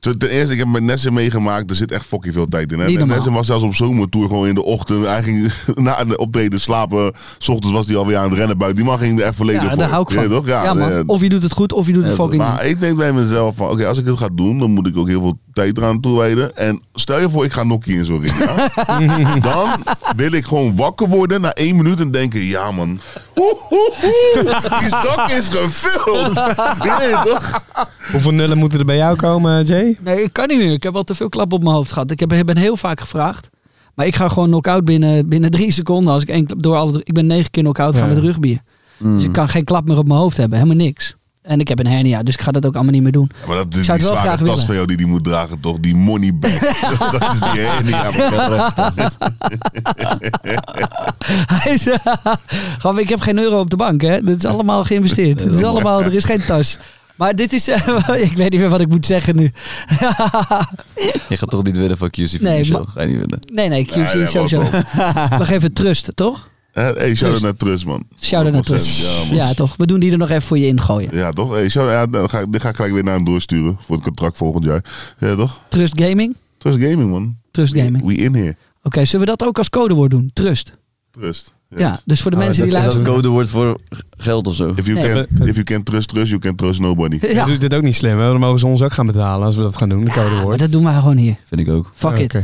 [0.00, 1.70] Ten eerste, ik heb met Nessen meegemaakt.
[1.70, 2.78] Er zit echt fucking veel tijd in.
[2.78, 2.86] Hè?
[3.04, 5.04] Nessen was zelfs op zomertour gewoon in de ochtend.
[5.04, 7.12] Hij ging na een optreden slapen.
[7.38, 8.80] S ochtends was hij alweer aan het rennen buiten.
[8.82, 9.78] Die man ging er echt volledig Ja, voor.
[9.78, 10.46] daar hou ik toch?
[10.46, 10.90] Ja, man.
[10.90, 12.70] eh, Of je doet het goed, of je doet het fucking maar niet.
[12.72, 15.08] ik denk bij mezelf van, oké, als ik het ga doen, dan moet ik ook
[15.08, 16.56] heel veel tijd eraan toewijden.
[16.56, 18.36] En stel je voor, ik ga nokkie in zo'n ring.
[18.38, 19.40] ja?
[19.52, 19.68] dan
[20.16, 23.00] wil ik gewoon wakker worden na één minuut en denken, ja man,
[23.36, 26.34] Oeh, oeh, oeh, die zak is gevuld.
[27.24, 27.62] Toch?
[28.10, 29.96] Hoeveel nullen moeten er bij jou komen, Jay?
[30.00, 30.72] Nee, ik kan niet meer.
[30.72, 32.10] Ik heb al te veel klap op mijn hoofd gehad.
[32.10, 33.50] Ik heb, ben heel vaak gevraagd.
[33.94, 36.12] Maar ik ga gewoon knock-out binnen, binnen drie seconden.
[36.12, 38.14] Als ik, één klap door alle, ik ben negen keer knock-out gaan Ja.
[38.14, 38.58] met rugby.
[38.96, 39.14] Mm.
[39.14, 40.58] Dus ik kan geen klap meer op mijn hoofd hebben.
[40.58, 41.16] Helemaal niks.
[41.48, 43.30] En ik heb een hernia, dus ik ga dat ook allemaal niet meer doen.
[43.40, 44.66] Ja, maar dat is die wel zware tas willen.
[44.66, 45.78] van jou die die moet dragen, toch?
[45.80, 46.58] Die money bag.
[47.18, 48.10] dat is die hernia.
[51.54, 51.86] Hij is,
[52.78, 54.22] gewoon, ik heb geen euro op de bank, hè.
[54.22, 55.42] Dit is allemaal geïnvesteerd.
[55.42, 56.78] Het is allemaal, er is geen tas.
[57.16, 59.52] Maar dit is, ik weet niet meer wat ik moet zeggen nu.
[61.28, 63.40] Je gaat toch niet winnen van QC Nee, nee, Ga je niet winnen.
[63.52, 66.48] Nee, nee, QC wat Nog even trust, toch?
[66.82, 68.02] Hey, shout-out naar Trust, man.
[68.20, 69.28] Shout-out naar 100%, trust.
[69.30, 69.34] Ja.
[69.36, 69.76] Ja, toch?
[69.76, 71.16] We doen die er nog even voor je ingooien.
[71.16, 71.52] Ja, toch?
[71.52, 73.76] Hey, shout ja, dan ga, ik- dit ga ik gelijk weer naar hem doorsturen.
[73.80, 74.84] Voor het contract volgend jaar.
[75.18, 75.60] Ja, toch?
[75.68, 76.36] Trust Gaming?
[76.58, 77.36] Trust Gaming, man.
[77.50, 78.04] Trust Gaming.
[78.06, 78.56] We in here.
[78.82, 80.30] Oké, zullen we dat ook als codewoord doen?
[80.32, 80.72] Trust.
[81.10, 81.54] Trust.
[81.70, 81.80] Yes.
[81.80, 83.22] Ja, dus voor de Oh, mensen die dat- Is dat luisteren.
[83.22, 83.78] het codewoord voor
[84.10, 84.72] geld of zo?
[84.76, 85.12] If you, Nee.
[85.12, 87.18] can, if you can trust trust, you can trust nobody.
[87.20, 88.26] Ja, Dat doet dit ook niet slim, hè?
[88.28, 90.58] Dan mogen ze ons ook gaan betalen als we dat gaan doen, de maar codewoord.
[90.58, 91.36] dat doen we gewoon hier.
[91.46, 91.90] Vind ik ook.
[91.94, 92.36] Fuck Oh, it.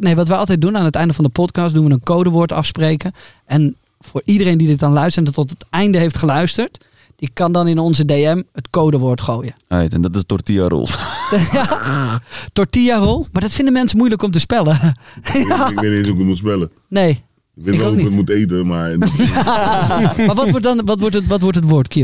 [0.00, 2.52] Nee, wat we altijd doen aan het einde van de podcast, doen we een codewoord
[2.52, 3.12] afspreken.
[3.44, 6.84] En voor iedereen die dit dan luistert en tot het einde heeft geluisterd,
[7.16, 9.54] die kan dan in onze DM het codewoord gooien.
[9.68, 10.86] Right, en dat is tortilla roll.
[12.52, 14.96] Tortilla roll, maar dat vinden mensen moeilijk om te spellen.
[15.22, 16.70] Ik, ik weet niet eens hoe ik het moet spellen.
[16.88, 17.10] Nee.
[17.54, 18.98] Ik weet Ik wel ook hoe ik het moet eten, maar het
[20.26, 21.94] maar wat wordt dan wat wordt het, wat wordt het woord, Q?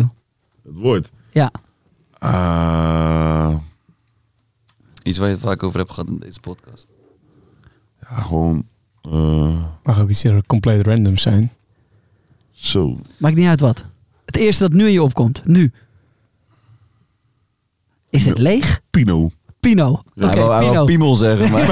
[0.63, 1.11] woord.
[1.31, 1.51] Ja.
[2.19, 3.55] Ah,
[5.03, 6.89] Iets waar je het vaak over hebt gehad in deze podcast.
[8.11, 8.65] Ja, gewoon
[9.03, 11.53] eh, Mag ook iets heel compleet random zijn.
[12.53, 12.99] zo.
[13.17, 13.85] Maakt niet uit wat.
[14.25, 15.43] Het eerste dat nu in je opkomt.
[15.45, 15.73] Nu.
[18.11, 18.81] Is het leeg?
[18.91, 19.31] Pino.
[19.61, 20.03] Pino.
[20.15, 20.85] Hij wou Pino.
[20.85, 21.67] piemel zeggen, maar...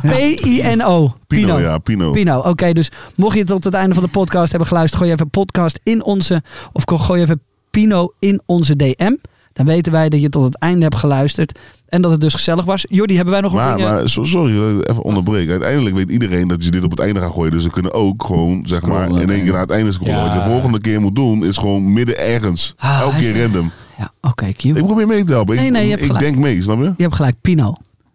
[0.12, 1.14] P-I-N-O.
[1.26, 2.10] Pino, ja, Pino.
[2.10, 2.38] Pino.
[2.38, 5.30] Oké, dus mocht je tot het einde van de podcast hebben geluisterd, gooi je even
[5.30, 6.42] podcast in onze,
[6.72, 9.14] of gooi je even Pino in onze DM.
[9.52, 11.58] Dan weten wij dat je tot het einde hebt geluisterd
[11.88, 12.84] en dat het dus gezellig was.
[12.88, 13.92] Jordi, hebben wij nog een Maar, dingen?
[13.92, 15.50] maar so- sorry, even onderbreken.
[15.50, 17.52] Uiteindelijk weet iedereen dat je dit op het einde gaat gooien.
[17.52, 20.14] Dus ze kunnen ook gewoon, zeg Scrollen maar, in één keer naar het einde scrollen.
[20.14, 20.22] Ja.
[20.24, 22.74] Wat je de volgende keer moet doen, is gewoon midden ergens.
[22.78, 23.70] Ah, Elke keer random.
[23.98, 24.62] Ja, oké, Q.
[24.64, 25.54] Ik probeer mee te helpen.
[25.54, 26.24] Ik- Nee, nee, je hebt ik gelijk.
[26.24, 26.92] denk mee, snap je?
[26.96, 27.74] Je hebt gelijk, Pino.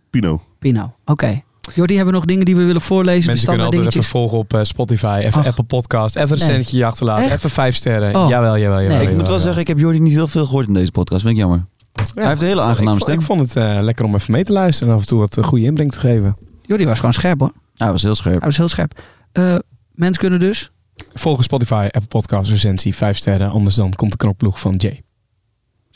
[0.09, 0.41] Pino.
[0.59, 1.41] Pino, oké.
[1.73, 3.25] Jordi, hebben we nog dingen die we willen voorlezen?
[3.25, 4.19] Mensen kunnen altijd even dingetjes?
[4.21, 5.47] volgen op eh, Spotify, even Ach.
[5.47, 6.55] Apple Podcast, even een Nee.
[6.55, 7.33] centje achterlaten, Echt?
[7.35, 8.15] even vijf sterren.
[8.15, 8.29] Oh.
[8.29, 8.97] Jawel, jawel, jawel.
[8.97, 10.91] Nee, ik moet jawel, wel zeggen, ik heb Jordi niet heel veel gehoord in deze
[10.91, 11.21] podcast.
[11.21, 11.65] Vind ik jammer.
[12.13, 13.19] Hij heeft een hele aangename ik, stem.
[13.19, 15.37] Ik vond het eh, lekker om even mee te luisteren en af en toe wat
[15.37, 16.37] eh, goede inbreng te geven.
[16.61, 17.53] Jordi was gewoon scherp hoor.
[17.77, 18.37] Hij was heel scherp.
[18.37, 19.01] Hij was heel scherp.
[19.31, 19.55] Eh,
[19.93, 20.71] mensen kunnen dus
[21.13, 23.49] Volg Spotify, Apple Podcast, recensie, vijf sterren.
[23.49, 25.01] Anders dan komt de knopploeg van Jay.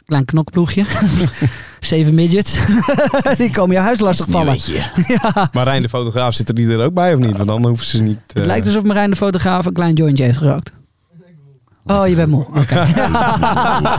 [0.06, 0.86] klein knokploegje.
[1.80, 2.60] Zeven midgets.
[3.38, 4.58] die komen je huis lastig vallen.
[5.52, 7.38] Marijn de fotograaf zit er die er ook bij of niet?
[7.38, 8.20] Want dan hoeven ze niet...
[8.28, 10.72] Het eh, lijkt alsof Marijn de fotograaf een klein jointje heeft gerookt.
[11.88, 12.46] Oh, je bent moe.
[12.56, 12.86] Oké.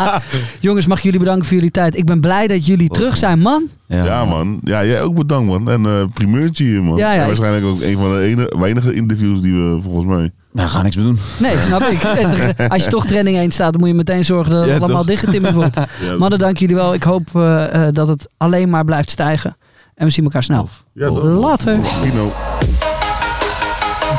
[0.61, 1.97] Jongens, mag ik jullie bedanken voor jullie tijd.
[1.97, 3.62] Ik ben blij dat jullie terug zijn, man.
[3.86, 4.59] Ja, man.
[4.62, 5.70] Ja, jij ook bedankt, man.
[5.70, 6.97] En eh primeurtje hier, man.
[6.97, 10.07] Ja, ja, En ik- waarschijnlijk ook een van de ene, weinige interviews die we volgens
[10.07, 10.30] mij...
[10.53, 11.18] We gaan niks meer doen.
[11.41, 12.03] Nee, snap ik.
[12.72, 15.05] Als je toch trending 1 staat, dan moet je meteen zorgen dat het Ja, allemaal
[15.05, 15.76] dichtgetimmerd wordt.
[15.76, 16.95] Ja, Mannen, dank jullie wel.
[16.95, 19.57] Ik hoop eh, eh, dat het alleen maar blijft stijgen.
[19.95, 20.68] En we zien elkaar snel.
[20.93, 21.11] ja?
[21.11, 21.76] Later.
[22.03, 22.32] Pino.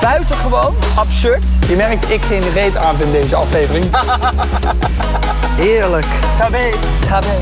[0.01, 1.43] Buitengewoon absurd.
[1.67, 3.85] Je merkt, ik geen reet aan in deze aflevering.
[5.63, 6.05] Heerlijk.
[6.37, 6.69] Tabé.
[7.07, 7.37] Tabé.